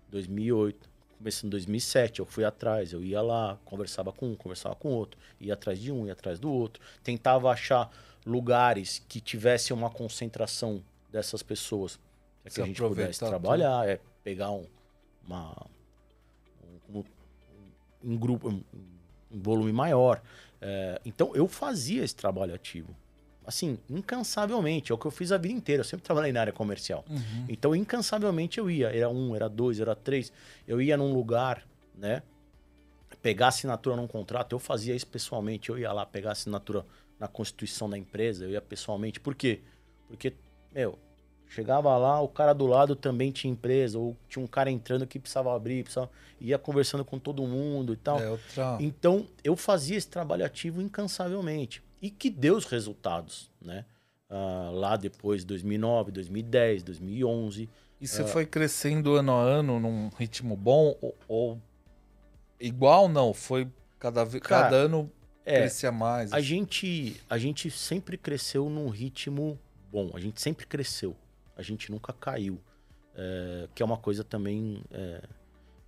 [0.10, 4.90] 2008, começando em 2007, eu fui atrás, eu ia lá, conversava com um, conversava com
[4.90, 7.92] outro, ia atrás de um, ia atrás do outro, tentava achar
[8.26, 12.00] lugares que tivessem uma concentração dessas pessoas
[12.42, 14.66] para que a gente pudesse trabalhar, é pegar um,
[15.24, 15.68] uma,
[16.90, 17.04] um, um,
[18.06, 18.64] um grupo, um,
[19.32, 20.20] um, volume maior.
[20.60, 22.96] É, então eu fazia esse trabalho ativo
[23.46, 24.92] assim, incansavelmente.
[24.92, 25.82] É o que eu fiz a vida inteira.
[25.82, 27.04] Eu sempre trabalhei na área comercial.
[27.10, 27.46] Uhum.
[27.48, 28.88] Então, incansavelmente eu ia.
[28.96, 30.32] Era um, era dois, era três.
[30.68, 32.22] Eu ia num lugar, né?
[33.22, 34.54] Pegar assinatura num contrato.
[34.54, 35.70] Eu fazia isso pessoalmente.
[35.70, 36.86] Eu ia lá pegar assinatura
[37.20, 38.46] na constituição da empresa.
[38.46, 39.20] Eu ia pessoalmente.
[39.20, 39.62] Por quê?
[40.08, 40.34] Porque,
[40.72, 40.98] meu,
[41.50, 44.00] chegava lá, o cara do lado também tinha empresa.
[44.00, 45.84] Ou tinha um cara entrando que precisava abrir.
[45.84, 46.10] Precisava...
[46.40, 48.20] Ia conversando com todo mundo e tal.
[48.20, 48.78] É outra...
[48.80, 53.86] Então, eu fazia esse trabalho ativo incansavelmente e que deu os resultados, né?
[54.30, 57.70] Uh, lá depois, 2009, 2010, 2011.
[58.00, 61.62] E você uh, foi crescendo ano a ano num ritmo bom ou, ou
[62.60, 63.34] igual não?
[63.34, 65.12] Foi cada, Cara, cada ano
[65.46, 66.32] é, crescia mais?
[66.32, 69.60] A gente, a gente sempre cresceu num ritmo
[69.92, 70.12] bom.
[70.14, 71.16] A gente sempre cresceu.
[71.60, 72.58] A gente nunca caiu.
[73.14, 75.22] É, que é uma coisa também é,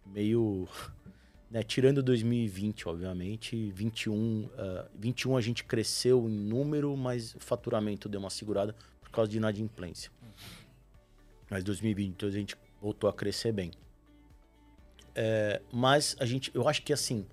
[0.05, 0.67] meio
[1.49, 4.49] né, tirando 2020, obviamente, 21, uh,
[4.95, 9.37] 21 a gente cresceu em número, mas o faturamento deu uma segurada por causa de
[9.37, 10.11] inadimplência.
[11.49, 13.71] Mas 2022 a gente voltou a crescer bem.
[15.15, 17.25] É, mas a gente, eu acho que assim,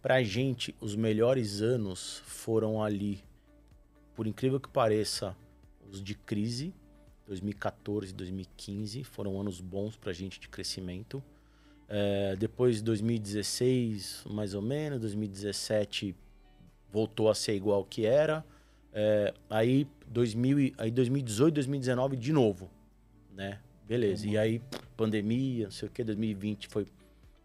[0.00, 3.22] pra gente, os melhores anos foram ali,
[4.14, 5.36] por incrível que pareça,
[5.90, 6.74] os de crise,
[7.32, 11.22] 2014, 2015, foram anos bons pra gente de crescimento.
[11.88, 16.14] É, depois, 2016, mais ou menos, 2017
[16.90, 18.44] voltou a ser igual que era.
[18.92, 22.70] É, aí, 2000, aí 2018, 2019 de novo,
[23.34, 23.58] né?
[23.88, 24.26] Beleza.
[24.26, 24.32] Uhum.
[24.32, 24.62] E aí,
[24.96, 26.86] pandemia, não sei o que, 2020 foi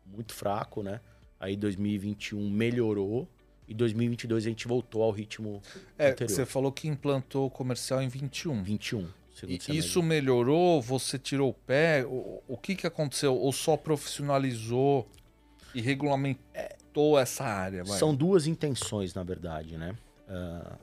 [0.05, 0.99] muito fraco, né?
[1.39, 3.27] Aí 2021 melhorou
[3.67, 5.61] e 2022 a gente voltou ao ritmo
[5.97, 6.35] é, anterior.
[6.35, 8.63] Você falou que implantou o comercial em 21.
[8.63, 9.07] 21.
[9.45, 10.81] E isso melhorou?
[10.81, 12.05] Você tirou o pé?
[12.05, 13.35] O, o que, que aconteceu?
[13.35, 15.07] Ou só profissionalizou
[15.75, 17.83] e regulamentou essa área?
[17.83, 17.99] Vai?
[17.99, 19.95] São duas intenções, na verdade, né?
[20.27, 20.77] Uh,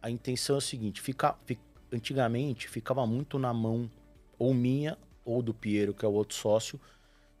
[0.00, 1.62] a intenção é o seguinte: fica, fica,
[1.92, 3.90] antigamente ficava muito na mão
[4.38, 6.80] ou minha ou do Piero, que é o outro sócio,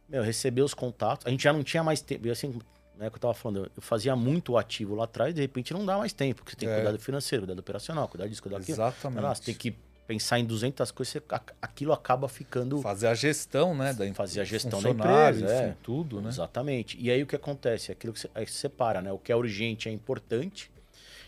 [0.08, 1.26] meu, receber os contatos.
[1.26, 2.28] A gente já não tinha mais tempo.
[2.30, 2.58] Assim,
[2.96, 5.98] né, que eu tava falando, eu fazia muito ativo lá atrás, de repente não dá
[5.98, 6.76] mais tempo, porque você tem que é.
[6.78, 8.76] cuidar do financeiro, cuidar do operacional, cuidar disso, cuidar daquilo.
[8.76, 9.22] Exatamente.
[9.22, 9.74] Lá, você tem que
[10.12, 11.22] pensar em 200 coisas, você,
[11.60, 12.82] aquilo acaba ficando...
[12.82, 13.94] Fazer a gestão, né?
[13.94, 15.76] Da fazer a gestão da empresa, enfim, é.
[15.82, 16.28] tudo, né?
[16.28, 16.98] Exatamente.
[17.00, 17.90] E aí o que acontece?
[17.90, 19.10] Aquilo que você separa, né?
[19.10, 20.70] O que é urgente é importante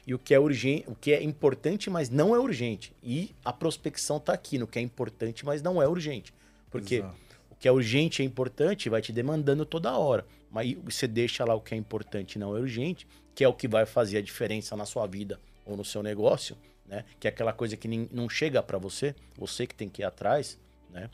[0.07, 2.93] e o que é urgente, o que é importante, mas não é urgente.
[3.03, 6.35] E a prospecção está aqui no que é importante, mas não é urgente.
[6.71, 7.17] Porque Exato.
[7.51, 10.27] o que é urgente é importante vai te demandando toda hora.
[10.51, 13.55] Mas você deixa lá o que é importante e não é urgente, que é o
[13.55, 16.55] que vai fazer a diferença na sua vida ou no seu negócio
[16.95, 17.05] né?
[17.19, 20.05] Que é aquela coisa que nem, não chega para você, você que tem que ir
[20.05, 20.59] atrás,
[20.91, 21.11] né?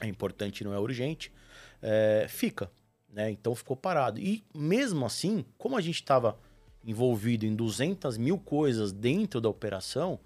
[0.00, 1.30] É importante, não é urgente,
[1.82, 2.70] é, fica,
[3.12, 3.30] né?
[3.30, 4.18] Então ficou parado.
[4.18, 6.38] E mesmo assim, como a gente estava
[6.84, 10.18] envolvido em 200 mil coisas dentro da operação,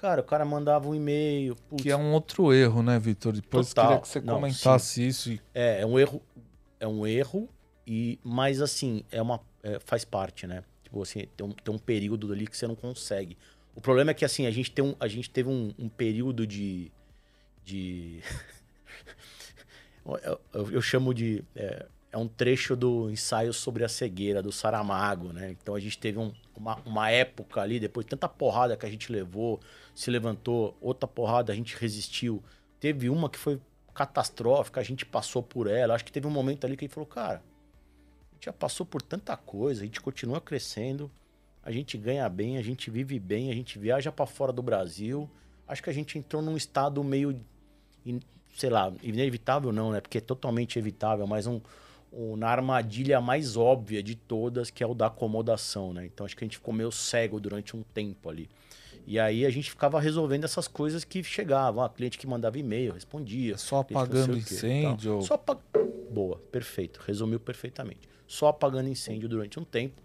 [0.00, 1.56] cara, o cara mandava um e-mail.
[1.68, 3.32] Putz, que é um outro erro, né, Vitor?
[3.32, 3.86] Depois total.
[3.86, 5.06] queria que você não, comentasse sim.
[5.06, 5.32] isso.
[5.32, 5.40] E...
[5.54, 6.20] É, é um erro,
[6.80, 7.48] é um erro,
[7.86, 10.64] e mas assim, é uma, é, faz parte, né?
[10.82, 13.36] Tipo assim, tem um, tem um período ali que você não consegue.
[13.74, 16.46] O problema é que assim, a gente, tem um, a gente teve um, um período
[16.46, 16.92] de.
[17.64, 18.22] de...
[20.06, 21.44] eu, eu, eu, chamo de.
[21.56, 25.50] É, é, um trecho do ensaio sobre a cegueira, do Saramago, né?
[25.60, 28.90] Então a gente teve um, uma, uma época ali, depois de tanta porrada que a
[28.90, 29.60] gente levou,
[29.94, 32.42] se levantou, outra porrada a gente resistiu.
[32.78, 33.60] Teve uma que foi
[33.92, 35.94] catastrófica, a gente passou por ela.
[35.94, 37.42] Acho que teve um momento ali que ele falou, cara,
[38.30, 41.10] a gente já passou por tanta coisa, a gente continua crescendo
[41.64, 45.28] a gente ganha bem, a gente vive bem, a gente viaja para fora do Brasil.
[45.66, 47.40] Acho que a gente entrou num estado meio,
[48.54, 50.00] sei lá, inevitável não, né?
[50.00, 51.60] Porque é totalmente evitável, mas um,
[52.12, 56.04] um, na armadilha mais óbvia de todas, que é o da acomodação, né?
[56.04, 58.50] Então acho que a gente ficou meio cego durante um tempo ali.
[59.06, 61.82] E aí a gente ficava resolvendo essas coisas que chegavam.
[61.82, 63.56] A ah, cliente que mandava e-mail, respondia.
[63.56, 65.22] Só apagando incêndio.
[65.22, 65.60] Só apag...
[66.10, 67.00] Boa, perfeito.
[67.06, 68.08] Resumiu perfeitamente.
[68.26, 70.00] Só apagando incêndio durante um tempo,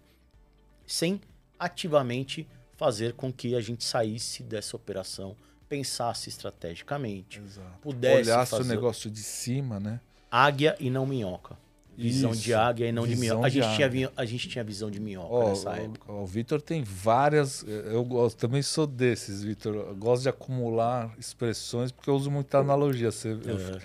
[0.86, 1.20] sem
[1.60, 5.36] ativamente fazer com que a gente saísse dessa operação,
[5.68, 7.78] pensasse estrategicamente, Exato.
[7.82, 10.00] pudesse Olhasse fazer o negócio de cima, né?
[10.30, 11.56] águia e não minhoca.
[11.96, 13.46] Visão Isso, de águia e não de visão minhoca.
[13.46, 14.12] A de gente, tinha, águia.
[14.16, 16.10] a gente tinha visão de minhoca Ó, nessa época.
[16.10, 17.62] o, Vitor tem várias.
[17.68, 19.74] Eu gosto, também sou desses, Vitor.
[19.74, 23.10] Eu gosto de acumular expressões porque eu uso muita analogia.
[23.10, 23.78] Você, eu- É.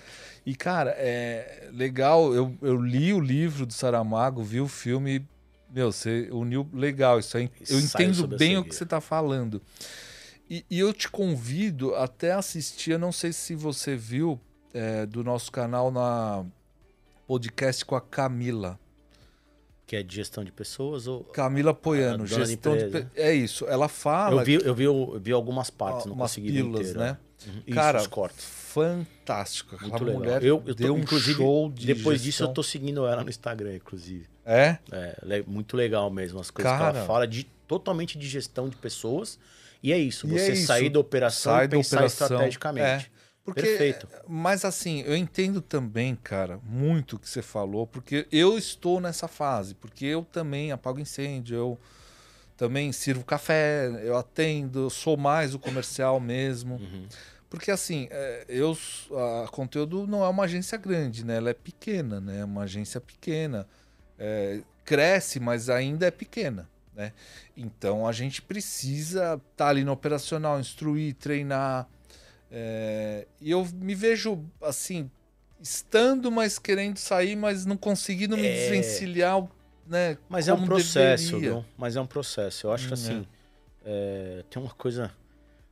[0.46, 2.32] e, cara, é legal.
[2.32, 5.26] Eu, eu li o livro do Saramago, vi o filme.
[5.70, 7.50] Meu, você uniu legal isso aí.
[7.68, 9.60] Eu entendo bem o que você está falando.
[10.48, 12.92] E, e eu te convido até assistir.
[12.92, 14.40] Eu não sei se você viu
[14.72, 16.44] é, do nosso canal na
[17.26, 18.78] podcast com a Camila.
[19.86, 21.22] Que é de gestão de pessoas ou.
[21.24, 23.66] Camila Poiano, A dona de gestão de, pe- É isso.
[23.66, 26.98] Ela fala Eu vi, eu vi, eu vi algumas partes, não consegui ver pílulas, inteiro,
[27.00, 27.18] né?
[27.46, 27.62] Uhum.
[27.66, 28.44] Isso, Cara, os cortes.
[28.44, 29.76] fantástico.
[29.80, 30.18] Muito legal.
[30.20, 32.48] mulher Eu, eu tô, deu um inclusive, show de depois disso gestão.
[32.48, 34.26] eu tô seguindo ela no Instagram, inclusive.
[34.46, 34.78] É?
[34.92, 36.98] É, é muito legal mesmo, as coisas que Cara.
[36.98, 39.38] ela fala de totalmente de gestão de pessoas.
[39.82, 40.66] E é isso, E você é isso.
[40.66, 43.10] sair da operação Sai e da pensar operação, estrategicamente.
[43.44, 44.08] Porque, Perfeito.
[44.26, 49.28] Mas assim, eu entendo também, cara, muito o que você falou, porque eu estou nessa
[49.28, 51.80] fase, porque eu também apago incêndio, eu
[52.56, 56.74] também sirvo café, eu atendo, eu sou mais o comercial mesmo.
[56.76, 57.06] Uhum.
[57.48, 58.76] Porque assim, é, eu
[59.44, 61.36] a conteúdo não é uma agência grande, né?
[61.36, 62.40] Ela é pequena, né?
[62.40, 63.66] É uma agência pequena.
[64.18, 67.12] É, cresce, mas ainda é pequena, né?
[67.56, 71.88] Então a gente precisa estar ali no operacional, instruir, treinar.
[72.50, 75.10] É, e eu me vejo assim,
[75.60, 78.52] estando, mas querendo sair, mas não conseguindo me É.
[78.52, 79.46] desvencilhar,
[79.86, 80.16] né?
[80.28, 81.64] Mas é um processo, viu?
[81.76, 82.66] Mas é um processo.
[82.68, 83.26] Eu acho que Hum, assim,
[83.84, 85.12] é, tem uma coisa.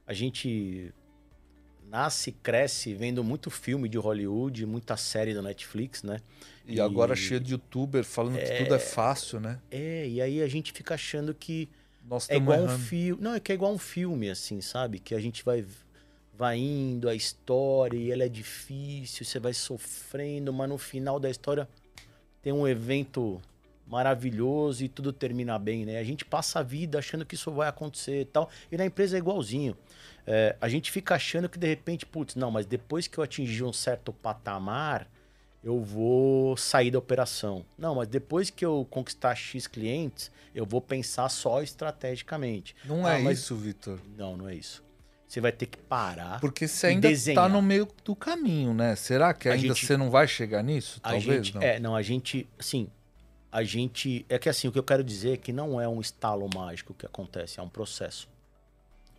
[0.06, 0.92] A gente
[1.94, 6.20] nasce, cresce vendo muito filme de Hollywood, muita série da Netflix, né?
[6.66, 9.60] E agora cheio de youtuber falando que tudo é fácil, né?
[9.70, 11.68] É, e aí a gente fica achando que
[12.04, 12.82] Nós é igual um errando.
[12.82, 13.22] filme.
[13.22, 14.98] Não, é que é igual um filme, assim, sabe?
[14.98, 15.64] Que a gente vai,
[16.36, 21.30] vai indo, a história, e ela é difícil, você vai sofrendo, mas no final da
[21.30, 21.68] história
[22.42, 23.40] tem um evento
[23.86, 25.98] maravilhoso e tudo termina bem, né?
[25.98, 28.48] A gente passa a vida achando que isso vai acontecer e tal.
[28.70, 29.76] E na empresa é igualzinho.
[30.26, 33.62] É, a gente fica achando que de repente, putz, não, mas depois que eu atingir
[33.62, 35.06] um certo patamar,
[35.62, 37.64] eu vou sair da operação.
[37.78, 42.74] Não, mas depois que eu conquistar X clientes, eu vou pensar só estrategicamente.
[42.84, 43.98] Não Ah, é mas- isso, Vitor.
[44.16, 44.82] Não, não é isso.
[45.26, 46.38] Você vai ter que parar.
[46.40, 48.94] Porque você ainda está no meio do caminho, né?
[48.94, 51.00] Será que ainda gente- você não vai chegar nisso?
[51.00, 51.62] Talvez gente, não.
[51.62, 52.88] É, não, a gente, assim,
[53.54, 56.00] a gente, é que assim, o que eu quero dizer é que não é um
[56.00, 58.28] estalo mágico que acontece, é um processo.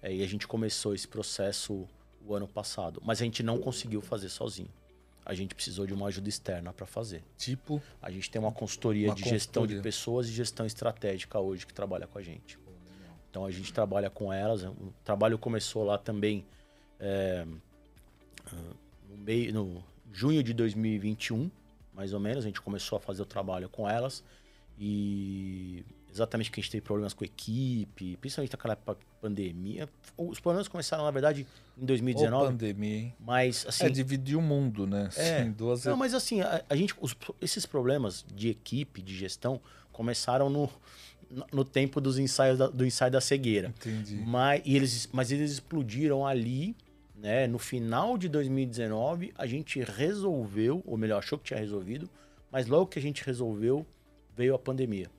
[0.01, 1.87] É, e a gente começou esse processo
[2.27, 4.67] o ano passado, mas a gente não conseguiu fazer sozinho.
[5.25, 7.23] A gente precisou de uma ajuda externa para fazer.
[7.37, 9.81] Tipo, A gente tem uma consultoria Uma de gestão de consultoria.
[9.81, 12.59] pessoas e gestão estratégica hoje que trabalha com a gente.
[13.29, 14.63] Então a gente trabalha com elas.
[14.63, 16.45] O trabalho começou lá também
[16.99, 17.45] é,
[19.09, 21.49] no meio, no junho de 2021,
[21.95, 22.43] mais ou menos.
[22.43, 24.23] A gente começou a fazer o trabalho com elas
[24.77, 29.89] e exatamente que a gente teve problemas com a equipe, principalmente naquela época de pandemia.
[30.17, 31.45] Os problemas começaram na verdade
[31.77, 33.13] em ou 2019, pandemia, hein?
[33.19, 35.09] mas assim É dividir o mundo, né?
[35.15, 35.41] É.
[35.43, 39.59] Em duas não, mas assim, a, a gente, os- esses problemas de equipe, de gestão,
[39.91, 40.69] começaram no,
[41.29, 43.69] no- no tempo dos ensaios da- do ensaio da cegueira.
[43.69, 44.15] Entendi.
[44.25, 46.75] Mas, e eles, mas eles explodiram ali,
[47.17, 47.47] né?
[47.47, 52.09] No final de 2019, a gente resolveu, ou melhor, achou que tinha resolvido,
[52.51, 53.85] mas logo que a gente resolveu,
[54.35, 55.09] veio a pandemia.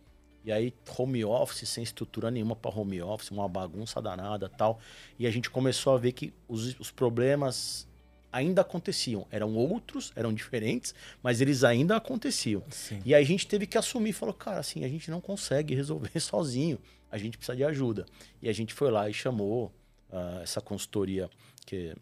[0.44, 4.78] E aí, home office, sem estrutura nenhuma para home office, uma bagunça danada tal.
[5.18, 7.88] E a gente começou a ver que os, os problemas
[8.30, 9.26] ainda aconteciam.
[9.30, 12.62] Eram outros, eram diferentes, mas eles ainda aconteciam.
[12.70, 13.00] Sim.
[13.04, 16.18] E aí a gente teve que assumir, falou, cara, assim, a gente não consegue resolver
[16.20, 16.78] sozinho,
[17.10, 18.06] a gente precisa de ajuda.
[18.40, 19.72] E a gente foi lá e chamou
[20.12, 21.28] ah, essa consultoria
[21.66, 21.94] que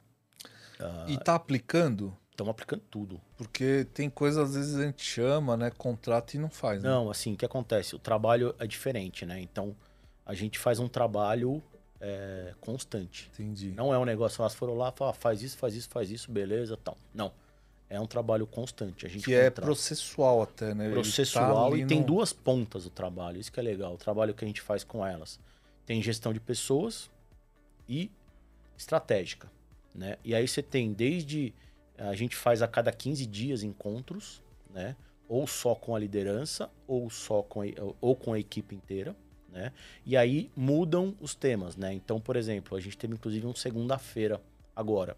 [1.09, 2.17] E tá aplicando?
[2.31, 3.21] estão aplicando tudo.
[3.37, 5.71] Porque tem coisas, às vezes, a gente chama, né?
[5.71, 6.89] Contrata e não faz, né?
[6.89, 7.95] Não, assim, o que acontece?
[7.95, 9.41] O trabalho é diferente, né?
[9.41, 9.75] Então,
[10.27, 11.63] a gente faz um trabalho
[12.01, 13.31] é, constante.
[13.35, 13.71] Entendi.
[13.71, 16.77] Não é um negócio, elas foram lá, falaram, faz isso, faz isso, faz isso, beleza,
[16.77, 16.97] tal.
[17.15, 17.33] Não.
[17.89, 19.07] É um trabalho constante.
[19.07, 19.63] A gente Que é contrata.
[19.63, 20.87] processual até, né?
[20.89, 23.39] Tá processual ali e tem no- duas pontas o trabalho.
[23.39, 23.95] Isso que é legal.
[23.95, 25.39] O trabalho que a gente faz com elas.
[25.87, 27.09] Tem gestão de pessoas
[27.89, 28.11] e
[28.77, 29.51] estratégica,
[29.95, 30.17] né?
[30.25, 31.55] E aí você tem desde
[31.99, 34.97] a gente faz a cada 15 dias encontros, né?
[35.29, 37.67] Ou só com a liderança ou só com a,
[38.01, 39.15] ou com a equipe inteira,
[39.49, 39.73] né?
[40.05, 41.93] E aí mudam os temas, né?
[41.93, 44.41] Então, por exemplo, a gente teve inclusive um segunda-feira
[44.75, 45.17] agora.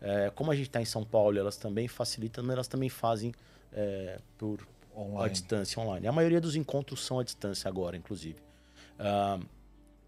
[0.00, 3.32] É, como a gente está em São Paulo, elas também facilitam, elas também fazem
[3.72, 5.30] é, por online.
[5.30, 6.06] distância online.
[6.06, 8.40] A maioria dos encontros são à distância agora, inclusive.
[8.98, 9.40] Ah,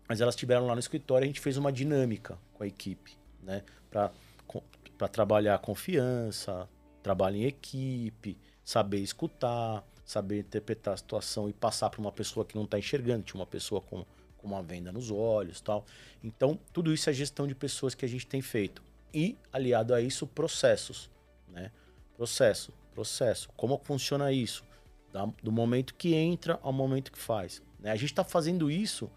[0.09, 3.63] Mas elas estiveram lá no escritório, a gente fez uma dinâmica com a equipe, né?
[3.91, 6.69] Para trabalhar confiança,
[7.03, 12.55] trabalho em equipe, saber escutar, saber interpretar a situação e passar para uma pessoa que
[12.55, 14.05] não está enxergando, tinha uma pessoa com,
[14.37, 15.87] com uma venda nos olhos tal.
[16.23, 18.83] Então, tudo isso é gestão de pessoas que a gente tem feito.
[19.13, 21.09] E, aliado a isso, processos.
[21.49, 21.73] Né?
[22.15, 23.49] Processo, processo.
[23.57, 24.69] Como funciona isso?
[25.43, 27.61] do momento que entra ao momento que faz.
[27.81, 27.91] Né?
[27.91, 29.11] A gente está fazendo isso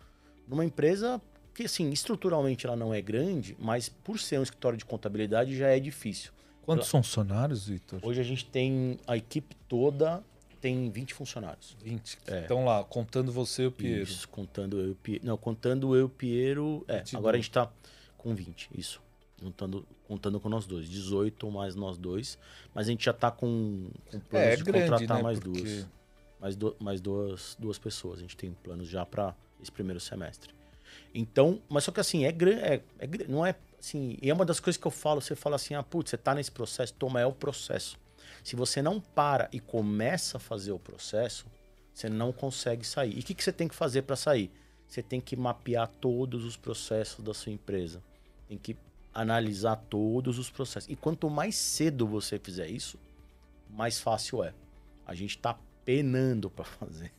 [0.48, 1.22] numa empresa
[1.54, 5.68] que, assim, estruturalmente ela não é grande, mas por ser um escritório de contabilidade já
[5.68, 6.32] é difícil.
[6.64, 8.00] Quantos funcionários, Vitor?
[8.02, 10.24] Hoje a gente tem a equipe toda
[10.64, 11.76] tem 20 funcionários.
[11.84, 12.20] 20.
[12.26, 12.40] É.
[12.40, 14.04] Então lá, contando você e o Piero.
[14.04, 15.26] Isso, contando eu e o Piero.
[15.26, 16.86] Não, contando eu e o Piero.
[16.88, 17.16] É, 22.
[17.16, 17.70] agora a gente está
[18.18, 19.02] com 20, isso.
[19.42, 20.88] Contando, contando com nós dois.
[20.88, 22.40] 18 mais nós dois.
[22.74, 25.24] Mas a gente já está com, com planos é, é de grande, contratar né?
[25.24, 25.62] mais Porque...
[25.62, 25.88] duas.
[26.40, 28.20] Mais, do, mais duas, duas pessoas.
[28.20, 30.54] A gente tem planos já para esse primeiro semestre.
[31.14, 32.62] Então, mas só que assim, é grande.
[32.62, 34.18] É, é, não é assim.
[34.22, 36.34] E é uma das coisas que eu falo, você fala assim, ah, putz, você tá
[36.34, 37.98] nesse processo, toma, é o processo.
[38.44, 41.46] Se você não para e começa a fazer o processo,
[41.94, 43.16] você não consegue sair.
[43.16, 44.52] E o que, que você tem que fazer para sair?
[44.88, 48.02] Você tem que mapear todos os processos da sua empresa.
[48.48, 48.76] Tem que
[49.14, 50.90] analisar todos os processos.
[50.90, 52.98] E quanto mais cedo você fizer isso,
[53.70, 54.54] mais fácil é.
[55.06, 57.12] A gente está penando para fazer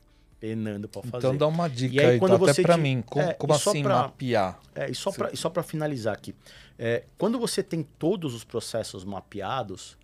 [0.45, 1.17] penando para fazer.
[1.17, 3.83] Então dá uma dica aí, aí quando você até para mim, como, é, como assim
[3.83, 4.61] pra, mapear?
[4.75, 6.35] É, e só para finalizar aqui,
[6.79, 9.97] é, quando você tem todos os processos mapeados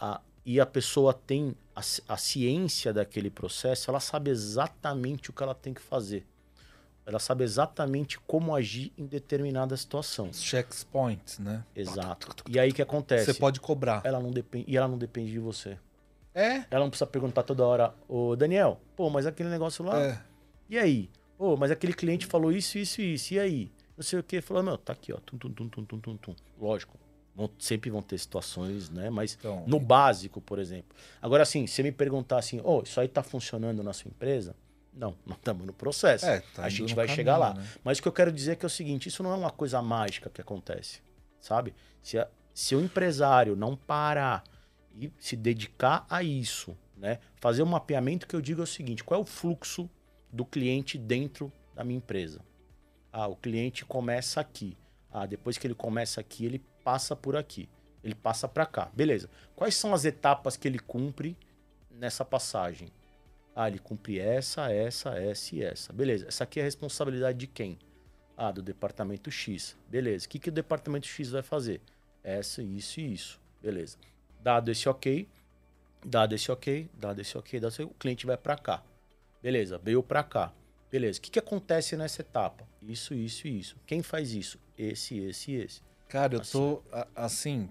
[0.00, 5.44] a, e a pessoa tem a, a ciência daquele processo, ela sabe exatamente o que
[5.44, 6.26] ela tem que fazer.
[7.06, 10.32] Ela sabe exatamente como agir em determinada situação.
[10.32, 11.64] Checkpoints, né?
[11.76, 12.34] Exato.
[12.48, 13.26] E aí o que acontece?
[13.26, 14.00] Você pode cobrar.
[14.02, 15.78] Ela não depende, e ela não depende de você.
[16.36, 16.66] É?
[16.70, 19.98] Ela não precisa perguntar toda hora, ô Daniel, pô, mas aquele negócio lá.
[19.98, 20.18] É.
[20.68, 21.08] E aí?
[21.38, 23.32] Pô, mas aquele cliente falou isso, isso e isso.
[23.32, 23.72] E aí?
[23.96, 24.42] Não sei o que.
[24.42, 25.16] Falou, meu, tá aqui, ó.
[25.16, 26.34] Tum, tum, tum, tum, tum, tum, tum.
[26.60, 26.98] Lógico.
[27.34, 29.08] Vão, sempre vão ter situações, né?
[29.08, 30.94] Mas então, no básico, por exemplo.
[31.22, 34.54] Agora, assim, se me perguntar assim, ô, oh, isso aí tá funcionando na sua empresa?
[34.92, 36.26] Não, nós estamos no processo.
[36.26, 37.54] É, tá a gente vai caminho, chegar lá.
[37.54, 37.66] Né?
[37.82, 39.50] Mas o que eu quero dizer é que é o seguinte: isso não é uma
[39.50, 41.00] coisa mágica que acontece.
[41.40, 41.74] Sabe?
[42.02, 44.44] Se, a, se o empresário não parar
[44.98, 47.18] e se dedicar a isso, né?
[47.36, 49.88] Fazer um mapeamento que eu digo é o seguinte: qual é o fluxo
[50.32, 52.40] do cliente dentro da minha empresa?
[53.12, 54.76] Ah, o cliente começa aqui.
[55.12, 57.68] Ah, depois que ele começa aqui, ele passa por aqui.
[58.02, 58.90] Ele passa para cá.
[58.94, 59.28] Beleza.
[59.54, 61.36] Quais são as etapas que ele cumpre
[61.90, 62.88] nessa passagem?
[63.54, 65.92] Ah, ele cumpre essa, essa, essa e essa.
[65.92, 66.26] Beleza.
[66.28, 67.78] Essa aqui é a responsabilidade de quem?
[68.36, 69.76] Ah, do departamento X.
[69.88, 70.26] Beleza.
[70.26, 71.80] O que, que o departamento X vai fazer?
[72.22, 73.40] Essa, isso e isso.
[73.62, 73.96] Beleza.
[74.42, 75.28] Dado esse ok,
[76.04, 78.82] dado esse ok, dado esse ok, dado esse ok o cliente vai para cá.
[79.42, 80.52] Beleza, veio para cá.
[80.90, 82.66] Beleza, o que, que acontece nessa etapa?
[82.80, 83.76] Isso, isso e isso.
[83.86, 84.58] Quem faz isso?
[84.78, 85.82] Esse, esse e esse.
[86.08, 86.52] Cara, eu assim.
[86.52, 86.82] tô
[87.14, 87.68] assim.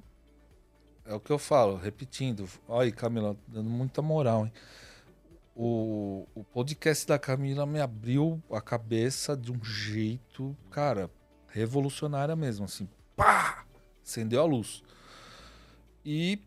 [1.05, 2.49] É o que eu falo, repetindo.
[2.67, 4.53] Olha, Camila, dando muita moral, hein?
[5.55, 11.09] O, o podcast da Camila me abriu a cabeça de um jeito, cara,
[11.47, 12.89] revolucionária mesmo, assim.
[13.15, 13.65] Pá!
[14.03, 14.83] Acendeu a luz.
[16.03, 16.39] E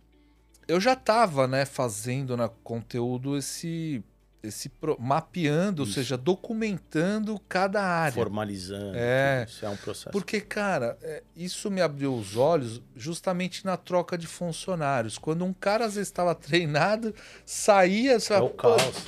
[0.68, 4.04] eu já estava né, fazendo na conteúdo esse
[4.40, 5.90] esse pro, mapeando, isso.
[5.90, 8.14] ou seja, documentando cada área.
[8.14, 8.92] Formalizando.
[8.94, 9.44] É.
[9.48, 10.10] Isso é um processo.
[10.10, 15.18] Porque, cara, é, isso me abriu os olhos justamente na troca de funcionários.
[15.18, 17.12] Quando um cara às vezes estava treinado,
[17.44, 18.12] saía.
[18.12, 19.06] É fala, o caos.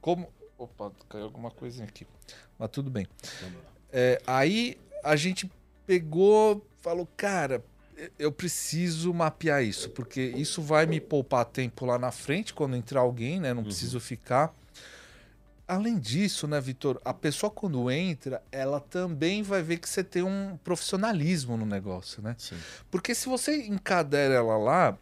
[0.00, 0.32] Como.
[0.56, 2.06] Opa, caiu alguma coisinha aqui.
[2.56, 3.06] Mas tudo bem.
[3.92, 5.50] É, aí a gente
[5.86, 7.64] pegou, falou, cara,
[8.18, 13.00] eu preciso mapear isso, porque isso vai me poupar tempo lá na frente, quando entrar
[13.00, 13.52] alguém, né?
[13.52, 13.64] Não uhum.
[13.64, 14.54] preciso ficar.
[15.66, 20.22] Além disso, né, Vitor, a pessoa quando entra, ela também vai ver que você tem
[20.22, 22.36] um profissionalismo no negócio, né?
[22.38, 22.56] Sim.
[22.90, 24.98] Porque se você encadera ela lá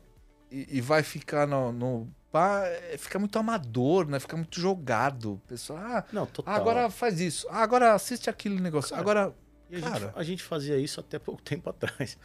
[0.50, 4.20] e, e vai ficar no, no pá, é, fica muito amador, né?
[4.20, 5.40] Fica muito jogado.
[5.48, 6.54] Pessoal, ah, Não, total.
[6.54, 7.46] agora faz isso.
[7.50, 8.90] Ah, agora assiste aquele negócio.
[8.90, 9.34] Cara, agora
[9.72, 9.98] e a, Cara.
[9.98, 12.18] gente, a gente fazia isso até pouco tempo atrás.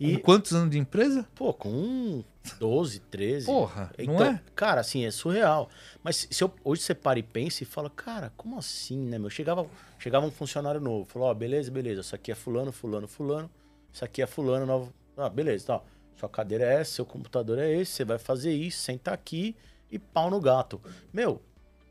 [0.00, 1.28] E, com quantos anos de empresa?
[1.34, 2.24] Pô, com
[2.58, 3.44] 12, 13.
[3.44, 4.40] Porra, então, não é?
[4.56, 5.68] Cara, assim, é surreal.
[6.02, 9.28] Mas se eu, hoje você para e pensa e fala, cara, como assim, né, meu?
[9.28, 9.66] Chegava,
[9.98, 13.50] chegava um funcionário novo, falou, ó, oh, beleza, beleza, isso aqui é fulano, fulano, fulano,
[13.92, 14.94] isso aqui é fulano, novo.
[15.14, 15.80] Ah, beleza, tá.
[16.16, 19.54] Sua cadeira é essa, seu computador é esse, você vai fazer isso, senta aqui
[19.90, 20.80] e pau no gato.
[21.12, 21.42] Meu,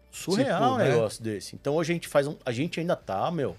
[0.09, 0.89] surreal tipo, um né?
[0.89, 1.55] negócio desse.
[1.55, 2.35] Então hoje a gente faz um.
[2.43, 3.55] A gente ainda tá, meu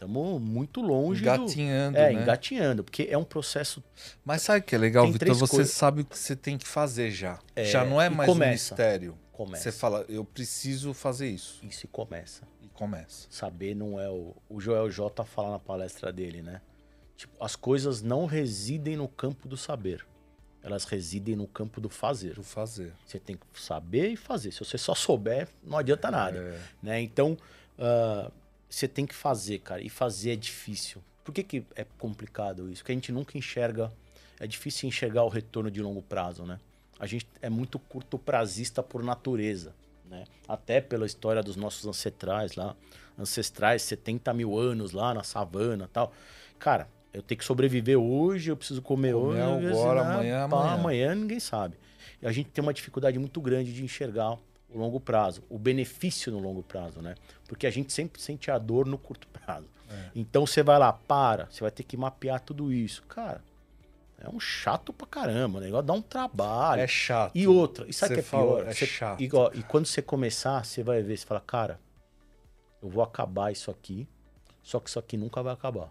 [0.00, 1.20] Estamos muito longe.
[1.20, 1.98] Engatinhando.
[1.98, 2.00] Do...
[2.00, 2.22] É, né?
[2.22, 3.84] engatinhando, porque é um processo.
[4.24, 5.34] Mas sabe o que é legal, Vitor?
[5.34, 5.74] Você coisas...
[5.74, 7.38] sabe o que você tem que fazer já.
[7.54, 7.66] É...
[7.66, 8.48] Já não é mais começa.
[8.48, 9.18] um mistério.
[9.30, 9.62] Começa.
[9.62, 11.60] Você fala, eu preciso fazer isso.
[11.62, 12.44] Isso e começa.
[12.62, 13.26] E começa.
[13.28, 14.34] Saber não é o.
[14.48, 16.62] O Joel J fala na palestra dele, né?
[17.14, 20.06] Tipo, as coisas não residem no campo do saber.
[20.62, 22.34] Elas residem no campo do fazer.
[22.34, 22.94] Do fazer.
[23.04, 24.50] Você tem que saber e fazer.
[24.50, 26.38] Se você só souber, não adianta nada.
[26.38, 26.60] É.
[26.82, 27.00] Né?
[27.02, 27.36] Então,
[27.78, 28.30] ah,
[28.70, 29.82] você tem que fazer, cara.
[29.82, 31.02] E fazer é difícil.
[31.24, 32.82] Por que, que é complicado isso?
[32.82, 33.92] Porque a gente nunca enxerga.
[34.38, 36.58] É difícil enxergar o retorno de longo prazo, né?
[36.98, 39.74] A gente é muito curto prazista por natureza.
[40.08, 40.24] Né?
[40.48, 42.74] Até pela história dos nossos ancestrais lá.
[43.18, 46.12] Ancestrais, 70 mil anos lá na savana tal.
[46.58, 49.66] Cara, eu tenho que sobreviver hoje, eu preciso comer, Comer hoje.
[49.68, 50.14] agora, né?
[50.14, 50.74] amanhã, Pá, amanhã.
[50.74, 51.76] amanhã ninguém sabe.
[52.22, 54.38] E a gente tem uma dificuldade muito grande de enxergar
[54.72, 57.14] o longo prazo, o benefício no longo prazo, né?
[57.48, 59.66] Porque a gente sempre sente a dor no curto prazo.
[59.90, 60.10] É.
[60.14, 63.02] Então você vai lá, para, você vai ter que mapear tudo isso.
[63.08, 63.42] Cara,
[64.18, 66.80] é um chato pra caramba, o negócio dá um trabalho.
[66.82, 67.32] É chato.
[67.34, 68.68] E outra, e sabe o que é falou, pior?
[68.68, 69.20] é Você- chato.
[69.20, 71.80] E, ó, e quando você começar, você vai ver, você fala, cara,
[72.82, 74.06] eu vou acabar isso aqui,
[74.62, 75.88] só que isso aqui nunca vai acabar.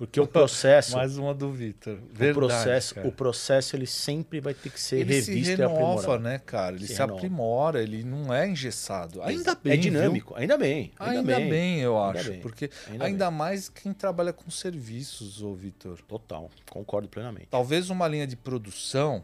[0.00, 1.98] Porque o processo, Mais uma do Vitor.
[1.98, 3.06] o processo, cara.
[3.06, 6.22] o processo ele sempre vai ter que ser ele se revisto e renova, aprimorado.
[6.22, 6.74] né, cara?
[6.76, 9.22] Ele se, Se aprimora, ele não é engessado.
[9.22, 9.82] Ainda bem, É viu?
[9.82, 10.90] dinâmico, ainda bem.
[10.98, 11.80] Ainda, bem.
[11.80, 12.30] eu Ainda acho.
[12.30, 16.00] bem, Porque ainda ainda, mais quem trabalha com serviços, ô Vitor.
[16.08, 17.48] Total, concordo plenamente.
[17.50, 19.22] Talvez uma linha de produção,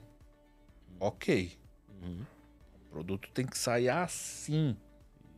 [1.00, 1.52] ok.
[2.02, 2.20] Uhum.
[2.88, 4.76] O produto tem que sair assim.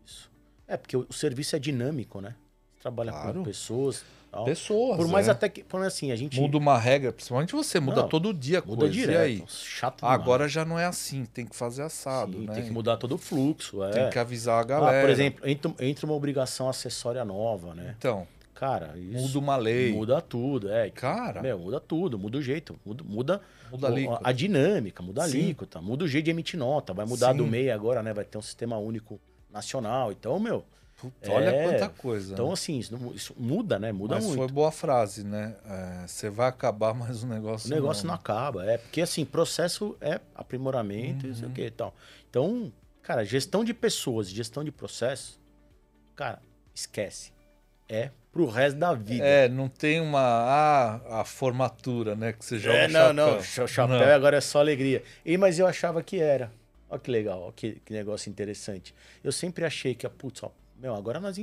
[0.04, 0.28] Isso.
[0.66, 2.34] É, porque o, o serviço é dinâmico, né?
[2.74, 3.34] Você trabalha Claro.
[3.38, 4.04] com pessoas.
[4.44, 4.96] Pessoas.
[4.96, 5.30] Por mais é.
[5.30, 5.62] até que.
[5.64, 6.38] Por assim, a gente.
[6.40, 8.92] Muda uma regra, principalmente você, muda Não, todo dia a muda coisa.
[8.92, 9.18] direto.
[9.18, 9.44] E aí?
[9.48, 10.20] Chato demais.
[10.20, 12.54] Agora já não é assim, tem que fazer assado, Sim, né?
[12.54, 13.82] Tem que mudar todo o fluxo.
[13.84, 13.90] É.
[13.90, 15.00] Tem que avisar a Ah, galera.
[15.00, 17.94] por exemplo, entra, entra uma obrigação acessória nova, né?
[17.98, 19.92] Então, Cara, isso muda uma lei.
[19.92, 20.90] muda tudo, é.
[20.90, 23.40] Cara, Meu, muda tudo, muda o jeito, muda, muda,
[23.70, 23.88] muda
[24.20, 27.44] a a dinâmica, muda a alíquota, muda o jeito de emitir nota, vai mudar do
[27.44, 27.50] Sim.
[27.50, 28.12] MEI agora, né?
[28.12, 30.10] Vai ter um sistema único nacional.
[30.10, 30.64] Então, meu,
[31.00, 32.32] Puta, olha é, quanta coisa.
[32.32, 32.52] então né?
[32.54, 33.92] assim, isso, isso muda, né?
[33.92, 34.36] Muda Mas muito.
[34.38, 35.56] foi boa frase, né?
[35.64, 38.20] É, Você vai acabar, mas o negócio O negócio não não.
[38.20, 38.78] acaba, é.
[38.78, 41.54] Porque assim, processo é aprimoramento e não sei o Uhum.
[41.54, 41.94] que e tal.
[42.28, 42.72] Então,
[43.02, 45.40] cara, gestão de pessoas, gestão de processo,
[46.16, 46.40] cara,
[46.74, 47.32] esquece.
[47.88, 49.24] É pro resto da vida.
[49.24, 50.20] É, não tem uma.
[50.20, 52.32] Ah, a formatura, né?
[52.34, 53.14] Que você joga É, não, chapéu.
[53.14, 54.14] não, cha- chapéu Não.
[54.14, 55.02] agora é só alegria.
[55.24, 56.52] E, mas eu achava que era.
[56.90, 58.94] Olha que legal, ó, que, que negócio interessante.
[59.24, 61.38] Eu sempre achei que, putz, ó, meu, agora nós,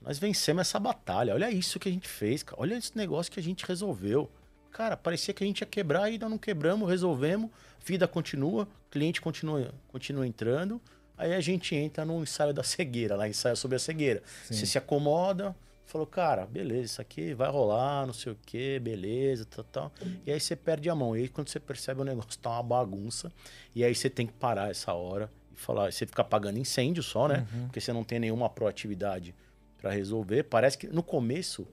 [0.00, 1.34] nós vencemos essa batalha.
[1.34, 2.60] Olha isso que a gente fez, cara.
[2.60, 4.30] Olha esse negócio que a gente resolveu.
[4.70, 7.50] Cara, parecia que a gente ia quebrar e ainda não quebramos, resolvemos,
[7.84, 10.80] vida continua, cliente continua, continua entrando.
[11.16, 14.22] Aí a gente entra no ensaio da cegueira, lá, ensaio sobre a cegueira.
[14.44, 14.54] Sim.
[14.54, 19.44] Você se acomoda, falou, cara, beleza, isso aqui vai rolar, não sei o que, beleza,
[19.46, 19.92] tal, tal.
[20.24, 21.16] E aí você perde a mão.
[21.16, 23.32] E aí quando você percebe o negócio tá uma bagunça,
[23.74, 25.28] e aí você tem que parar essa hora
[25.60, 27.46] falar, você fica apagando incêndio só, né?
[27.52, 27.64] Uhum.
[27.66, 29.34] Porque você não tem nenhuma proatividade
[29.80, 30.44] para resolver.
[30.44, 31.66] Parece que no começo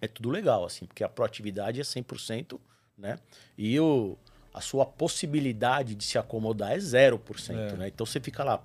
[0.00, 2.58] é tudo legal, assim, porque a proatividade é 100%,
[2.98, 3.18] né?
[3.56, 4.16] E o,
[4.52, 7.72] a sua possibilidade de se acomodar é 0%, É.
[7.76, 7.88] né?
[7.88, 8.62] Então você fica lá,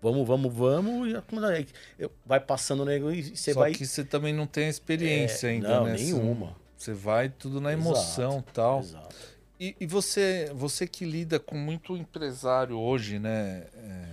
[0.00, 3.72] vamos, vamos, vamos, e vai passando o negócio e você Só vai...
[3.72, 5.94] que você também não tem experiência É, ainda, não, né?
[5.94, 6.56] nenhuma.
[6.76, 8.80] Você vai tudo na emoção e tal.
[8.80, 9.31] Exato.
[9.62, 13.64] E, e você, você que lida com muito empresário hoje, né?
[13.76, 14.06] É,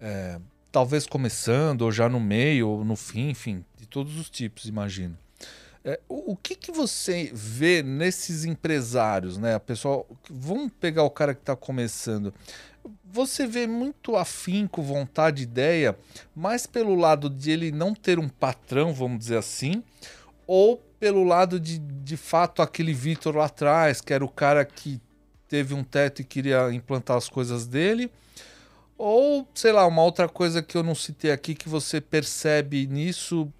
[0.00, 0.40] é,
[0.70, 5.18] talvez começando, ou já no meio, ou no fim, enfim, de todos os tipos, imagino.
[5.84, 9.58] É, o, o que, que você vê nesses empresários, né?
[9.58, 12.32] Pessoal, vamos pegar o cara que está começando.
[13.04, 15.98] Você vê muito afinco, vontade, ideia,
[16.36, 19.82] mais pelo lado de ele não ter um patrão, vamos dizer assim,
[20.46, 25.00] ou pelo lado de, de fato, aquele Vitor lá atrás, que era o cara que
[25.48, 28.10] teve um teto e queria implantar as coisas dele,
[28.98, 33.52] ou, sei lá, uma outra coisa que eu não citei aqui que você percebe nisso,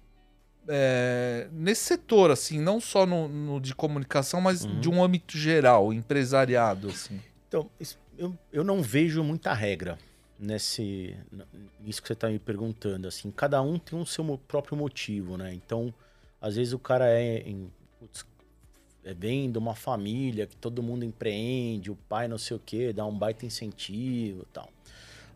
[0.67, 4.79] é, nesse setor, assim, não só no, no de comunicação, mas Uhum.
[4.79, 7.21] de um âmbito geral, empresariado, assim.
[7.47, 7.69] Então,
[8.17, 9.97] eu, eu não vejo muita regra
[10.39, 11.15] nesse
[11.79, 13.07] nisso que você está me perguntando.
[13.07, 15.53] Assim, cada um tem o seu mo- próprio motivo, né?
[15.53, 15.93] Então,
[16.41, 17.71] às vezes o cara é, em,
[19.03, 22.93] é vem de uma família que todo mundo empreende, o pai não sei o quê,
[22.93, 24.69] dá um baita incentivo e tal.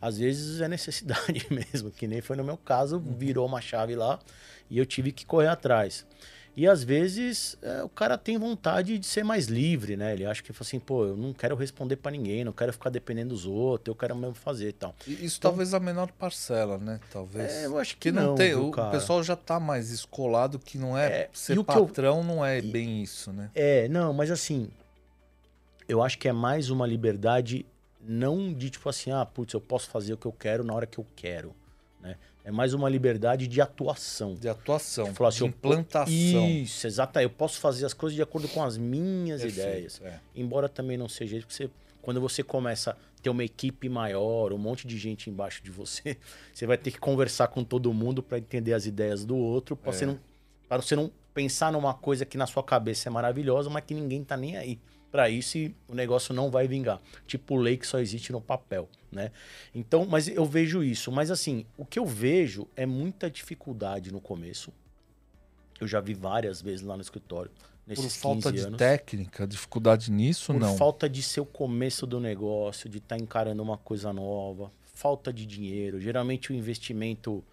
[0.02, 4.19] Às vezes é necessidade mesmo, que nem foi no meu caso, virou uma chave lá
[4.69, 6.06] e eu tive que correr atrás.
[6.56, 10.11] E às vezes é, o cara tem vontade de ser mais livre, né?
[10.14, 12.90] Ele acha que fala assim, pô, eu não quero responder pra ninguém, não quero ficar
[12.90, 14.94] dependendo dos outros, eu quero mesmo fazer e tal.
[15.07, 16.99] E Isso talvez a menor parcela, né?
[17.11, 17.49] Talvez.
[17.52, 18.49] É, eu acho que que não, não, tem.
[18.49, 18.91] viu, O cara?
[18.91, 22.22] pessoal já tá mais escolado que não é, É, ser e o que eu- patrão
[22.23, 23.49] não é bem isso, né?
[23.56, 24.69] É, não, mas assim,
[25.88, 27.65] eu acho que é mais uma liberdade
[28.03, 30.86] não de tipo assim, ah, putz, eu posso fazer o que eu quero na hora
[30.88, 31.56] que eu quero,
[32.02, 32.15] Né?
[32.44, 34.34] É mais uma liberdade de atuação.
[34.36, 36.49] De atuação, falou assim, de implantação.
[36.49, 37.19] Isso, exato.
[37.19, 40.02] Eu posso fazer as coisas de acordo com as minhas Perfeito, ideias.
[40.03, 40.19] é.
[40.36, 41.69] Embora também não seja isso, porque você,
[42.02, 46.18] quando você começa a ter uma equipe maior, um monte de gente embaixo de você,
[46.52, 49.91] você vai ter que conversar com todo mundo para entender as ideias do outro, para
[49.91, 49.94] É.
[49.94, 50.19] você, não,
[50.69, 54.36] você não pensar numa coisa que na sua cabeça é maravilhosa, mas que ninguém tá
[54.36, 54.80] nem aí.
[55.11, 55.57] Para isso,
[55.89, 57.01] o negócio não vai vingar.
[57.27, 59.31] Tipo lei que só existe no papel, né?
[59.75, 61.11] Então, mas eu vejo isso.
[61.11, 64.71] Mas assim, o que eu vejo é muita dificuldade no começo.
[65.79, 67.51] Eu já vi várias vezes lá no escritório,
[67.93, 68.77] Por falta 15 de anos.
[68.77, 70.77] técnica, dificuldade nisso, Por não.
[70.77, 75.45] falta de ser o começo do negócio, de estar encarando uma coisa nova, falta de
[75.45, 75.99] dinheiro.
[75.99, 77.43] Geralmente o investimento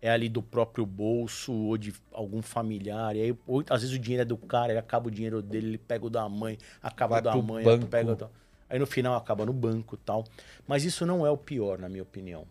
[0.00, 3.16] é ali do próprio bolso ou de algum familiar.
[3.16, 5.68] E aí, ou, às vezes o dinheiro é do cara, ele acaba o dinheiro dele,
[5.68, 7.86] ele pega o da mãe, acaba Vai o da mãe, banco.
[7.86, 8.28] pega o da...
[8.70, 10.24] Aí no final acaba no banco e tal.
[10.66, 12.46] Mas isso não é o pior, na minha opinião.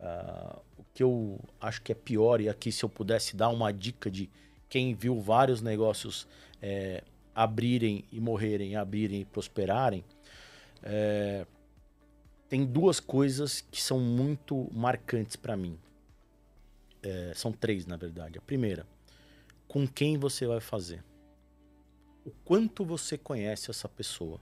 [0.00, 3.72] Ah, o que eu acho que é pior, e aqui se eu pudesse dar uma
[3.72, 4.28] dica de
[4.68, 6.26] quem viu vários negócios
[6.62, 7.02] é,
[7.34, 10.02] abrirem e morrerem, abrirem e prosperarem,
[10.82, 11.44] é,
[12.48, 15.78] tem duas coisas que são muito marcantes para mim.
[17.02, 18.38] É, são três, na verdade.
[18.38, 18.86] A primeira,
[19.66, 21.02] com quem você vai fazer?
[22.24, 24.40] O quanto você conhece essa pessoa?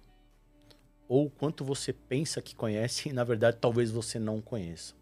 [1.09, 4.95] Ou o quanto você pensa que conhece e, na verdade, talvez você não conheça.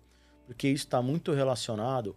[0.46, 2.14] Porque isso está muito relacionado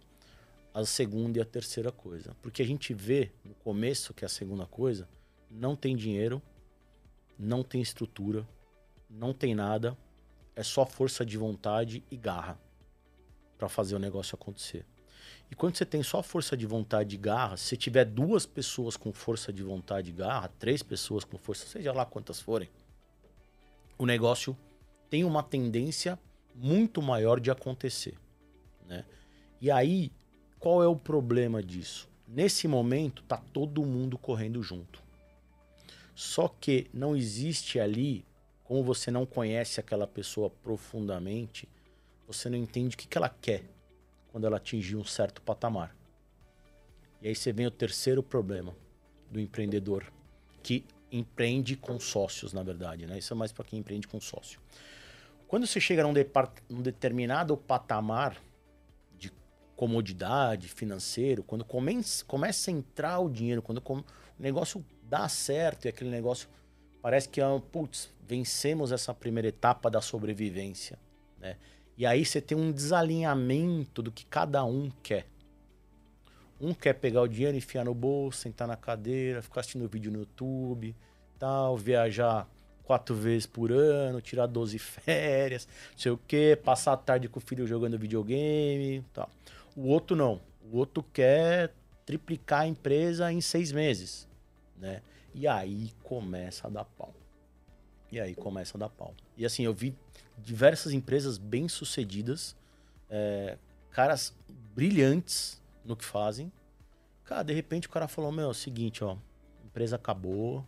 [0.72, 2.36] à segunda e à terceira coisa.
[2.40, 5.08] Porque a gente vê no começo, que é a segunda coisa,
[5.50, 6.40] não tem dinheiro,
[7.36, 8.46] não tem estrutura,
[9.08, 9.96] não tem nada,
[10.54, 12.60] é só força de vontade e garra
[13.58, 14.86] para fazer o negócio acontecer.
[15.50, 19.12] E quando você tem só força de vontade e garra, se tiver duas pessoas com
[19.12, 22.68] força de vontade e garra, três pessoas com força, seja lá quantas forem,
[23.98, 24.56] o negócio
[25.10, 26.18] tem uma tendência
[26.54, 28.16] muito maior de acontecer,
[28.86, 29.04] né?
[29.60, 30.12] E aí,
[30.58, 32.08] qual é o problema disso?
[32.28, 35.02] Nesse momento, tá todo mundo correndo junto.
[36.14, 38.24] Só que não existe ali,
[38.62, 41.68] como você não conhece aquela pessoa profundamente,
[42.26, 43.64] você não entende o que, que ela quer
[44.30, 45.94] quando ela atingir um certo patamar.
[47.20, 48.74] E aí você vem o terceiro problema
[49.30, 50.04] do empreendedor,
[50.62, 53.18] que empreende com sócios, na verdade, né?
[53.18, 54.60] Isso é mais para quem empreende com sócio.
[55.46, 56.12] Quando você chega num,
[56.68, 58.40] num determinado patamar
[59.18, 59.32] de
[59.76, 64.04] comodidade financeiro, quando começa, começa a entrar o dinheiro, quando o
[64.38, 66.48] negócio dá certo e aquele negócio
[67.02, 70.98] parece que, ah, putz, vencemos essa primeira etapa da sobrevivência,
[71.38, 71.56] né?
[72.00, 75.26] E aí você tem um desalinhamento do que cada um quer.
[76.58, 80.20] Um quer pegar o dinheiro, enfiar no bolso, sentar na cadeira, ficar assistindo vídeo no
[80.20, 80.96] YouTube,
[81.38, 82.48] tal, viajar
[82.84, 87.38] quatro vezes por ano, tirar 12 férias, não sei o quê, passar a tarde com
[87.38, 89.28] o filho jogando videogame, tal.
[89.76, 90.40] O outro não.
[90.72, 91.70] O outro quer
[92.06, 94.26] triplicar a empresa em seis meses,
[94.78, 95.02] né?
[95.34, 97.19] E aí começa a dar pau.
[98.10, 99.14] E aí começa a dar pau.
[99.36, 99.96] E assim, eu vi
[100.38, 102.56] diversas empresas bem sucedidas,
[103.08, 103.56] é,
[103.90, 104.34] caras
[104.74, 106.52] brilhantes no que fazem.
[107.24, 110.64] Cara, de repente o cara falou: Meu, é o seguinte, ó, a empresa acabou,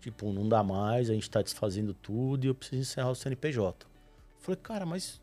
[0.00, 3.86] tipo, não dá mais, a gente tá desfazendo tudo e eu preciso encerrar o CNPJ.
[3.86, 5.20] Eu falei, cara, mas,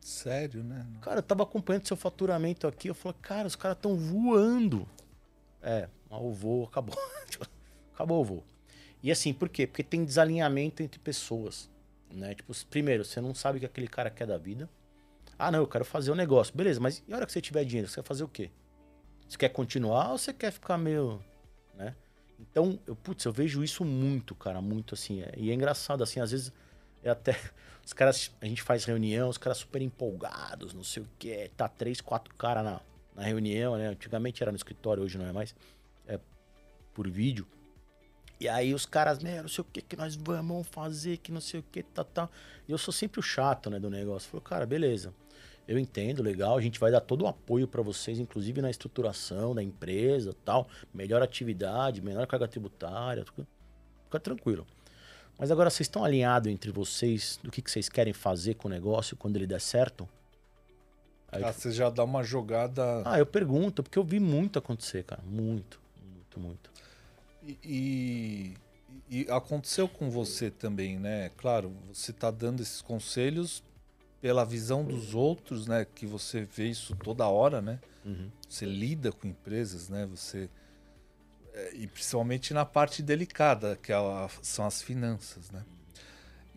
[0.00, 0.86] Sério, né?
[1.00, 2.88] cara, eu tava acompanhando seu faturamento aqui.
[2.88, 4.88] Eu falei, cara, os caras tão voando.
[5.62, 6.96] É, mas o voo acabou.
[7.28, 7.46] Tipo,
[7.92, 8.44] acabou o voo.
[9.02, 9.66] E assim, por quê?
[9.66, 11.68] Porque tem desalinhamento entre pessoas.
[12.10, 12.34] Né?
[12.34, 14.68] Tipo, primeiro, você não sabe o que aquele cara quer da vida.
[15.38, 16.56] Ah, não, eu quero fazer o negócio.
[16.56, 18.50] Beleza, mas e a hora que você tiver dinheiro, você quer fazer o quê?
[19.28, 21.22] Você quer continuar ou você quer ficar meio.
[21.74, 21.94] né?
[22.38, 25.22] Então, eu, putz, eu vejo isso muito, cara, muito assim.
[25.22, 26.52] é- e é engraçado, assim, às vezes
[27.02, 27.32] é até.
[27.84, 31.48] Os caras, a gente faz reunião, os caras super empolgados, não sei o quê.
[31.56, 32.80] Tá três, quatro caras na,
[33.14, 33.86] na reunião, né?
[33.86, 35.54] Antigamente era no escritório, hoje não é mais.
[36.08, 36.18] É
[36.92, 37.46] por vídeo.
[38.38, 41.40] E aí os caras, né, não sei o que que nós vamos fazer, que não
[41.40, 42.28] sei o que, tá, tá.
[42.68, 44.28] E eu sou sempre o chato, né, do negócio.
[44.28, 45.12] Falei, cara, beleza.
[45.66, 49.54] Eu entendo, legal, a gente vai dar todo o apoio para vocês, inclusive na estruturação
[49.54, 53.46] da empresa, tal, melhor atividade, menor carga tributária, tudo.
[54.04, 54.66] fica tranquilo.
[55.38, 58.70] Mas agora vocês estão alinhados entre vocês do que, que vocês querem fazer com o
[58.70, 60.08] negócio quando ele der certo?
[61.32, 63.02] Aí, Ah, você já dá uma jogada.
[63.04, 66.70] ah, eu pergunto, porque eu vi muito acontecer, cara, muito, muito, muito.
[67.46, 68.54] E, e-
[69.08, 71.30] e aconteceu com você também, né?
[71.36, 73.62] Claro, você tá dando esses conselhos
[74.20, 75.86] pela visão dos outros, né?
[75.94, 77.78] Que você vê isso toda hora, né?
[78.04, 78.30] Uhum.
[78.48, 80.06] Você lida com empresas, né?
[80.06, 80.48] Você
[81.54, 85.62] é, e principalmente na parte delicada, que é a- são as finanças, né?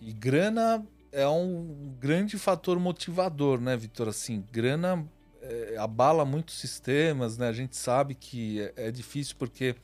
[0.02, 4.08] E grana é um grande fator motivador, né, Vitor?
[4.08, 5.06] Assim, grana
[5.42, 7.48] é, abala muitos sistemas, né?
[7.48, 9.76] A gente sabe que é, é difícil porque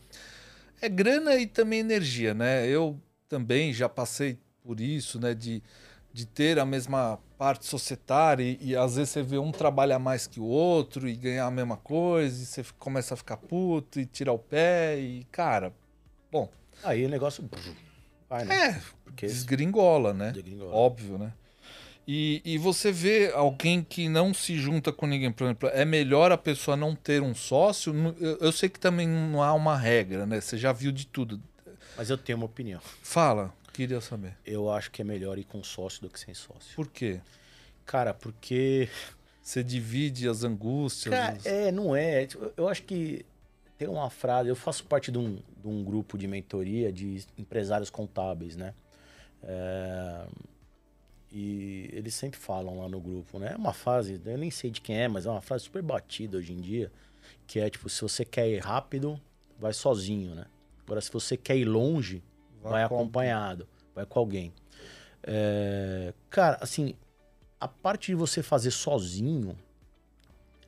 [0.81, 2.67] é grana e também energia, né?
[2.67, 5.33] Eu também já passei por isso, né?
[5.33, 5.61] De,
[6.13, 10.27] de ter a mesma parte societária e, e, às vezes você vê um trabalhar mais
[10.27, 14.05] que o outro e ganhar a mesma coisa e você começa a ficar puto e
[14.05, 15.73] tirar o pé e, cara,
[16.31, 16.49] bom...
[16.83, 17.49] Aí o negócio
[18.29, 18.67] vai, né?
[18.67, 20.31] É, Porque desgringola, né?
[20.31, 20.73] Desgringola.
[20.73, 21.33] Óbvio, né?
[22.07, 26.31] E, e você vê alguém que não se junta com ninguém, por exemplo, é melhor
[26.31, 27.93] a pessoa não ter um sócio?
[28.19, 30.39] Eu, eu sei que também não há uma regra, né?
[30.39, 31.41] Você já viu de tudo.
[31.97, 32.79] Mas eu tenho uma opinião.
[33.01, 34.37] Fala, queria saber.
[34.45, 36.75] Eu acho que é melhor ir com sócio do que sem sócio.
[36.75, 37.19] Por quê?
[37.85, 38.87] Cara, porque.
[39.41, 41.13] Você divide as angústias.
[41.13, 42.27] Cara, É, não é.
[42.57, 43.23] Eu acho que
[43.77, 44.49] tem uma frase.
[44.49, 48.73] Eu faço parte de um, de um grupo de mentoria de empresários contábeis, né?
[49.43, 50.25] É
[51.37, 53.51] e eles sempre falam lá no grupo, né?
[53.51, 56.37] É uma frase, eu nem sei de quem é, mas é uma frase super batida
[56.37, 56.89] hoje em dia,
[57.45, 59.19] que é tipo, se você quer ir rápido,
[59.59, 60.45] vai sozinho, né?
[60.85, 62.23] Agora, se você quer ir longe,
[62.61, 64.53] vai, vai acompanhado, vai com alguém.
[65.23, 66.95] É, cara, assim,
[67.59, 69.57] a parte de você fazer sozinho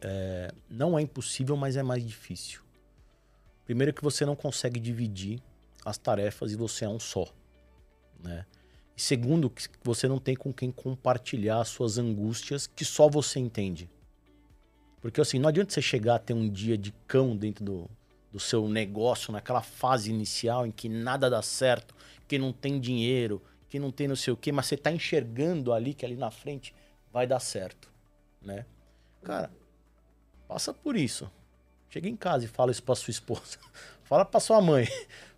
[0.02, 2.60] é, não é impossível, mas é mais difícil.
[3.64, 5.42] Primeiro que você não consegue dividir
[5.86, 7.26] as tarefas e você é um só,
[8.22, 8.46] né?
[8.98, 13.40] E segundo, que você não tem com quem compartilhar as suas angústias que só você
[13.40, 13.88] entende.
[15.00, 17.90] Porque assim, não adianta você chegar a ter um dia de cão dentro do,
[18.32, 21.94] do seu negócio, naquela fase inicial em que nada dá certo,
[22.28, 25.72] que não tem dinheiro, que não tem não sei o quê, mas você está enxergando
[25.72, 26.74] ali que ali na frente
[27.14, 27.94] vai dar certo,
[28.42, 28.66] né?
[29.22, 29.52] Cara,
[30.48, 31.30] passa por isso.
[31.88, 33.60] Chega em casa e fala isso para sua esposa.
[34.04, 34.88] fala para sua mãe.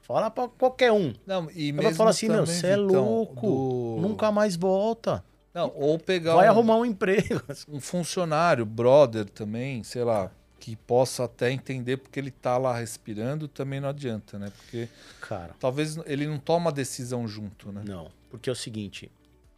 [0.10, 1.14] Fala pra qualquer um.
[1.24, 4.02] Não, e Ela fala assim, meu, você é louco, do...
[4.02, 5.24] nunca mais volta.
[5.54, 7.40] Não, ou pegar Vai um, arrumar um emprego.
[7.70, 13.48] Um funcionário, brother também, sei lá, que possa até entender porque ele tá lá respirando,
[13.48, 14.52] também não adianta, né?
[14.58, 14.90] Porque
[15.22, 17.84] Cara, talvez ele não toma decisão junto, né?
[17.86, 19.12] Não, porque é o seguinte,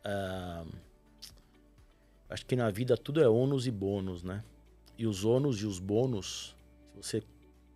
[0.06, 0.68] uh,
[2.30, 4.44] acho que na vida tudo é ônus e bônus, né?
[4.98, 6.54] E os ônus e os bônus,
[7.00, 7.24] se você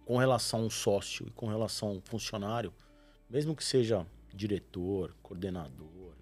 [0.05, 2.71] com relação a um sócio e com relação a um funcionário,
[3.29, 6.13] mesmo que seja diretor, coordenador,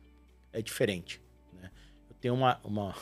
[0.54, 1.22] é diferente.
[1.52, 1.70] Né?
[2.10, 2.96] Eu tenho uma, uma,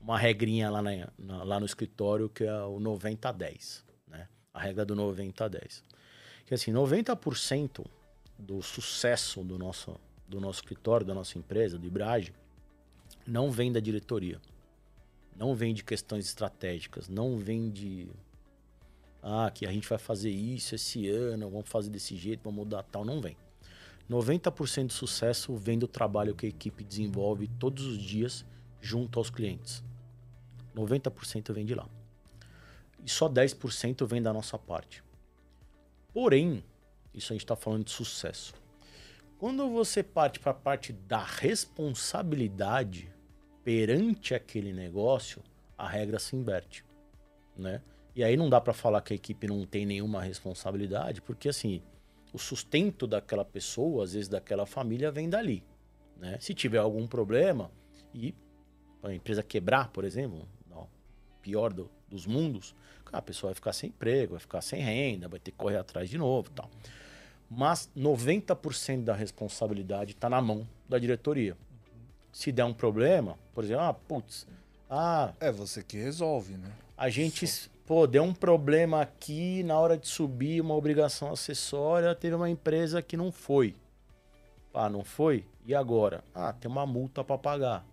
[0.00, 4.28] uma regrinha lá, na, na, lá no escritório que é o 90-10, né?
[4.52, 5.84] a regra do 90-10.
[6.44, 7.84] Que assim, 90%
[8.38, 9.94] do sucesso do nosso,
[10.26, 12.32] do nosso escritório, da nossa empresa, do Ibrage,
[13.26, 14.40] não vem da diretoria.
[15.36, 18.08] Não vem de questões estratégicas, não vem de
[19.22, 22.82] ah, que a gente vai fazer isso esse ano, vamos fazer desse jeito, vamos mudar
[22.84, 23.36] tal, não vem.
[24.08, 28.44] 90% do sucesso vem do trabalho que a equipe desenvolve todos os dias
[28.80, 29.84] junto aos clientes.
[30.74, 31.88] 90% vem de lá.
[33.04, 35.02] E só 10% vem da nossa parte.
[36.12, 36.64] Porém,
[37.12, 38.54] isso a gente está falando de sucesso.
[39.38, 43.12] Quando você parte para a parte da responsabilidade
[43.62, 45.42] perante aquele negócio,
[45.76, 46.84] a regra se inverte,
[47.56, 47.82] né?
[48.18, 51.80] E aí não dá para falar que a equipe não tem nenhuma responsabilidade, porque assim,
[52.32, 55.62] o sustento daquela pessoa, às vezes daquela família, vem dali.
[56.16, 56.36] Né?
[56.40, 57.70] Se tiver algum problema
[58.12, 58.34] e
[59.04, 60.88] a empresa quebrar, por exemplo, não,
[61.40, 62.74] pior do, dos mundos,
[63.12, 66.10] a pessoa vai ficar sem emprego, vai ficar sem renda, vai ter que correr atrás
[66.10, 66.68] de novo tal.
[67.48, 71.56] Mas 90% da responsabilidade está na mão da diretoria.
[72.32, 74.44] Se der um problema, por exemplo, ah, putz,
[74.90, 75.32] ah...
[75.38, 76.72] É você que resolve, né?
[76.96, 77.46] A gente
[77.88, 83.00] pô, deu um problema aqui na hora de subir uma obrigação acessória, teve uma empresa
[83.00, 83.74] que não foi.
[84.74, 85.46] Ah, não foi?
[85.64, 86.22] E agora?
[86.34, 87.86] Ah, tem uma multa para pagar.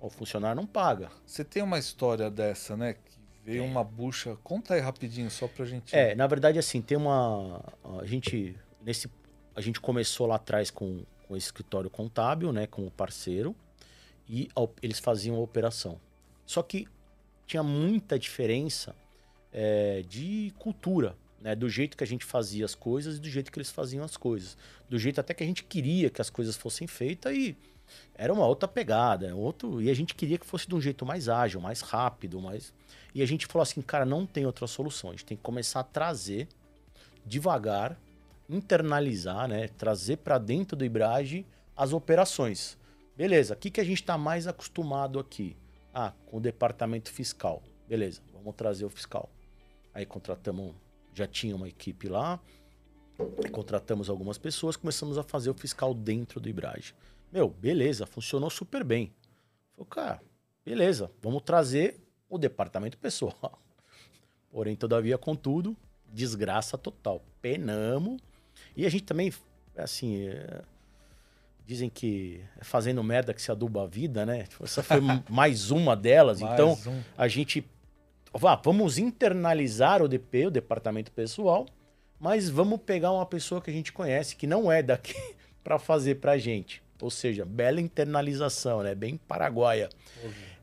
[0.00, 1.08] O funcionário não paga.
[1.24, 2.94] Você tem uma história dessa, né?
[2.94, 3.00] Que
[3.44, 4.36] veio uma bucha.
[4.42, 5.94] Conta aí rapidinho, só pra gente.
[5.94, 7.62] É, na verdade, assim, tem uma.
[8.00, 8.56] A gente.
[8.82, 9.08] Nesse.
[9.54, 12.66] A gente começou lá atrás com, com esse escritório contábil, né?
[12.66, 13.54] Com o parceiro.
[14.28, 14.48] E
[14.82, 16.00] eles faziam a operação.
[16.44, 16.88] Só que
[17.46, 18.94] tinha muita diferença
[19.52, 21.54] é, de cultura, né?
[21.54, 24.16] Do jeito que a gente fazia as coisas e do jeito que eles faziam as
[24.16, 24.56] coisas.
[24.88, 27.56] Do jeito até que a gente queria que as coisas fossem feitas e
[28.14, 31.28] era uma outra pegada, outro e a gente queria que fosse de um jeito mais
[31.28, 32.72] ágil, mais rápido, mais
[33.14, 35.10] e a gente falou assim, cara, não tem outra solução.
[35.10, 36.48] A gente tem que começar a trazer
[37.24, 37.98] devagar,
[38.48, 39.68] internalizar, né?
[39.68, 41.46] Trazer para dentro do Ibrage
[41.76, 42.76] as operações.
[43.16, 45.56] Beleza, o que, que a gente está mais acostumado aqui?
[45.92, 47.62] Ah, com o departamento fiscal.
[47.88, 49.28] Beleza, vamos trazer o fiscal.
[49.98, 50.76] Aí contratamos,
[51.12, 52.38] já tinha uma equipe lá,
[53.50, 56.94] contratamos algumas pessoas, começamos a fazer o fiscal dentro do Ibrage.
[57.32, 59.12] Meu, beleza, funcionou super bem.
[59.74, 60.22] Falei, cara,
[60.64, 63.60] beleza, vamos trazer o departamento pessoal.
[64.52, 65.76] Porém, todavia, contudo,
[66.06, 67.20] desgraça total.
[67.42, 68.22] Penamos.
[68.76, 69.32] E a gente também,
[69.76, 70.62] assim, é...
[71.66, 74.44] dizem que é fazendo merda que se aduba a vida, né?
[74.44, 76.40] Tipo, essa foi mais uma delas.
[76.40, 77.02] Mais então, um.
[77.16, 77.68] a gente.
[78.38, 81.66] Vá, vamos internalizar o DP, o departamento pessoal,
[82.20, 85.16] mas vamos pegar uma pessoa que a gente conhece, que não é daqui,
[85.64, 86.80] para fazer pra gente.
[87.02, 88.94] Ou seja, bela internalização, né?
[88.94, 89.88] Bem paraguaia.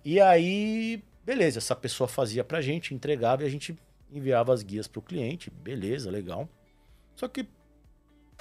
[0.05, 3.77] E aí, beleza, essa pessoa fazia pra gente, entregava e a gente
[4.09, 5.49] enviava as guias pro cliente.
[5.49, 6.47] Beleza, legal.
[7.13, 7.45] Só que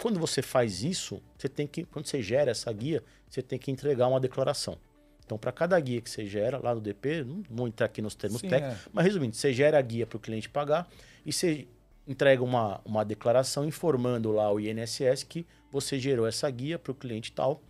[0.01, 3.73] quando você faz isso, você tem que, quando você gera essa guia, você tem que
[3.73, 4.79] entregar uma declaração.
[5.25, 8.15] Então, para cada guia que você gera lá no DP, não vou entrar aqui nos
[8.15, 8.91] termos Sim, técnicos, é.
[8.93, 10.89] mas resumindo, você gera a guia para o cliente pagar
[11.25, 11.67] e você
[12.07, 16.95] entrega uma, uma declaração informando lá o INSS que você gerou essa guia para o
[16.95, 17.63] cliente tal,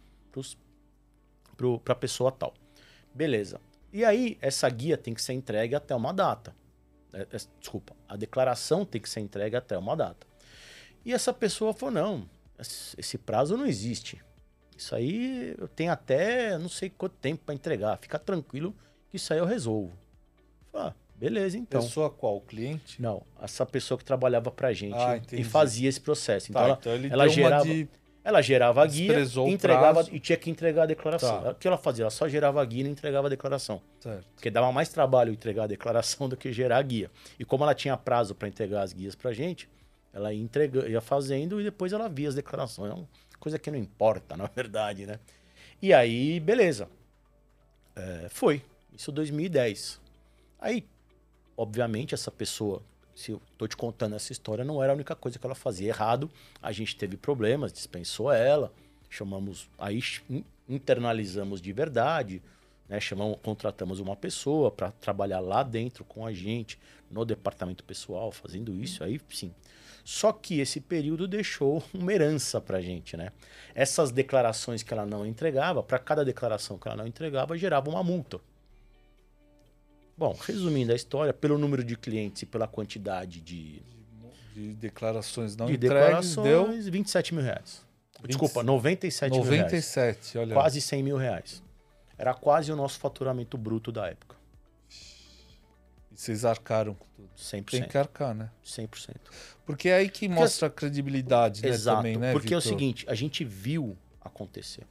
[1.85, 2.55] para a pessoa tal.
[3.15, 3.61] Beleza.
[3.93, 6.55] E aí, essa guia tem que ser entregue até uma data.
[7.13, 10.27] É, é, desculpa, a declaração tem que ser entregue até uma data.
[11.05, 12.29] E essa pessoa falou: não,
[12.99, 14.21] esse prazo não existe.
[14.77, 17.97] Isso aí eu tenho até não sei quanto tempo para entregar.
[17.99, 18.75] Fica tranquilo
[19.11, 19.93] que isso aí eu resolvo.
[20.73, 21.81] Falei, ah, beleza, então.
[21.81, 22.37] Pessoa qual?
[22.37, 23.01] O cliente?
[23.01, 26.51] Não, essa pessoa que trabalhava pra gente Ah, e fazia esse processo.
[26.51, 27.89] Então Tá, ela, então ele ela gerava, de...
[28.25, 30.11] ela gerava a guia, entregava prazo.
[30.13, 31.43] e tinha que entregar a declaração.
[31.43, 31.51] Tá.
[31.53, 32.03] O que ela fazia?
[32.03, 33.81] Ela só gerava a guia e não entregava a declaração.
[34.01, 34.27] Certo.
[34.35, 37.11] Porque dava mais trabalho entregar a declaração do que gerar a guia.
[37.39, 39.69] E como ela tinha prazo para entregar as guias pra gente,
[40.13, 42.93] ela ia, entrega, ia fazendo e depois ela via as declarações.
[42.93, 43.07] Uma
[43.45, 45.21] coisa que não importa, na verdade, né?
[45.83, 46.89] E aí, beleza.
[47.95, 48.63] É, foi.
[48.97, 50.01] Isso 2010.
[50.59, 50.85] Aí,
[51.57, 52.83] obviamente, essa pessoa,
[53.15, 55.89] se eu tô te contando essa história, não era a única coisa que ela fazia
[55.89, 56.31] errado.
[56.63, 58.73] A gente teve problemas, dispensou ela,
[59.11, 60.01] chamamos, aí
[60.31, 62.41] in- internalizamos de verdade,
[62.89, 62.99] né?
[63.01, 66.79] Chamamos, contratamos uma pessoa para trabalhar lá dentro com a gente,
[67.11, 69.53] no departamento pessoal, fazendo isso, aí sim.
[70.05, 73.33] Só que esse período deixou uma herança pra gente, né?
[73.75, 78.03] Essas declarações que ela não entregava, para cada declaração que ela não entregava, gerava uma
[78.03, 78.39] multa.
[80.17, 83.83] Bom, resumindo a história, pelo número de clientes e pela quantidade de,
[84.55, 87.83] De declarações não de entregues, deu declarações, 27 mil reais.
[88.27, 89.63] Desculpa, 97 mil reais.
[89.63, 90.55] 97, olha.
[90.55, 91.63] Quase 100 mil reais.
[92.17, 94.37] Era quase o nosso faturamento bruto da época.
[96.15, 97.29] E vocês arcaram com tudo.
[97.37, 97.65] 100%.
[97.71, 98.49] Tem que arcar, né?
[98.65, 99.17] 100%.
[99.67, 101.97] Porque é aí que Porque mostra a credibilidade, né, Exato.
[101.97, 104.87] também, né, porque é o seguinte, a gente viu acontecer.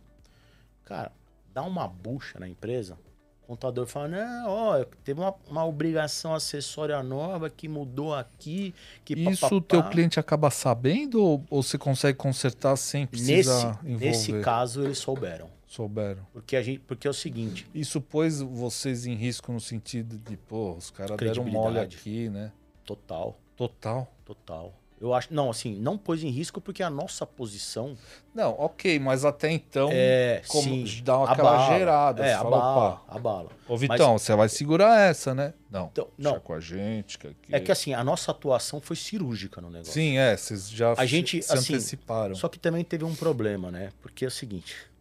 [0.83, 1.11] Cara,
[1.53, 2.97] dá uma bucha na empresa,
[3.43, 8.73] o contador fala, não, ó, teve uma, uma obrigação acessória nova que mudou aqui,
[9.05, 13.09] que Isso o papapá." teu cliente acaba sabendo ou, ou você consegue consertar sem Nesse,
[13.11, 14.05] precisar envolver?
[14.05, 15.49] nesse caso, eles souberam.
[15.73, 16.23] Souberam.
[16.31, 20.37] Porque, a gente, porque é o seguinte, Isso pôs vocês em risco no sentido de,
[20.37, 22.51] pô, os caras deram mole aqui, né?
[22.85, 24.07] total, Total.
[24.23, 24.73] total.
[25.01, 27.97] Eu acho, não, assim, não pôs em risco porque a nossa posição
[28.35, 31.77] Não, ok, mas até então é, como sim, dá uma aquela abala.
[31.77, 32.25] gerada.
[32.25, 33.49] É, fala, abala, opa, abala.
[33.67, 35.55] Ô, Vitão, você vai segurar essa, né?
[35.71, 35.89] Não.
[35.91, 37.17] Então, não, com a gente.
[37.17, 37.55] Que aqui...
[37.55, 39.91] é que assim, a nossa atuação foi cirúrgica no negócio.
[39.91, 42.35] Sim, é, vocês já A gente, se assim, anteciparam.
[42.35, 43.89] Só que também teve um problema, né?
[44.01, 44.92] Porque é o seguinte.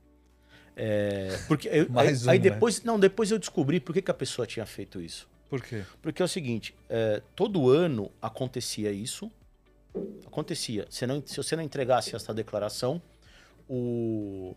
[0.77, 2.51] É, porque eu- Mais aí, aí um, né?
[2.51, 5.28] depois, não, depois eu descobri por que, que a pessoa tinha feito isso.
[5.51, 5.82] Por quê?
[6.01, 9.31] Porque é o seguinte, é, todo ano acontecia isso.
[10.27, 10.86] Acontecia.
[10.89, 13.03] Você não, se você não entregasse essa declaração,
[13.69, 14.55] o,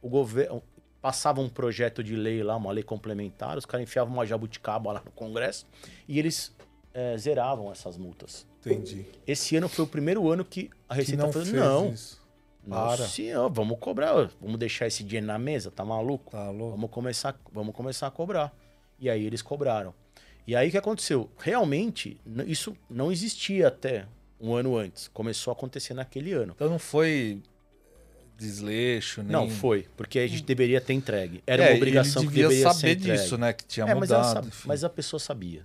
[0.00, 0.62] o governo
[1.02, 5.02] passava um projeto de lei lá, uma lei complementar, os caras enfiavam uma jabuticaba lá
[5.04, 5.66] no Congresso
[6.08, 6.54] e eles
[6.94, 8.46] é, zeravam essas multas.
[8.64, 9.06] Entendi.
[9.26, 12.20] Esse ano foi o primeiro ano que a Que Receita não falou, não, isso.
[12.68, 13.06] Para.
[13.08, 16.32] senhor, vamos cobrar, vamos deixar esse dinheiro na mesa, tá maluco?
[16.32, 16.72] Tá louco?
[16.76, 18.52] Vamos começar, vamos começar a cobrar.
[18.98, 19.94] E aí eles cobraram.
[20.46, 21.30] E aí o que aconteceu?
[21.38, 24.06] Realmente, isso não existia até
[24.40, 25.08] um ano antes.
[25.08, 26.52] Começou a acontecer naquele ano.
[26.54, 27.42] Então não foi
[28.36, 29.32] desleixo, nem...
[29.32, 31.42] Não, foi, porque a gente deveria ter entregue.
[31.46, 33.18] Era É, uma obrigação que deveria ser saber entregue.
[33.18, 33.52] disso, né?
[33.52, 34.32] Que tinha É, mas, mudado.
[34.32, 34.68] sabe- enfim.
[34.68, 35.64] mas a pessoa sabia.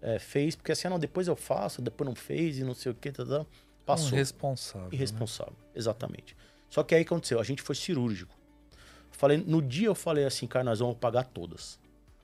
[0.00, 2.92] É, fez, porque assim, ah, não, depois eu faço, depois não fez e não sei
[2.92, 3.46] o que, tá, tá.
[3.84, 4.12] Passou.
[4.12, 4.88] Irresponsável.
[4.88, 4.94] né?
[4.94, 6.36] Irresponsável, exatamente.
[6.68, 7.38] Só que aí aconteceu?
[7.40, 8.34] A gente foi cirúrgico.
[9.10, 11.78] Falei, no dia eu falei assim, cara, nós vamos pagar todas.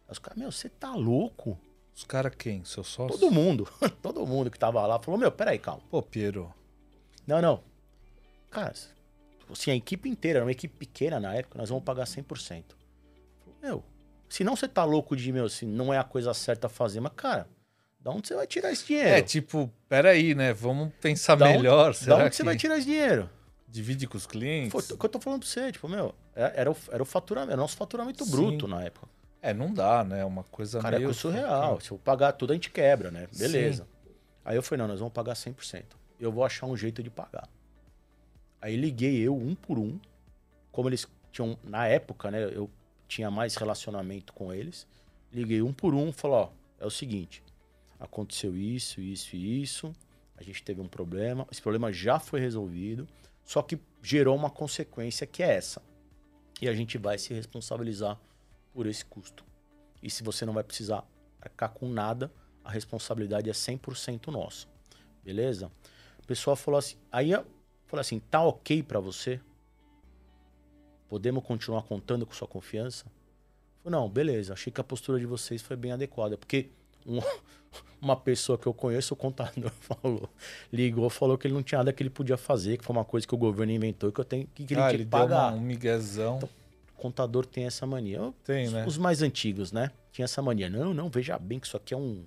[0.06, 1.58] Aí Os caras, meu, você tá louco?
[1.94, 2.64] Os caras quem?
[2.64, 3.18] Seu sócio?
[3.18, 3.68] Todo mundo,
[4.02, 5.82] todo mundo que tava lá falou, meu, peraí, calma.
[5.90, 6.52] Pô, Piero.
[7.26, 7.62] Não, não.
[8.50, 8.74] Cara,
[9.50, 12.24] assim, a equipe inteira, era uma equipe pequena na época, nós vamos pagar 100%.
[12.34, 12.64] Falei,
[13.62, 13.84] Meu,
[14.28, 17.00] se não você tá louco de, meu, se não é a coisa certa a fazer,
[17.00, 17.48] mas, cara,
[18.00, 19.08] da onde você vai tirar esse dinheiro?
[19.10, 20.52] É, tipo, peraí, né?
[20.52, 21.88] Vamos pensar Da onde- melhor.
[21.88, 23.28] da Será onde que você vai tirar esse dinheiro?
[23.68, 24.72] divide com os clientes?
[24.72, 27.06] Foi o que eu tô falando pra você, tipo, meu, é- era o, era o
[27.06, 28.30] faturamento, era o nosso faturamento Sim.
[28.32, 29.06] bruto na época.
[29.40, 30.24] É, não dá, né?
[30.24, 31.10] Uma coisa Cara, meio...
[31.10, 31.80] é surreal.
[31.80, 33.28] Se eu pagar tudo, a gente quebra, né?
[33.36, 33.84] Beleza.
[33.84, 34.10] Sim.
[34.44, 35.84] Aí eu falei, não, nós vamos pagar 100%.
[36.18, 37.48] Eu vou achar um jeito de pagar.
[38.60, 39.98] Aí liguei eu, um por um.
[40.72, 42.44] Como eles tinham, na época, né?
[42.52, 42.68] Eu
[43.08, 44.86] tinha mais relacionamento com eles.
[45.32, 46.36] Liguei um por um, falou,
[46.80, 47.42] ó, é o seguinte.
[48.00, 49.94] Aconteceu isso, isso e isso.
[50.36, 51.46] A gente teve um problema.
[51.52, 53.06] Esse problema já foi resolvido.
[53.44, 55.82] Só que gerou uma consequência que é essa.
[56.62, 58.18] E a gente vai se responsabilizar
[58.72, 59.44] por esse custo.
[60.02, 61.06] E se você não vai precisar
[61.40, 62.32] arcar com nada,
[62.64, 64.66] a responsabilidade é 100% nossa.
[65.22, 65.70] Beleza?
[66.18, 67.32] O pessoal falou assim, aí
[67.86, 69.40] falou assim, tá ok para você?
[71.08, 73.04] Podemos continuar contando com sua confiança?
[73.82, 74.52] Falei, não, beleza.
[74.54, 76.70] Achei que a postura de vocês foi bem adequada, porque
[77.06, 77.20] um,
[78.00, 80.28] uma pessoa que eu conheço, o contador falou,
[80.72, 83.26] ligou, falou que ele não tinha nada que ele podia fazer, que foi uma coisa
[83.26, 85.50] que o governo inventou que eu tenho que, que ele ah, tinha ele que pagar.
[85.50, 86.36] Deu uma, um miguezão.
[86.36, 86.48] Então,
[86.96, 88.32] o contador tem essa mania.
[88.44, 88.84] Tem, os, né?
[88.86, 89.90] Os mais antigos, né?
[90.12, 90.68] Tinha essa mania.
[90.68, 92.24] Não, não, veja bem que isso aqui é um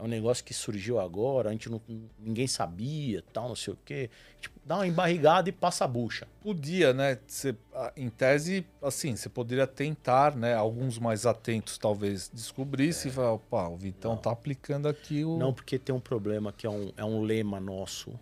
[0.00, 1.80] é um negócio que surgiu agora, a gente não,
[2.18, 4.08] ninguém sabia, tal, não sei o quê.
[4.40, 6.26] Tipo, dá uma embarrigada e passa a bucha.
[6.40, 7.18] Podia, né?
[7.26, 7.54] Cê,
[7.94, 10.54] em tese, assim, você poderia tentar, né?
[10.54, 13.12] Alguns mais atentos talvez descobrissem é.
[13.12, 14.18] e falar, opa, o Vitão não.
[14.18, 15.36] tá aplicando aqui o.
[15.36, 18.18] Não, porque tem um problema que é um, é um lema nosso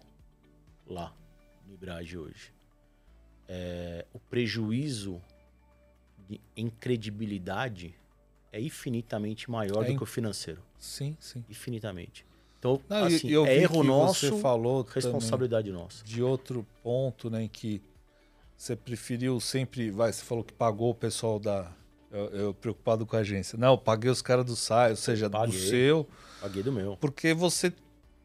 [0.84, 1.14] lá
[1.64, 2.52] no Ibrage hoje.
[3.46, 5.22] É, o prejuízo
[6.28, 7.94] de, em credibilidade
[8.52, 10.62] é infinitamente maior é do que o financeiro.
[10.78, 11.44] Sim, sim.
[11.48, 12.24] Infinitamente.
[12.58, 16.04] Então, Não, assim, eu, eu é erro nosso, falou responsabilidade nossa.
[16.04, 17.80] De outro ponto, né, em que
[18.56, 21.70] você preferiu sempre, vai, você falou que pagou o pessoal da
[22.10, 23.58] eu, eu preocupado com a agência.
[23.58, 26.08] Não, eu paguei os caras do SAI, ou seja, paguei, do seu.
[26.40, 26.96] Paguei do meu.
[26.96, 27.72] Porque você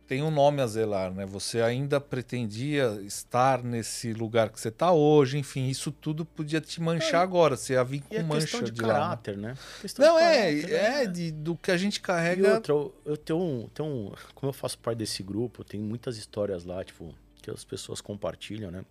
[0.07, 1.25] tem um nome a zelar, né?
[1.25, 6.81] Você ainda pretendia estar nesse lugar que você está hoje, enfim, isso tudo podia te
[6.81, 7.55] manchar é, agora.
[7.55, 9.57] Você ia vir com é mancha de, de caráter, lá, né?
[9.81, 11.05] Questão Não, é, caráter, é, né?
[11.05, 12.47] de, do que a gente carrega.
[12.47, 14.13] E outra, eu, eu tenho, um, tenho um.
[14.35, 18.69] Como eu faço parte desse grupo, tem muitas histórias lá, tipo, que as pessoas compartilham,
[18.69, 18.83] né?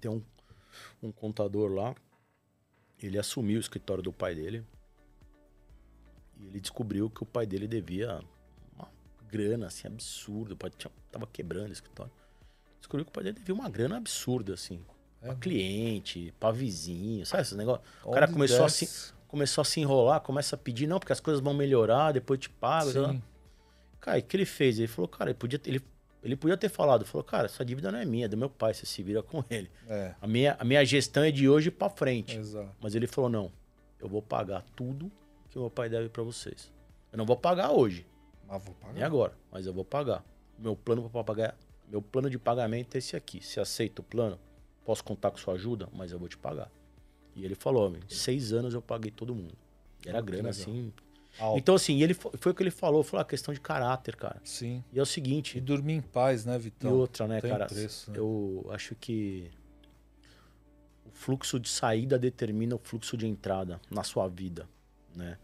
[0.00, 0.20] Tem um,
[1.00, 1.94] um contador lá,
[3.00, 4.64] ele assumiu o escritório do pai dele.
[6.40, 8.20] E ele descobriu que o pai dele devia
[9.32, 10.52] grana, assim, absurda.
[10.52, 12.12] O pai tinha, tava quebrando o escritório.
[12.78, 14.84] Descobriu que o pai dele devia uma grana absurda, assim.
[15.22, 15.26] É.
[15.26, 17.82] Pra cliente, pra vizinho, sabe esse negócio?
[18.04, 21.20] O cara começou a, se, começou a se enrolar, começa a pedir, não, porque as
[21.20, 22.50] coisas vão melhorar, depois te.
[22.92, 23.22] Sim.
[24.00, 24.78] Cara, o que ele fez?
[24.78, 25.80] Ele falou, cara, ele podia, ele,
[26.24, 28.74] ele podia ter falado, falou, cara, essa dívida não é minha, é do meu pai,
[28.74, 29.70] você se vira com ele.
[29.88, 30.14] É.
[30.20, 32.36] A, minha, a minha gestão é de hoje para frente.
[32.36, 32.74] Exato.
[32.80, 33.52] Mas ele falou, não,
[34.00, 35.10] eu vou pagar tudo
[35.48, 36.72] que o meu pai deve para vocês.
[37.12, 38.04] Eu não vou pagar hoje.
[38.52, 38.92] Ah, vou pagar.
[38.92, 40.22] Nem agora, mas eu vou pagar.
[40.58, 41.56] Meu plano para pagar,
[41.88, 43.42] meu plano de pagamento é esse aqui.
[43.42, 44.38] Se aceita o plano,
[44.84, 46.70] posso contar com sua ajuda, mas eu vou te pagar.
[47.34, 49.54] E ele falou, em seis anos eu paguei todo mundo.
[50.04, 50.92] Era oh, grana assim.
[51.38, 51.58] Alto.
[51.58, 54.38] Então, assim, ele foi o que ele falou, falou a questão de caráter, cara.
[54.44, 54.84] Sim.
[54.92, 55.56] E é o seguinte.
[55.56, 56.90] E dormir em paz, né, Vitão?
[56.90, 57.64] E outra, né, Tem cara?
[57.66, 58.18] Preço, né?
[58.18, 59.50] Eu acho que
[61.06, 64.68] o fluxo de saída determina o fluxo de entrada na sua vida,
[65.16, 65.38] né?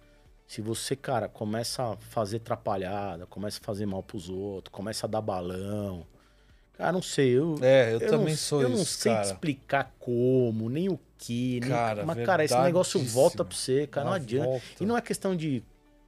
[0.48, 5.08] Se você, cara, começa a fazer atrapalhada, começa a fazer mal pros outros, começa a
[5.08, 6.06] dar balão.
[6.72, 7.56] Cara, não sei, eu.
[7.60, 8.74] É, eu, eu também não, sou eu isso.
[8.74, 9.26] Eu não sei cara.
[9.26, 11.60] explicar como, nem o que.
[11.60, 14.48] Nem, cara, mas, cara, esse negócio volta pra você, cara, não adianta.
[14.48, 14.64] Volta.
[14.80, 15.62] E não é questão de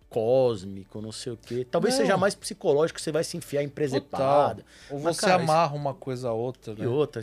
[0.08, 1.66] cósmico, não sei o quê.
[1.70, 2.00] Talvez não.
[2.00, 4.64] seja mais psicológico, você vai se enfiar em presepada.
[4.90, 5.76] Ou você cara, amarra isso...
[5.76, 6.84] uma coisa a outra, né?
[6.84, 7.22] E outra.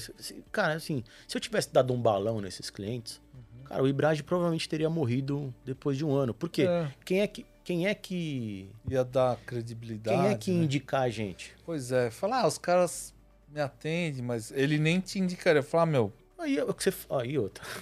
[0.51, 3.19] Cara, assim, se eu tivesse dado um balão nesses clientes,
[3.67, 6.33] Cara, o Ibrahim provavelmente teria morrido depois de um ano.
[6.33, 6.63] Por quê?
[6.63, 6.91] É.
[7.03, 7.45] Quem é que.
[7.63, 8.69] Quem é que.
[8.89, 10.17] Ia dar credibilidade.
[10.17, 10.63] Quem é que né?
[10.63, 11.53] indicar a gente?
[11.65, 12.09] Pois é.
[12.09, 13.13] Falar, ah, os caras
[13.49, 15.61] me atendem, mas ele nem te indicaria.
[15.61, 16.13] Falar, meu.
[16.39, 17.63] Aí, o que você, aí outra.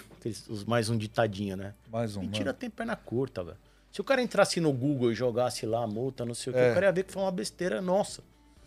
[0.50, 1.76] Os, mais um ditadinho, né?
[1.92, 2.22] Mais um.
[2.22, 2.58] Mentira mano.
[2.58, 3.58] tem perna curta, velho.
[3.92, 6.60] Se o cara entrasse no Google e jogasse lá a multa, não sei o que,
[6.60, 6.72] é.
[6.72, 8.24] o cara ia ver que foi uma besteira nossa.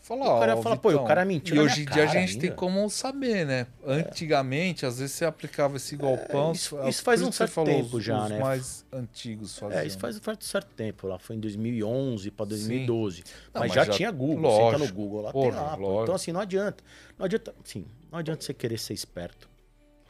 [0.09, 1.57] Fala, o cara fala, pô, o cara mentiu.
[1.57, 2.41] E hoje em dia a gente ainda.
[2.41, 3.67] tem como saber, né?
[3.87, 4.89] Antigamente, é.
[4.89, 6.49] às vezes você aplicava esse golpão.
[6.49, 8.39] É, isso, isso faz um certo falou, tempo os, já, os né?
[8.39, 9.79] mais antigos faziam.
[9.79, 11.07] É, isso faz, um certo tempo.
[11.07, 13.23] Lá foi em 2011 para 2012.
[13.53, 14.41] Não, mas, mas, já, já tinha Google.
[14.41, 15.75] Lógico, você entra no Google lá, porra, tem lá.
[15.75, 16.03] Lógico.
[16.05, 16.85] Então, assim, não adianta.
[17.19, 19.47] Não adianta, assim, não adianta você querer ser esperto.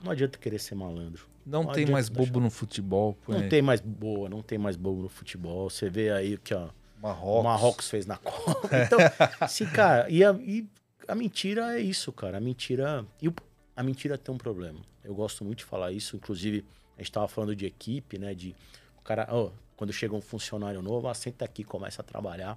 [0.00, 1.26] Não adianta querer ser malandro.
[1.44, 3.18] Não, não tem mais bobo no futebol.
[3.26, 5.68] Não tem mais boa, não tem mais bobo no futebol.
[5.68, 6.68] Você vê aí que, ó
[7.00, 7.44] Marrocos.
[7.44, 8.68] Marrocos fez na Copa.
[8.86, 8.98] Então,
[9.40, 10.66] assim, cara, e a, e
[11.06, 12.38] a, mentira é isso, cara.
[12.38, 13.04] A mentira.
[13.22, 13.32] E
[13.76, 14.80] a mentira tem um problema.
[15.04, 16.16] Eu gosto muito de falar isso.
[16.16, 16.64] Inclusive,
[16.96, 18.34] a gente estava falando de equipe, né?
[18.34, 18.54] De
[18.98, 19.28] o cara.
[19.32, 22.56] Oh, quando chega um funcionário novo, ah, senta aqui, começa a trabalhar.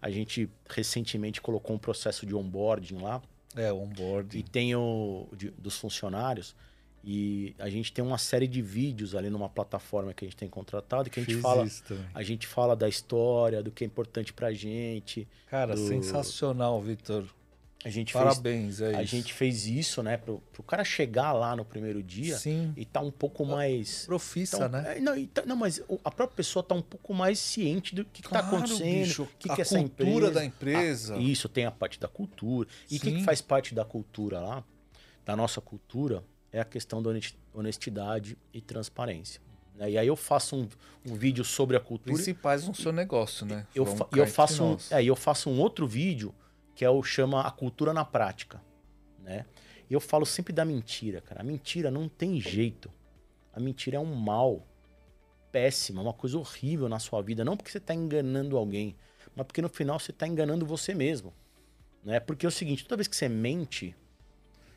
[0.00, 3.20] A gente recentemente colocou um processo de onboarding lá.
[3.54, 4.38] É, onboarding.
[4.38, 6.56] E tem o de, dos funcionários.
[7.04, 10.48] E a gente tem uma série de vídeos ali numa plataforma que a gente tem
[10.48, 11.66] contratado que a gente fala
[12.14, 15.26] a gente fala da história, do que é importante pra gente.
[15.48, 15.88] Cara, do...
[15.88, 17.24] sensacional, Vitor.
[17.84, 20.16] A gente Parabéns, fez, é A gente fez isso, né?
[20.16, 22.72] Pro, pro cara chegar lá no primeiro dia Sim.
[22.76, 24.06] e tá um pouco mais.
[24.06, 24.98] Profissa, tá, né?
[24.98, 28.22] É, não, tá, não, mas a própria pessoa tá um pouco mais ciente do que,
[28.22, 29.24] claro, que tá acontecendo.
[29.24, 30.08] O que, que é essa empresa.
[30.08, 31.16] A cultura da empresa.
[31.16, 32.68] A, isso, tem a parte da cultura.
[32.88, 34.62] E o que, que faz parte da cultura lá?
[35.24, 36.22] Da nossa cultura
[36.52, 37.10] é a questão da
[37.54, 39.40] honestidade e transparência.
[39.74, 39.92] Né?
[39.92, 40.68] E aí eu faço um,
[41.06, 42.14] um vídeo sobre a cultura.
[42.14, 43.66] Principais no seu negócio, né?
[43.74, 46.34] Eu, fa eu, faço um, é, eu faço um outro vídeo
[46.74, 48.62] que é o chama a cultura na prática,
[49.20, 49.46] né?
[49.88, 51.40] E eu falo sempre da mentira, cara.
[51.40, 52.90] A mentira não tem jeito.
[53.52, 54.66] A mentira é um mal
[55.50, 58.96] péssimo, é uma coisa horrível na sua vida, não porque você está enganando alguém,
[59.36, 61.32] mas porque no final você está enganando você mesmo,
[62.02, 62.18] né?
[62.18, 63.94] Porque é o seguinte, toda vez que você mente,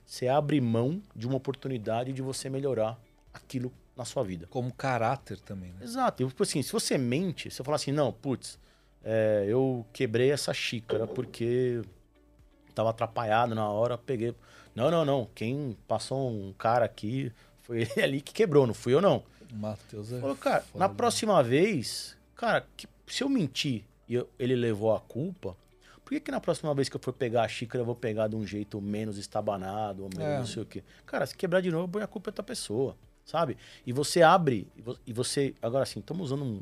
[0.05, 2.99] você abre mão de uma oportunidade de você melhorar
[3.33, 4.47] aquilo na sua vida.
[4.49, 5.79] Como caráter também, né?
[5.83, 6.27] Exato.
[6.27, 8.59] Tipo assim, se você mente, se eu falar assim, não, putz,
[9.03, 11.81] é, eu quebrei essa xícara porque
[12.73, 14.35] tava atrapalhado na hora, peguei.
[14.75, 15.27] Não, não, não.
[15.33, 19.23] Quem passou um cara aqui foi ele ali que quebrou, não fui eu, não.
[19.53, 20.19] Matheus é.
[20.19, 20.79] Falou, cara, foda.
[20.79, 25.55] na próxima vez, cara, que, se eu mentir e eu, ele levou a culpa,
[26.05, 28.27] por que, que na próxima vez que eu for pegar a xícara, eu vou pegar
[28.27, 30.37] de um jeito menos estabanado, ou menos é.
[30.37, 30.83] não sei o quê?
[31.03, 32.95] Cara, se quebrar de novo, põe a culpa é outra pessoa,
[33.25, 33.57] sabe?
[33.85, 34.67] E você abre,
[35.05, 35.55] e você.
[35.59, 36.61] Agora, assim, estamos usando um,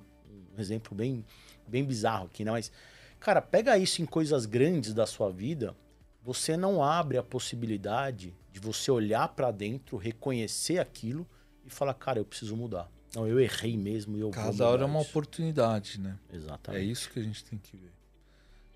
[0.58, 1.26] um exemplo bem
[1.68, 2.52] bem bizarro aqui, né?
[2.52, 2.72] Mas,
[3.20, 5.76] cara, pega isso em coisas grandes da sua vida,
[6.22, 11.28] você não abre a possibilidade de você olhar para dentro, reconhecer aquilo
[11.66, 12.90] e falar, cara, eu preciso mudar.
[13.16, 16.18] Não, eu errei mesmo e eu Cada vou hora é uma oportunidade, né?
[16.32, 16.82] Exatamente.
[16.82, 17.92] É isso que a gente tem que ver.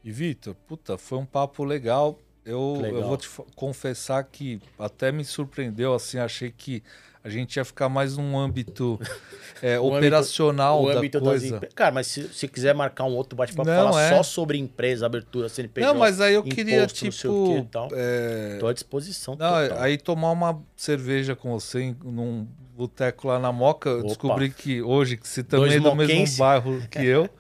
[0.04, 2.20] E Vitor, puta, foi um papo legal.
[2.46, 3.02] Eu, legal.
[3.02, 6.82] eu vou te confessar que até me surpreendeu, assim, achei que
[7.28, 8.98] a gente ia ficar mais num âmbito
[9.62, 11.60] é, operacional âmbito, da âmbito coisa.
[11.76, 14.16] Cara, mas se, se quiser marcar um outro bate-papo falar é.
[14.16, 17.68] só sobre empresa, abertura, CNPJ, Não, mas aí eu queria, tipo...
[17.70, 18.58] Tal, é...
[18.60, 22.48] Tô à disposição Não, Aí tomar uma cerveja com você num
[22.78, 26.38] boteco lá na Moca, eu descobri que hoje, que você também Dois é do mesmo
[26.38, 27.30] bairro que eu...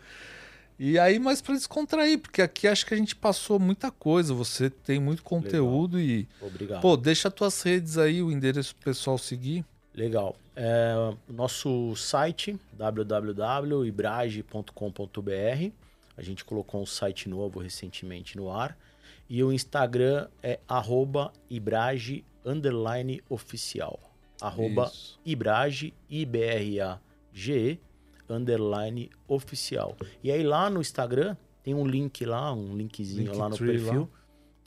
[0.80, 4.32] E aí, mais para descontrair, porque aqui acho que a gente passou muita coisa.
[4.34, 6.20] Você tem muito conteúdo Legal.
[6.20, 6.28] e.
[6.40, 6.82] Obrigado.
[6.82, 9.66] Pô, deixa tuas redes aí, o endereço pro pessoal seguir.
[9.96, 10.36] Legal.
[10.56, 10.94] É,
[11.28, 15.72] nosso site, www.ibrage.com.br.
[16.16, 18.78] A gente colocou um site novo recentemente no ar.
[19.30, 22.24] E o Instagram é arroba Ibrage
[23.30, 24.00] oficial.
[25.26, 27.80] Ibrage, I-B-R-A-G-E,
[28.30, 29.96] underline oficial.
[30.24, 34.02] E aí lá no Instagram tem um link lá, um linkzinho link lá no perfil.
[34.02, 34.17] Lá.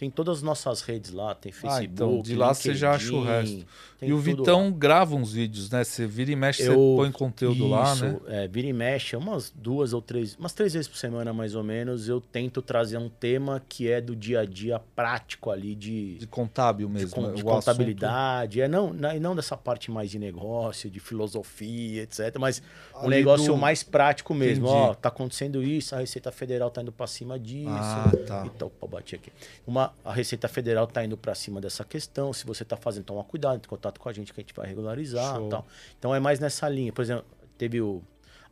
[0.00, 1.78] Tem todas as nossas redes lá, tem Facebook.
[1.78, 3.66] Ah, então de lá LinkedIn, você já acha o resto.
[4.00, 4.74] E o Vitão lá.
[4.74, 5.84] grava uns vídeos, né?
[5.84, 8.18] Você vira e mexe, eu, você põe conteúdo isso, lá, né?
[8.28, 11.62] É, vira e mexe, umas duas ou três, umas três vezes por semana mais ou
[11.62, 16.16] menos, eu tento trazer um tema que é do dia a dia prático ali de.
[16.16, 17.28] De contábil mesmo.
[17.28, 18.62] De, de contabilidade.
[18.62, 18.74] Assunto...
[18.74, 22.38] É, não, não, não dessa parte mais de negócio, de filosofia, etc.
[22.38, 22.62] Mas
[22.94, 23.58] ali um negócio do...
[23.58, 24.66] mais prático mesmo.
[24.66, 24.82] Entendi.
[24.82, 27.68] Ó, tá acontecendo isso, a Receita Federal tá indo para cima disso.
[27.68, 28.46] Ah, tá.
[28.46, 29.30] Então, opa, bati aqui.
[29.66, 32.32] Uma a Receita Federal está indo para cima dessa questão.
[32.32, 34.66] Se você está fazendo, toma cuidado, entre contato com a gente que a gente vai
[34.66, 35.34] regularizar.
[35.48, 35.66] Tal.
[35.98, 36.92] Então é mais nessa linha.
[36.92, 37.24] Por exemplo,
[37.56, 38.02] teve o.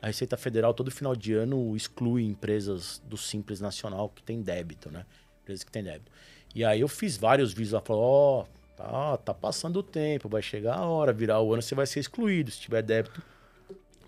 [0.00, 4.92] A Receita Federal todo final de ano exclui empresas do Simples Nacional que tem débito,
[4.92, 5.04] né?
[5.42, 6.12] Empresas que tem débito.
[6.54, 8.46] E aí eu fiz vários vídeos lá, falou, ó, oh,
[8.76, 11.98] tá, tá passando o tempo, vai chegar a hora, virar o ano, você vai ser
[11.98, 12.48] excluído.
[12.48, 13.20] Se tiver débito,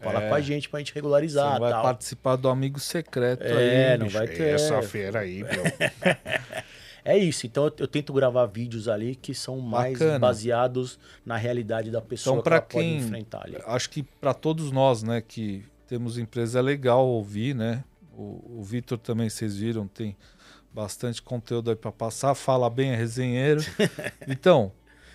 [0.01, 0.29] Fala é.
[0.29, 1.55] com a gente pra gente regularizar.
[1.55, 1.83] Você vai tal.
[1.83, 3.99] participar do amigo secreto é, aí.
[3.99, 4.55] não vai ter.
[4.55, 5.63] Essa feira aí, meu.
[7.05, 7.47] É isso.
[7.47, 10.19] Então eu, eu, tento gravar vídeos ali que são mais Bacana.
[10.19, 13.57] baseados na realidade da pessoa então, que ela quem, pode enfrentar ali.
[13.67, 17.85] Acho que para todos nós, né, que temos empresa é legal ouvir, né?
[18.17, 20.17] O, o Vitor também vocês viram, tem
[20.73, 23.61] bastante conteúdo aí para passar, fala bem, é resenheiro.
[24.29, 24.73] Então,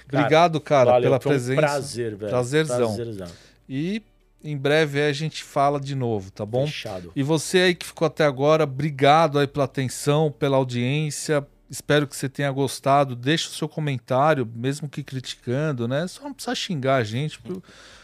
[0.08, 1.62] cara, obrigado, cara, valeu, pela presença.
[1.62, 2.30] Um prazer, velho.
[2.30, 2.96] Prazerzão.
[2.96, 3.28] Prazerzão.
[3.68, 4.04] E
[4.44, 6.66] em breve a gente fala de novo, tá bom?
[6.68, 7.12] Fechado.
[7.16, 11.46] E você aí que ficou até agora, obrigado aí pela atenção, pela audiência.
[11.70, 13.16] Espero que você tenha gostado.
[13.16, 16.08] Deixe o seu comentário, mesmo que criticando, né?
[16.08, 17.40] Só não precisa xingar a gente.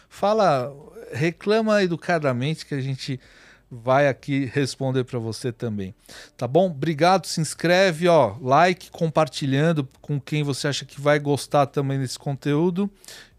[0.10, 0.74] Fala,
[1.14, 3.20] reclama educadamente que a gente
[3.72, 5.96] vai aqui responder para você também.
[6.36, 6.66] Tá bom?
[6.66, 12.20] Obrigado, se inscreve, ó, like, compartilhando com quem você acha que vai gostar também desse
[12.20, 12.92] conteúdo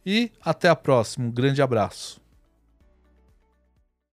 [0.06, 1.26] e até a próxima.
[1.26, 2.21] Um grande abraço.